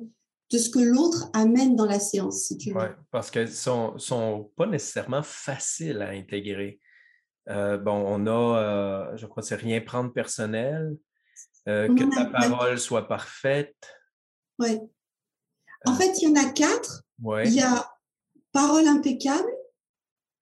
de 0.51 0.57
ce 0.57 0.69
que 0.69 0.79
l'autre 0.79 1.29
amène 1.33 1.75
dans 1.75 1.85
la 1.85 1.99
séance, 1.99 2.41
si 2.41 2.57
tu 2.57 2.71
veux. 2.71 2.79
Oui, 2.79 2.87
parce 3.11 3.31
qu'elles 3.31 3.49
ne 3.49 3.53
sont, 3.53 3.97
sont, 3.97 4.51
pas 4.55 4.67
nécessairement 4.67 5.23
faciles 5.23 6.01
à 6.01 6.09
intégrer. 6.09 6.79
Euh, 7.49 7.77
bon, 7.77 7.93
on 7.93 8.25
a, 8.27 8.59
euh, 8.59 9.17
je 9.17 9.25
crois, 9.25 9.43
c'est 9.43 9.55
rien 9.55 9.81
prendre 9.81 10.11
personnel, 10.11 10.97
euh, 11.67 11.93
que 11.93 12.15
ta 12.15 12.25
parole 12.25 12.79
soit 12.79 13.07
parfaite. 13.07 13.75
Oui. 14.59 14.79
En 15.85 15.93
fait, 15.93 16.21
il 16.21 16.29
y 16.29 16.31
en 16.31 16.35
a 16.35 16.49
quatre. 16.49 17.03
Il 17.45 17.53
y 17.53 17.61
a 17.61 17.91
parole 18.51 18.87
impeccable, 18.87 19.49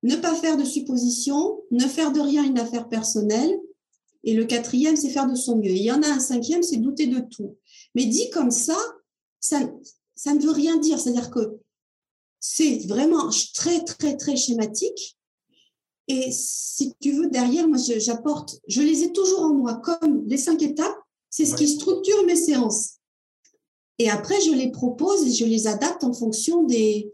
ne 0.03 0.15
pas 0.15 0.35
faire 0.35 0.57
de 0.57 0.63
suppositions, 0.63 1.61
ne 1.71 1.85
faire 1.87 2.11
de 2.11 2.19
rien 2.19 2.43
une 2.43 2.59
affaire 2.59 2.87
personnelle. 2.87 3.51
Et 4.23 4.33
le 4.35 4.45
quatrième, 4.45 4.95
c'est 4.95 5.09
faire 5.09 5.27
de 5.27 5.35
son 5.35 5.57
mieux. 5.57 5.71
il 5.71 5.83
y 5.83 5.91
en 5.91 6.01
a 6.01 6.07
un 6.07 6.19
cinquième, 6.19 6.63
c'est 6.63 6.77
douter 6.77 7.07
de 7.07 7.19
tout. 7.19 7.57
Mais 7.95 8.05
dit 8.05 8.29
comme 8.29 8.51
ça, 8.51 8.77
ça, 9.39 9.59
ça 10.15 10.33
ne 10.33 10.39
veut 10.39 10.51
rien 10.51 10.77
dire. 10.77 10.99
C'est-à-dire 10.99 11.29
que 11.29 11.59
c'est 12.39 12.87
vraiment 12.87 13.29
très, 13.53 13.83
très, 13.83 14.15
très 14.15 14.35
schématique. 14.35 15.17
Et 16.07 16.31
si 16.31 16.93
tu 16.99 17.11
veux, 17.11 17.29
derrière, 17.29 17.67
moi, 17.67 17.77
j'apporte, 17.97 18.59
je 18.67 18.81
les 18.81 19.03
ai 19.03 19.13
toujours 19.13 19.41
en 19.41 19.53
moi, 19.53 19.75
comme 19.75 20.25
les 20.27 20.37
cinq 20.37 20.61
étapes, 20.61 20.97
c'est 21.29 21.45
ce 21.45 21.55
qui 21.55 21.67
structure 21.67 22.25
mes 22.25 22.35
séances. 22.35 22.99
Et 23.99 24.09
après, 24.09 24.39
je 24.41 24.51
les 24.51 24.71
propose 24.71 25.25
et 25.27 25.31
je 25.31 25.45
les 25.45 25.67
adapte 25.67 26.03
en 26.03 26.13
fonction 26.13 26.63
des, 26.63 27.11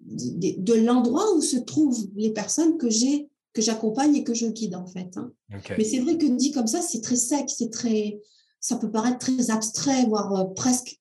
de 0.00 0.74
l'endroit 0.74 1.34
où 1.34 1.42
se 1.42 1.56
trouvent 1.56 2.08
les 2.16 2.32
personnes 2.32 2.78
que 2.78 2.88
j'ai 2.88 3.28
que 3.52 3.62
j'accompagne 3.62 4.14
et 4.14 4.24
que 4.24 4.34
je 4.34 4.46
guide 4.46 4.76
en 4.76 4.86
fait. 4.86 5.16
Hein. 5.16 5.32
Mais 5.76 5.84
c'est 5.84 5.98
vrai 5.98 6.16
que 6.16 6.26
dit 6.26 6.52
comme 6.52 6.66
ça, 6.66 6.80
c'est 6.80 7.00
très 7.00 7.16
sec, 7.16 7.46
c'est 7.48 7.70
très, 7.70 8.20
ça 8.60 8.76
peut 8.76 8.90
paraître 8.90 9.18
très 9.18 9.50
abstrait, 9.50 10.04
voire 10.06 10.32
euh, 10.34 10.44
presque 10.54 11.00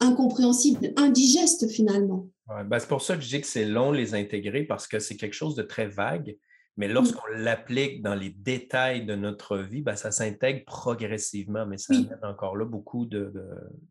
incompréhensible, 0.00 0.92
indigeste 0.96 1.68
finalement. 1.68 2.28
Ben, 2.66 2.78
c'est 2.78 2.88
pour 2.88 3.02
ça 3.02 3.16
que 3.16 3.22
je 3.22 3.28
dis 3.28 3.40
que 3.40 3.46
c'est 3.46 3.64
long 3.64 3.92
les 3.92 4.14
intégrer 4.14 4.64
parce 4.64 4.86
que 4.86 4.98
c'est 4.98 5.16
quelque 5.16 5.34
chose 5.34 5.54
de 5.54 5.62
très 5.62 5.86
vague. 5.86 6.36
Mais 6.76 6.88
mmh. 6.88 6.92
lorsqu'on 6.92 7.26
l'applique 7.34 8.02
dans 8.02 8.14
les 8.14 8.30
détails 8.30 9.04
de 9.04 9.14
notre 9.14 9.58
vie, 9.58 9.82
ben, 9.82 9.96
ça 9.96 10.10
s'intègre 10.10 10.64
progressivement, 10.64 11.66
mais 11.66 11.78
ça 11.78 11.94
amène 11.94 12.18
encore 12.22 12.56
là 12.56 12.64
beaucoup 12.64 13.04
de, 13.04 13.32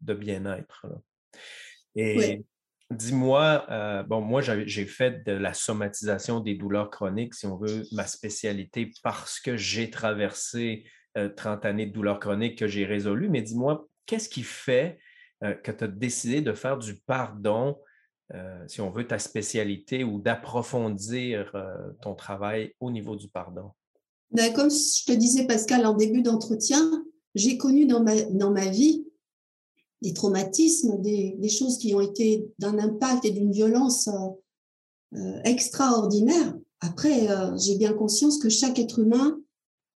de, 0.01 0.13
bien-être. 0.13 0.87
Et 1.95 2.43
dis-moi, 2.89 3.65
euh, 3.69 4.03
bon, 4.03 4.21
moi, 4.21 4.41
j'ai 4.41 4.85
fait 4.85 5.23
de 5.25 5.31
la 5.31 5.53
somatisation 5.53 6.39
des 6.39 6.55
douleurs 6.55 6.89
chroniques, 6.89 7.33
si 7.35 7.45
on 7.45 7.57
veut, 7.57 7.85
ma 7.91 8.07
spécialité, 8.07 8.91
parce 9.03 9.39
que 9.39 9.57
j'ai 9.57 9.89
traversé 9.89 10.85
30 11.15 11.65
euh, 11.65 11.69
années 11.69 11.85
de 11.85 11.93
douleurs 11.93 12.19
chroniques 12.19 12.57
que 12.57 12.67
j'ai 12.67 12.85
résolues. 12.85 13.29
Mais 13.29 13.41
dis-moi, 13.41 13.87
qu'est-ce 14.05 14.29
qui 14.29 14.43
fait 14.43 14.99
euh, 15.43 15.53
que 15.53 15.71
tu 15.71 15.83
as 15.83 15.87
décidé 15.87 16.41
de 16.41 16.53
faire 16.53 16.77
du 16.77 16.95
pardon 16.95 17.77
si 18.67 18.81
on 18.81 18.89
veut, 18.89 19.07
ta 19.07 19.19
spécialité 19.19 20.03
ou 20.03 20.19
d'approfondir 20.19 21.53
ton 22.01 22.15
travail 22.15 22.73
au 22.79 22.91
niveau 22.91 23.15
du 23.15 23.27
pardon? 23.27 23.71
Ben, 24.31 24.53
comme 24.53 24.69
je 24.69 25.05
te 25.05 25.11
disais, 25.11 25.45
Pascal, 25.45 25.85
en 25.85 25.93
début 25.93 26.21
d'entretien, 26.21 27.03
j'ai 27.35 27.57
connu 27.57 27.85
dans 27.85 28.01
ma, 28.01 28.21
dans 28.21 28.51
ma 28.51 28.67
vie 28.67 29.05
des 30.01 30.13
traumatismes, 30.13 31.01
des, 31.01 31.49
choses 31.49 31.77
qui 31.77 31.93
ont 31.93 32.01
été 32.01 32.47
d'un 32.59 32.79
impact 32.79 33.25
et 33.25 33.31
d'une 33.31 33.51
violence 33.51 34.09
extraordinaire. 35.43 36.57
Après, 36.79 37.27
j'ai 37.59 37.75
bien 37.75 37.93
conscience 37.93 38.39
que 38.39 38.49
chaque 38.49 38.79
être 38.79 38.99
humain 38.99 39.39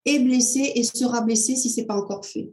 est 0.04 0.18
blessé 0.18 0.72
et 0.74 0.84
sera 0.84 1.22
blessé 1.22 1.56
si 1.56 1.70
c'est 1.70 1.86
pas 1.86 1.96
encore 1.96 2.26
fait. 2.26 2.52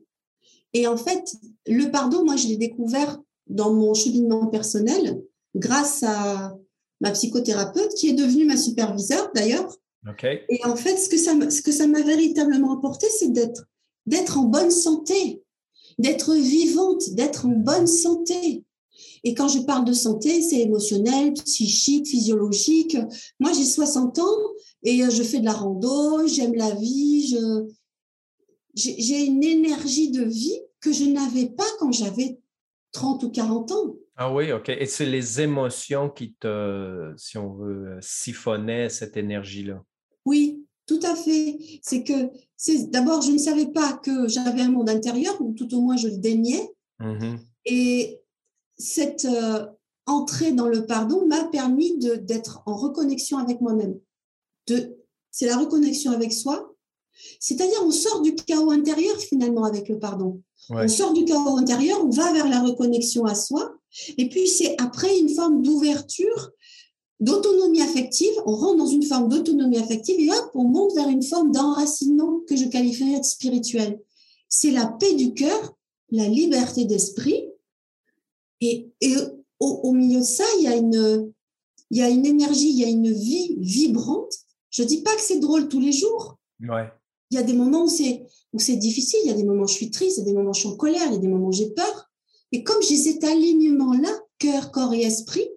Et 0.73 0.87
en 0.87 0.97
fait, 0.97 1.35
le 1.67 1.91
pardon, 1.91 2.23
moi, 2.23 2.37
je 2.37 2.47
l'ai 2.47 2.57
découvert 2.57 3.19
dans 3.47 3.73
mon 3.73 3.93
cheminement 3.93 4.47
personnel 4.47 5.21
grâce 5.55 6.03
à 6.03 6.55
ma 7.01 7.11
psychothérapeute 7.11 7.93
qui 7.95 8.09
est 8.09 8.13
devenue 8.13 8.45
ma 8.45 8.57
superviseure 8.57 9.31
d'ailleurs. 9.33 9.75
Et 10.49 10.65
en 10.65 10.75
fait, 10.75 10.97
ce 10.97 11.09
que 11.09 11.17
ça, 11.17 11.33
ce 11.49 11.61
que 11.61 11.71
ça 11.71 11.87
m'a 11.87 12.01
véritablement 12.01 12.77
apporté, 12.77 13.07
c'est 13.09 13.31
d'être, 13.31 13.65
d'être 14.05 14.37
en 14.37 14.43
bonne 14.43 14.71
santé, 14.71 15.43
d'être 15.99 16.33
vivante, 16.33 17.11
d'être 17.11 17.45
en 17.45 17.49
bonne 17.49 17.87
santé. 17.87 18.63
Et 19.23 19.35
quand 19.35 19.47
je 19.47 19.59
parle 19.59 19.85
de 19.85 19.93
santé, 19.93 20.41
c'est 20.41 20.61
émotionnel, 20.61 21.33
psychique, 21.33 22.07
physiologique. 22.07 22.97
Moi, 23.39 23.51
j'ai 23.53 23.65
60 23.65 24.19
ans 24.19 24.37
et 24.83 25.03
je 25.09 25.23
fais 25.23 25.39
de 25.39 25.45
la 25.45 25.53
rando, 25.53 26.25
j'aime 26.25 26.55
la 26.55 26.71
vie, 26.71 27.27
je, 27.27 27.67
j'ai 28.73 29.25
une 29.25 29.43
énergie 29.43 30.09
de 30.09 30.23
vie 30.23 30.59
que 30.79 30.91
je 30.91 31.05
n'avais 31.05 31.47
pas 31.47 31.67
quand 31.79 31.91
j'avais 31.91 32.39
30 32.91 33.23
ou 33.23 33.29
40 33.29 33.71
ans. 33.71 33.95
Ah 34.17 34.33
oui, 34.33 34.51
OK. 34.51 34.69
Et 34.69 34.85
c'est 34.85 35.05
les 35.05 35.41
émotions 35.41 36.09
qui 36.09 36.33
te, 36.33 37.13
si 37.17 37.37
on 37.37 37.53
veut, 37.53 37.97
siphonnaient 38.01 38.89
cette 38.89 39.17
énergie-là? 39.17 39.83
Oui, 40.25 40.65
tout 40.85 40.99
à 41.03 41.15
fait. 41.15 41.57
C'est 41.81 42.03
que, 42.03 42.29
c'est 42.57 42.89
d'abord, 42.91 43.21
je 43.21 43.31
ne 43.31 43.37
savais 43.37 43.67
pas 43.67 43.93
que 43.93 44.27
j'avais 44.27 44.61
un 44.61 44.71
monde 44.71 44.89
intérieur, 44.89 45.39
ou 45.41 45.53
tout 45.53 45.73
au 45.73 45.81
moins 45.81 45.97
je 45.97 46.09
le 46.09 46.17
déniais. 46.17 46.69
Mmh 46.99 47.37
Et 47.65 48.21
cette 48.77 49.25
euh, 49.25 49.65
entrée 50.05 50.51
dans 50.51 50.67
le 50.67 50.85
pardon 50.85 51.25
m'a 51.27 51.45
permis 51.45 51.97
d'être 51.97 52.63
en 52.65 52.75
reconnexion 52.75 53.37
avec 53.37 53.61
moi-même. 53.61 53.97
C'est 54.67 55.47
la 55.47 55.57
reconnexion 55.57 56.11
avec 56.11 56.33
soi, 56.33 56.71
c'est-à-dire, 57.39 57.79
on 57.83 57.91
sort 57.91 58.21
du 58.21 58.35
chaos 58.35 58.71
intérieur 58.71 59.17
finalement 59.17 59.63
avec 59.63 59.89
le 59.89 59.99
pardon. 59.99 60.41
On 60.69 60.87
sort 60.87 61.13
du 61.13 61.25
chaos 61.25 61.57
intérieur, 61.57 62.03
on 62.03 62.09
va 62.09 62.31
vers 62.33 62.47
la 62.47 62.61
reconnexion 62.61 63.25
à 63.25 63.35
soi. 63.35 63.75
Et 64.17 64.29
puis, 64.29 64.47
c'est 64.47 64.79
après 64.79 65.17
une 65.19 65.29
forme 65.29 65.61
d'ouverture, 65.61 66.51
d'autonomie 67.19 67.81
affective. 67.81 68.33
On 68.45 68.55
rentre 68.55 68.77
dans 68.77 68.87
une 68.87 69.03
forme 69.03 69.29
d'autonomie 69.29 69.77
affective 69.77 70.19
et 70.19 70.29
hop, 70.31 70.51
on 70.55 70.63
monte 70.63 70.93
vers 70.95 71.07
une 71.07 71.23
forme 71.23 71.51
d'enracinement 71.51 72.41
que 72.47 72.55
je 72.55 72.65
qualifierais 72.65 73.19
de 73.19 73.25
spirituel. 73.25 74.01
C'est 74.49 74.71
la 74.71 74.87
paix 74.87 75.13
du 75.13 75.33
cœur, 75.33 75.75
la 76.09 76.27
liberté 76.27 76.85
d'esprit. 76.85 77.47
Et, 78.59 78.89
au, 79.59 79.91
milieu 79.91 80.19
de 80.19 80.25
ça, 80.25 80.43
il 80.57 80.63
y, 80.63 80.67
a 80.67 80.75
une, 80.75 81.31
il 81.91 81.97
y 81.97 82.01
a 82.01 82.09
une 82.09 82.25
énergie, 82.25 82.69
il 82.69 82.79
y 82.79 82.83
a 82.83 82.89
une 82.89 83.11
vie 83.11 83.55
vibrante. 83.59 84.33
Je 84.71 84.83
dis 84.83 85.01
pas 85.01 85.15
que 85.15 85.21
c'est 85.21 85.39
drôle 85.39 85.67
tous 85.67 85.79
les 85.79 85.91
jours. 85.91 86.37
Ouais. 86.61 86.89
Il 87.29 87.35
y 87.35 87.37
a 87.37 87.43
des 87.43 87.53
moments 87.53 87.85
où 87.85 87.87
c'est 87.87 88.75
difficile, 88.75 89.19
il 89.23 89.27
y 89.29 89.31
a 89.31 89.35
des 89.35 89.43
moments 89.43 89.63
où 89.63 89.67
je 89.67 89.73
suis 89.73 89.91
triste, 89.91 90.17
il 90.17 90.21
y 90.21 90.23
a 90.23 90.25
des 90.25 90.33
moments 90.33 90.49
où 90.49 90.53
je 90.53 90.61
suis 90.61 90.69
en 90.69 90.75
colère, 90.75 91.05
il 91.07 91.13
y 91.13 91.15
a 91.15 91.19
des 91.19 91.27
moments 91.27 91.47
où 91.47 91.53
j'ai 91.53 91.69
peur. 91.69 92.10
Et 92.51 92.63
comme 92.63 92.81
j'ai 92.81 92.97
cet 92.97 93.23
alignement-là, 93.23 94.09
cœur, 94.39 94.71
corps 94.71 94.93
et 94.93 95.01
esprit, 95.01 95.49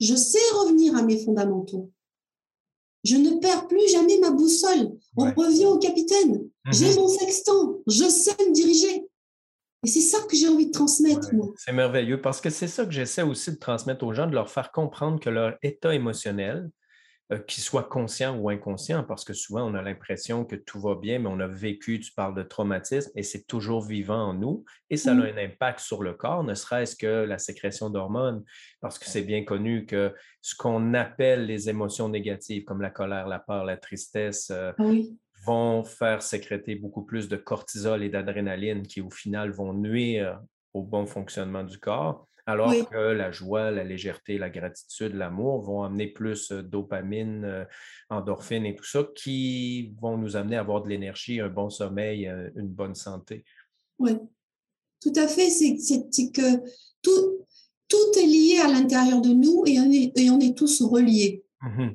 je 0.00 0.14
sais 0.14 0.38
revenir 0.54 0.96
à 0.96 1.02
mes 1.02 1.22
fondamentaux. 1.24 1.90
Je 3.04 3.16
ne 3.16 3.38
perds 3.40 3.68
plus 3.68 3.88
jamais 3.90 4.18
ma 4.20 4.30
boussole. 4.30 4.92
On 5.16 5.24
revient 5.24 5.66
au 5.66 5.78
capitaine. 5.78 6.48
Mhm. 6.64 6.72
J'ai 6.72 6.94
mon 6.94 7.08
sextant. 7.08 7.80
Je 7.86 8.04
sais 8.04 8.36
me 8.38 8.52
diriger. 8.52 9.06
Et 9.84 9.88
c'est 9.88 10.00
ça 10.00 10.18
que 10.28 10.36
j'ai 10.36 10.48
envie 10.48 10.66
de 10.66 10.70
transmettre, 10.70 11.34
moi. 11.34 11.52
C'est 11.56 11.72
merveilleux 11.72 12.20
parce 12.20 12.40
que 12.40 12.50
c'est 12.50 12.68
ça 12.68 12.86
que 12.86 12.92
j'essaie 12.92 13.22
aussi 13.22 13.50
de 13.50 13.56
transmettre 13.56 14.04
aux 14.04 14.12
gens, 14.12 14.28
de 14.28 14.34
leur 14.34 14.48
faire 14.48 14.70
comprendre 14.70 15.18
que 15.18 15.28
leur 15.28 15.56
état 15.62 15.92
émotionnel, 15.92 16.70
qu'ils 17.38 17.62
soient 17.62 17.84
conscients 17.84 18.36
ou 18.38 18.50
inconscients, 18.50 19.04
parce 19.04 19.24
que 19.24 19.32
souvent 19.32 19.70
on 19.70 19.74
a 19.74 19.82
l'impression 19.82 20.44
que 20.44 20.56
tout 20.56 20.80
va 20.80 20.94
bien, 20.94 21.18
mais 21.18 21.28
on 21.28 21.40
a 21.40 21.46
vécu, 21.46 22.00
tu 22.00 22.12
parles 22.12 22.34
de 22.34 22.42
traumatisme, 22.42 23.10
et 23.14 23.22
c'est 23.22 23.46
toujours 23.46 23.84
vivant 23.84 24.28
en 24.28 24.34
nous, 24.34 24.64
et 24.90 24.96
ça 24.96 25.12
a 25.12 25.14
mmh. 25.14 25.22
un 25.22 25.44
impact 25.44 25.80
sur 25.80 26.02
le 26.02 26.14
corps, 26.14 26.44
ne 26.44 26.54
serait-ce 26.54 26.96
que 26.96 27.24
la 27.24 27.38
sécrétion 27.38 27.90
d'hormones, 27.90 28.44
parce 28.80 28.98
que 28.98 29.06
c'est 29.06 29.22
bien 29.22 29.44
connu 29.44 29.86
que 29.86 30.14
ce 30.40 30.54
qu'on 30.54 30.94
appelle 30.94 31.46
les 31.46 31.68
émotions 31.68 32.08
négatives, 32.08 32.64
comme 32.64 32.82
la 32.82 32.90
colère, 32.90 33.28
la 33.28 33.38
peur, 33.38 33.64
la 33.64 33.76
tristesse, 33.76 34.50
euh, 34.50 34.72
vont 35.44 35.84
faire 35.84 36.22
sécréter 36.22 36.76
beaucoup 36.76 37.02
plus 37.02 37.28
de 37.28 37.36
cortisol 37.36 38.02
et 38.02 38.08
d'adrénaline 38.08 38.86
qui, 38.86 39.00
au 39.00 39.10
final, 39.10 39.50
vont 39.50 39.72
nuire 39.72 40.40
au 40.72 40.82
bon 40.82 41.06
fonctionnement 41.06 41.64
du 41.64 41.78
corps. 41.78 42.28
Alors 42.44 42.72
que 42.90 42.96
la 42.96 43.30
joie, 43.30 43.70
la 43.70 43.84
légèreté, 43.84 44.36
la 44.36 44.50
gratitude, 44.50 45.14
l'amour 45.14 45.62
vont 45.62 45.84
amener 45.84 46.08
plus 46.08 46.50
dopamine, 46.50 47.66
endorphine 48.10 48.66
et 48.66 48.74
tout 48.74 48.84
ça 48.84 49.04
qui 49.14 49.94
vont 50.00 50.18
nous 50.18 50.36
amener 50.36 50.56
à 50.56 50.60
avoir 50.60 50.82
de 50.82 50.88
l'énergie, 50.88 51.40
un 51.40 51.48
bon 51.48 51.70
sommeil, 51.70 52.26
une 52.56 52.68
bonne 52.68 52.96
santé. 52.96 53.44
Oui, 54.00 54.18
tout 55.00 55.12
à 55.14 55.28
fait. 55.28 55.50
C'est 55.50 56.32
que 56.32 56.58
tout, 57.00 57.46
tout 57.86 58.18
est 58.18 58.26
lié 58.26 58.58
à 58.60 58.68
l'intérieur 58.68 59.20
de 59.20 59.30
nous 59.30 59.62
et 59.66 59.78
on 59.78 59.90
est, 59.92 60.12
et 60.18 60.30
on 60.30 60.40
est 60.40 60.56
tous 60.56 60.82
reliés. 60.82 61.44
Mmh 61.60 61.90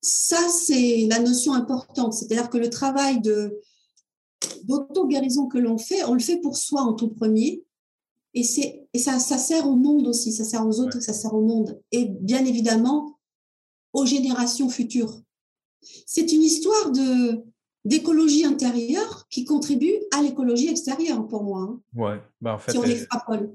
Ça, 0.00 0.48
c'est 0.48 1.08
la 1.10 1.18
notion 1.18 1.54
importante. 1.54 2.12
C'est-à-dire 2.12 2.50
que 2.50 2.58
le 2.58 2.70
travail 2.70 3.20
d'auto-guérison 4.62 5.48
que 5.48 5.58
l'on 5.58 5.78
fait, 5.78 6.04
on 6.04 6.14
le 6.14 6.20
fait 6.20 6.40
pour 6.40 6.56
soi 6.56 6.82
en 6.82 6.92
tout 6.92 7.08
premier 7.08 7.65
et, 8.36 8.86
et 8.92 8.98
ça, 8.98 9.18
ça 9.18 9.38
sert 9.38 9.66
au 9.66 9.76
monde 9.76 10.06
aussi, 10.06 10.30
ça 10.30 10.44
sert 10.44 10.66
aux 10.66 10.78
autres, 10.80 11.00
ça 11.00 11.14
sert 11.14 11.34
au 11.34 11.40
monde. 11.40 11.80
Et 11.90 12.04
bien 12.04 12.44
évidemment, 12.44 13.18
aux 13.94 14.04
générations 14.04 14.68
futures. 14.68 15.22
C'est 16.04 16.32
une 16.32 16.42
histoire 16.42 16.92
de, 16.92 17.42
d'écologie 17.86 18.44
intérieure 18.44 19.26
qui 19.30 19.44
contribue 19.44 19.94
à 20.14 20.20
l'écologie 20.20 20.68
extérieure 20.68 21.26
pour 21.26 21.44
moi. 21.44 21.60
Hein. 21.62 21.80
Ouais, 21.94 22.20
ben 22.42 22.52
en 22.52 22.58
fait, 22.58 22.72
si 22.72 22.78
on 22.78 22.84
euh, 22.84 23.46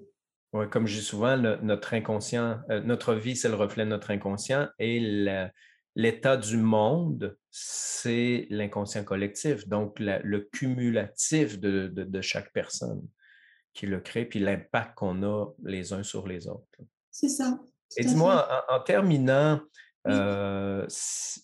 Ouais, 0.54 0.68
comme 0.68 0.88
je 0.88 0.98
dis 0.98 1.06
souvent, 1.06 1.38
notre 1.38 1.94
inconscient, 1.94 2.60
euh, 2.72 2.82
notre 2.82 3.14
vie, 3.14 3.36
c'est 3.36 3.50
le 3.50 3.56
reflet 3.56 3.86
de 3.86 3.90
notre 3.90 4.12
inconscient 4.12 4.68
et 4.80 5.00
l'état 5.96 6.38
du 6.38 6.58
monde, 6.58 7.38
c'est 7.52 8.48
l'inconscient 8.50 9.04
collectif, 9.04 9.68
donc 9.68 10.00
le 10.00 10.40
cumulatif 10.52 11.60
de, 11.60 11.88
de, 11.88 12.04
de, 12.04 12.22
chaque 12.22 12.52
personne 12.52 13.02
qui 13.74 13.88
le 13.88 14.00
crée, 14.00 14.26
puis 14.26 14.40
l'impact 14.40 14.96
qu'on 14.96 15.24
a 15.24 15.48
les 15.64 15.94
uns 15.94 16.04
sur 16.04 16.28
les 16.28 16.48
autres. 16.48 16.66
C'est 17.10 17.30
ça. 17.30 17.60
Et 17.98 18.06
dis-moi, 18.06 18.66
en, 18.70 18.80
terminant, 18.80 19.60
euh, 20.08 20.88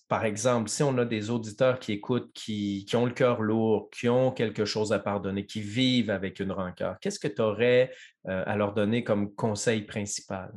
par 0.08 0.26
exemple, 0.26 0.70
si 0.70 0.82
on 0.82 0.98
a 0.98 1.06
des 1.06 1.30
auditeurs 1.30 1.80
qui 1.80 1.92
écoutent, 1.94 2.32
qui, 2.34 2.86
ont 2.94 3.06
le 3.06 3.14
cœur 3.14 3.42
lourd, 3.42 3.90
qui 3.92 4.08
ont 4.08 4.32
quelque 4.32 4.66
chose 4.66 4.94
à 4.94 5.00
pardonner, 5.00 5.46
qui 5.46 5.62
vivent 5.62 6.10
avec 6.10 6.40
une 6.40 6.52
rancœur, 6.52 6.98
qu'est-ce 7.02 7.20
que 7.20 7.28
tu 7.28 7.42
aurais 7.42 7.92
euh, 8.28 8.44
à 8.46 8.56
leur 8.56 8.74
donner 8.74 9.04
comme 9.04 9.34
conseil 9.36 9.82
principal? 9.82 10.54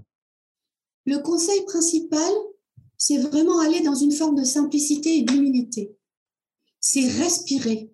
Le 1.07 1.19
conseil 1.19 1.65
principal, 1.65 2.33
c'est 2.97 3.19
vraiment 3.19 3.59
aller 3.61 3.83
dans 3.83 3.95
une 3.95 4.13
forme 4.13 4.37
de 4.37 4.45
simplicité 4.45 5.19
et 5.19 5.23
d'humilité. 5.23 5.97
C'est 6.79 7.09
respirer 7.23 7.91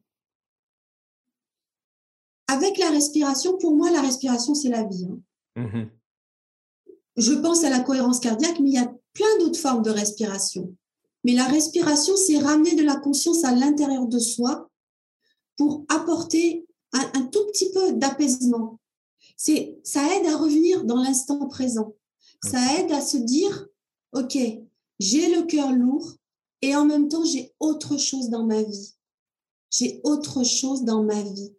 avec 2.48 2.78
la 2.78 2.90
respiration, 2.90 3.56
pour 3.58 3.74
moi, 3.74 3.90
la 3.90 4.00
respiration, 4.00 4.54
c'est 4.54 4.68
la 4.68 4.84
vie. 4.84 5.06
Hein. 5.06 5.20
Mmh 5.62 5.88
Je 7.16 7.32
pense 7.32 7.64
à 7.64 7.70
la 7.70 7.80
cohérence 7.80 8.20
cardiaque, 8.20 8.60
mais 8.60 8.70
il 8.70 8.74
y 8.74 8.78
a 8.78 8.92
plein 9.12 9.38
d'autres 9.40 9.58
formes 9.58 9.82
de 9.82 9.90
respiration. 9.90 10.74
Mais 11.24 11.32
la 11.32 11.46
respiration, 11.46 12.14
c'est 12.16 12.38
ramener 12.38 12.74
de 12.76 12.82
la 12.82 12.96
conscience 12.96 13.44
à 13.44 13.52
l'intérieur 13.52 14.06
de 14.06 14.18
soi 14.18 14.70
pour 15.56 15.84
apporter 15.88 16.66
un, 16.92 17.22
tout 17.26 17.44
petit 17.48 17.72
peu 17.72 17.92
d'apaisement. 17.92 18.78
C'est, 19.36 19.78
ça 19.82 20.02
aide 20.14 20.26
à 20.26 20.36
revenir 20.36 20.84
dans 20.84 21.02
l'instant 21.02 21.46
présent. 21.48 21.94
Ça 22.44 22.58
aide 22.78 22.92
à 22.92 23.00
se 23.00 23.16
dire, 23.16 23.66
OK, 24.12 24.38
j'ai 24.98 25.34
le 25.34 25.42
cœur 25.42 25.72
lourd 25.72 26.14
et 26.62 26.76
en 26.76 26.84
même 26.84 27.08
temps, 27.08 27.24
j'ai 27.24 27.52
autre 27.60 27.98
chose 27.98 28.30
dans 28.30 28.44
ma 28.44 28.62
vie. 28.62 28.94
J'ai 29.70 30.00
autre 30.04 30.44
chose 30.44 30.84
dans 30.84 31.02
ma 31.02 31.20
vie 31.22 31.52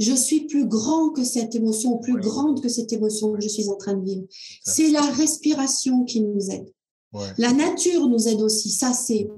je 0.00 0.14
suis 0.14 0.46
plus 0.46 0.66
grand 0.66 1.10
que 1.10 1.22
cette 1.24 1.54
émotion, 1.54 1.98
plus 1.98 2.18
grande 2.18 2.62
que 2.62 2.70
cette 2.70 2.92
émotion 2.92 3.32
que 3.34 3.40
je 3.42 3.48
suis 3.48 3.68
en 3.68 3.76
train 3.76 3.94
de 3.94 4.04
vivre. 4.04 4.24
C'est 4.64 4.90
la 4.90 5.02
respiration 5.02 6.04
qui 6.04 6.22
nous 6.22 6.50
aide. 6.50 6.72
La 7.36 7.52
nature 7.52 8.08
nous 8.08 8.26
aide 8.26 8.40
aussi. 8.40 8.70
Ça, 8.70 8.94
c'est 8.94 9.28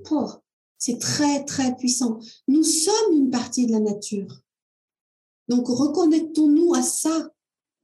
C'est 0.79 1.01
très, 1.01 1.45
très 1.45 1.75
puissant. 1.77 2.21
Nous 2.47 2.63
sommes 2.63 3.13
une 3.13 3.31
partie 3.31 3.67
de 3.67 3.73
la 3.73 3.81
nature. 3.81 4.41
Donc, 5.49 5.67
reconnectons-nous 5.67 6.75
à 6.75 6.83
ça. 6.83 7.31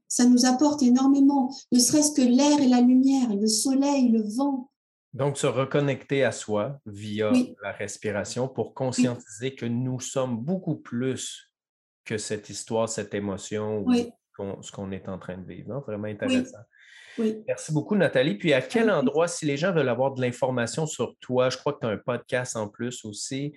ça 0.06 0.24
nous 0.24 0.46
apporte 0.46 0.82
énormément, 0.82 1.54
ne 1.72 1.78
serait-ce 1.78 2.12
que 2.12 2.22
l'air 2.22 2.60
et 2.60 2.68
la 2.68 2.80
lumière, 2.80 3.34
le 3.34 3.46
soleil, 3.46 4.08
le 4.08 4.22
vent. 4.22 4.70
Donc, 5.12 5.36
se 5.36 5.46
reconnecter 5.46 6.22
à 6.22 6.32
soi 6.32 6.80
via 6.86 7.32
la 7.62 7.72
respiration 7.72 8.46
pour 8.46 8.72
conscientiser 8.72 9.54
que 9.54 9.66
nous 9.66 10.00
sommes 10.00 10.38
beaucoup 10.38 10.76
plus 10.76 11.47
que 12.08 12.16
cette 12.16 12.48
histoire, 12.48 12.88
cette 12.88 13.12
émotion, 13.12 13.84
ou 13.86 13.92
ce 14.62 14.72
qu'on 14.72 14.90
est 14.92 15.08
en 15.08 15.18
train 15.18 15.36
de 15.36 15.46
vivre. 15.46 15.84
Vraiment 15.86 16.08
intéressant. 16.08 16.58
Merci 17.46 17.72
beaucoup, 17.72 17.96
Nathalie. 17.96 18.36
Puis, 18.36 18.52
à 18.52 18.62
quel 18.62 18.90
endroit, 18.90 19.28
si 19.28 19.44
les 19.44 19.56
gens 19.56 19.72
veulent 19.72 19.88
avoir 19.88 20.14
de 20.14 20.22
l'information 20.22 20.86
sur 20.86 21.16
toi, 21.20 21.50
je 21.50 21.58
crois 21.58 21.74
que 21.74 21.80
tu 21.80 21.86
as 21.86 21.90
un 21.90 21.98
podcast 21.98 22.56
en 22.56 22.68
plus 22.68 23.04
aussi. 23.04 23.52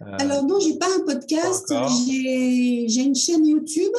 Euh, 0.00 0.16
Alors, 0.18 0.44
non, 0.44 0.58
je 0.60 0.68
n'ai 0.70 0.78
pas 0.78 0.86
un 0.86 1.04
podcast. 1.04 1.72
J'ai 2.08 3.02
une 3.02 3.14
chaîne 3.14 3.46
YouTube. 3.46 3.92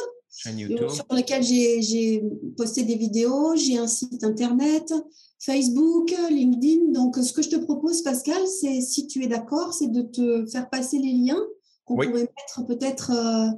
YouTube. 0.46 0.88
Sur 0.88 1.04
laquelle 1.10 1.42
j'ai 1.42 2.24
posté 2.56 2.82
des 2.82 2.96
vidéos. 2.96 3.54
J'ai 3.54 3.78
un 3.78 3.86
site 3.86 4.24
internet. 4.24 4.92
Facebook, 5.38 6.12
LinkedIn. 6.30 6.92
Donc, 6.92 7.16
ce 7.16 7.32
que 7.32 7.42
je 7.42 7.50
te 7.50 7.56
propose, 7.56 8.02
Pascal, 8.02 8.42
c'est, 8.46 8.80
si 8.80 9.06
tu 9.06 9.22
es 9.22 9.28
d'accord, 9.28 9.74
c'est 9.74 9.92
de 9.92 10.02
te 10.02 10.46
faire 10.46 10.68
passer 10.70 10.98
les 10.98 11.12
liens 11.12 11.42
qu'on 11.84 11.96
pourrait 11.96 12.08
mettre 12.10 12.66
peut-être 12.66 13.10
euh, 13.10 13.50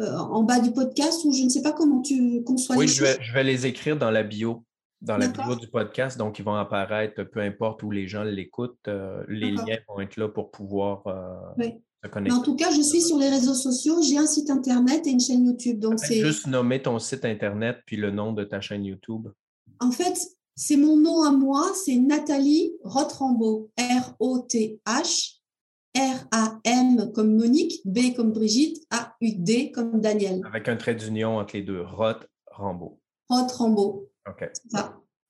euh, 0.00 0.16
en 0.16 0.42
bas 0.42 0.60
du 0.60 0.72
podcast 0.72 1.24
ou 1.24 1.32
je 1.32 1.44
ne 1.44 1.48
sais 1.48 1.62
pas 1.62 1.72
comment 1.72 2.00
tu 2.00 2.42
conçois 2.44 2.76
oui, 2.76 2.86
les 2.86 2.92
je 2.92 3.02
vais, 3.02 3.18
je 3.20 3.32
vais 3.32 3.44
les 3.44 3.66
écrire 3.66 3.96
dans 3.98 4.10
la 4.10 4.22
bio, 4.22 4.64
dans 5.00 5.16
la 5.16 5.28
bio 5.28 5.54
du 5.56 5.68
podcast. 5.68 6.16
Donc, 6.18 6.38
ils 6.38 6.44
vont 6.44 6.54
apparaître 6.54 7.22
peu 7.24 7.40
importe 7.40 7.82
où 7.82 7.90
les 7.90 8.08
gens 8.08 8.22
l'écoutent. 8.22 8.88
Euh, 8.88 9.22
les 9.28 9.50
liens 9.50 9.78
vont 9.88 10.00
être 10.00 10.16
là 10.16 10.28
pour 10.28 10.50
pouvoir 10.50 11.02
se 12.04 12.08
connecter. 12.08 12.36
en 12.36 12.42
tout 12.42 12.56
cas, 12.56 12.70
je 12.70 12.80
suis 12.80 13.02
sur 13.02 13.18
les 13.18 13.28
réseaux 13.28 13.54
sociaux. 13.54 14.00
J'ai 14.02 14.18
un 14.18 14.26
site 14.26 14.50
internet 14.50 15.06
et 15.06 15.10
une 15.10 15.20
chaîne 15.20 15.44
YouTube. 15.44 15.78
Donc, 15.78 15.98
c'est 15.98 16.20
juste 16.20 16.46
nommer 16.46 16.82
ton 16.82 16.98
site 16.98 17.24
internet 17.24 17.78
puis 17.86 17.96
le 17.96 18.10
nom 18.10 18.32
de 18.32 18.44
ta 18.44 18.60
chaîne 18.60 18.84
YouTube. 18.84 19.28
En 19.80 19.90
fait, 19.90 20.18
c'est 20.56 20.76
mon 20.76 20.96
nom 20.96 21.22
à 21.22 21.32
moi, 21.32 21.72
c'est 21.74 21.96
Nathalie 21.96 22.74
Rotrambeau, 22.84 23.70
R-O-T-H, 23.78 25.39
R-A-M 25.96 27.12
comme 27.12 27.36
Monique, 27.36 27.80
B 27.84 28.14
comme 28.14 28.32
Brigitte, 28.32 28.84
A-U-D 28.90 29.72
comme 29.72 30.00
Daniel. 30.00 30.40
Avec 30.46 30.68
un 30.68 30.76
trait 30.76 30.94
d'union 30.94 31.38
entre 31.38 31.56
les 31.56 31.62
deux, 31.62 31.82
Rot-Rambeau. 31.82 33.00
Rot-Rambeau. 33.28 34.08
OK. 34.28 34.50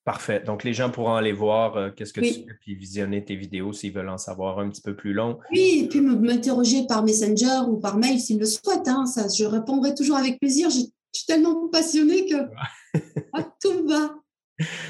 Parfait. 0.04 0.40
Donc, 0.40 0.64
les 0.64 0.72
gens 0.72 0.90
pourront 0.90 1.14
aller 1.14 1.32
voir 1.32 1.76
euh, 1.76 1.90
qu'est-ce 1.90 2.12
que 2.12 2.20
tu 2.20 2.32
fais, 2.32 2.46
puis 2.61 2.74
visionner 2.74 3.24
tes 3.24 3.36
vidéos 3.36 3.72
s'ils 3.72 3.92
veulent 3.92 4.08
en 4.08 4.18
savoir 4.18 4.58
un 4.58 4.70
petit 4.70 4.80
peu 4.80 4.96
plus 4.96 5.12
long. 5.12 5.38
Oui, 5.52 5.82
et 5.84 5.88
puis 5.88 6.00
m'interroger 6.00 6.86
par 6.86 7.04
Messenger 7.04 7.68
ou 7.68 7.76
par 7.76 7.98
mail 7.98 8.18
s'ils 8.18 8.38
le 8.38 8.46
souhaitent. 8.46 8.88
Hein. 8.88 9.04
Ça, 9.06 9.26
je 9.28 9.44
répondrai 9.44 9.94
toujours 9.94 10.16
avec 10.16 10.40
plaisir. 10.40 10.70
Je, 10.70 10.80
suis 11.12 11.26
tellement 11.26 11.68
passionnée 11.68 12.24
que 12.26 12.36
ah, 13.32 13.54
tout 13.61 13.86
va. 13.86 14.14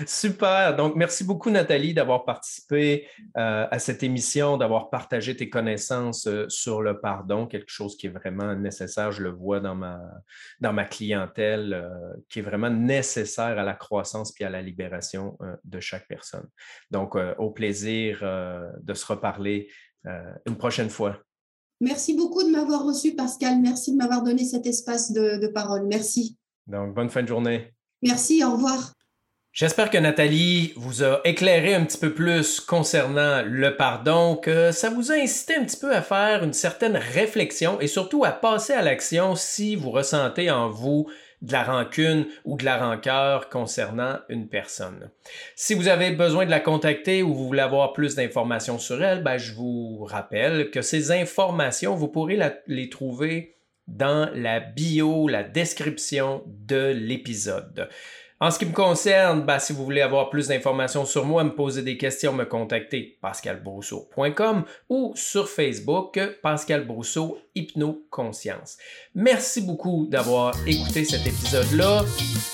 Super. 0.06 0.76
Donc, 0.76 0.96
merci 0.96 1.24
beaucoup, 1.24 1.50
Nathalie, 1.50 1.94
d'avoir 1.94 2.24
participé 2.24 3.06
euh, 3.36 3.66
à 3.70 3.78
cette 3.78 4.02
émission, 4.02 4.56
d'avoir 4.56 4.90
partagé 4.90 5.36
tes 5.36 5.48
connaissances 5.48 6.26
euh, 6.26 6.48
sur 6.48 6.82
le 6.82 7.00
pardon, 7.00 7.46
quelque 7.46 7.70
chose 7.70 7.96
qui 7.96 8.06
est 8.06 8.10
vraiment 8.10 8.54
nécessaire. 8.54 9.12
Je 9.12 9.22
le 9.22 9.30
vois 9.30 9.60
dans 9.60 9.74
ma, 9.74 10.00
dans 10.60 10.72
ma 10.72 10.84
clientèle, 10.84 11.74
euh, 11.74 12.14
qui 12.28 12.40
est 12.40 12.42
vraiment 12.42 12.70
nécessaire 12.70 13.58
à 13.58 13.64
la 13.64 13.74
croissance 13.74 14.32
puis 14.32 14.44
à 14.44 14.50
la 14.50 14.62
libération 14.62 15.38
de 15.64 15.80
chaque 15.80 16.06
personne. 16.08 16.48
Donc, 16.90 17.16
au 17.38 17.50
plaisir 17.50 18.20
de 18.22 18.94
se 18.94 19.06
reparler 19.06 19.68
une 20.46 20.56
prochaine 20.56 20.90
fois. 20.90 21.18
Merci 21.80 22.14
beaucoup 22.14 22.42
de 22.42 22.50
m'avoir 22.50 22.84
reçu, 22.84 23.14
Pascal. 23.14 23.60
Merci 23.60 23.92
de 23.92 23.96
m'avoir 23.96 24.22
donné 24.22 24.44
cet 24.44 24.66
espace 24.66 25.12
de, 25.12 25.40
de 25.40 25.48
parole. 25.48 25.86
Merci. 25.86 26.36
Donc, 26.66 26.94
bonne 26.94 27.08
fin 27.08 27.22
de 27.22 27.28
journée. 27.28 27.72
Merci. 28.02 28.44
Au 28.44 28.52
revoir. 28.52 28.92
J'espère 29.52 29.90
que 29.90 29.98
Nathalie 29.98 30.72
vous 30.76 31.02
a 31.02 31.20
éclairé 31.24 31.74
un 31.74 31.84
petit 31.84 31.98
peu 31.98 32.14
plus 32.14 32.60
concernant 32.60 33.42
le 33.44 33.76
pardon, 33.76 34.36
que 34.36 34.70
ça 34.70 34.90
vous 34.90 35.10
a 35.10 35.16
incité 35.16 35.56
un 35.56 35.64
petit 35.64 35.76
peu 35.76 35.92
à 35.92 36.02
faire 36.02 36.44
une 36.44 36.52
certaine 36.52 36.96
réflexion 36.96 37.80
et 37.80 37.88
surtout 37.88 38.24
à 38.24 38.30
passer 38.30 38.74
à 38.74 38.82
l'action 38.82 39.34
si 39.34 39.74
vous 39.74 39.90
ressentez 39.90 40.52
en 40.52 40.70
vous 40.70 41.10
de 41.42 41.50
la 41.50 41.64
rancune 41.64 42.26
ou 42.44 42.56
de 42.56 42.64
la 42.64 42.78
rancœur 42.78 43.48
concernant 43.48 44.20
une 44.28 44.46
personne. 44.46 45.10
Si 45.56 45.74
vous 45.74 45.88
avez 45.88 46.12
besoin 46.12 46.46
de 46.46 46.50
la 46.50 46.60
contacter 46.60 47.24
ou 47.24 47.34
vous 47.34 47.48
voulez 47.48 47.60
avoir 47.60 47.92
plus 47.92 48.14
d'informations 48.14 48.78
sur 48.78 49.02
elle, 49.02 49.24
ben, 49.24 49.36
je 49.36 49.54
vous 49.54 50.04
rappelle 50.04 50.70
que 50.70 50.80
ces 50.80 51.10
informations, 51.10 51.96
vous 51.96 52.08
pourrez 52.08 52.38
les 52.68 52.88
trouver 52.88 53.56
dans 53.88 54.30
la 54.34 54.60
bio, 54.60 55.26
la 55.26 55.42
description 55.42 56.44
de 56.46 56.92
l'épisode. 56.94 57.88
En 58.42 58.50
ce 58.50 58.58
qui 58.58 58.64
me 58.64 58.72
concerne, 58.72 59.42
ben, 59.42 59.58
si 59.58 59.74
vous 59.74 59.84
voulez 59.84 60.00
avoir 60.00 60.30
plus 60.30 60.48
d'informations 60.48 61.04
sur 61.04 61.26
moi, 61.26 61.44
me 61.44 61.54
poser 61.54 61.82
des 61.82 61.98
questions, 61.98 62.32
me 62.32 62.46
contacter 62.46 63.18
pascalbrousseau.com 63.20 64.64
ou 64.88 65.12
sur 65.14 65.46
Facebook 65.46 66.18
Pascal 66.42 66.86
Brousseau 66.86 67.38
Hypnoconscience. 67.54 68.78
Merci 69.14 69.60
beaucoup 69.60 70.06
d'avoir 70.06 70.54
écouté 70.66 71.04
cet 71.04 71.26
épisode-là. 71.26 72.02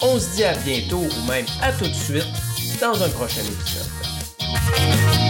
On 0.03 0.19
se 0.19 0.35
dit 0.35 0.43
à 0.43 0.55
bientôt 0.55 1.03
ou 1.05 1.29
même 1.29 1.47
à 1.63 1.71
tout 1.71 1.87
de 1.87 1.95
suite 1.95 2.27
dans 2.81 3.01
un 3.01 3.09
prochain 3.11 3.43
épisode. 3.43 5.26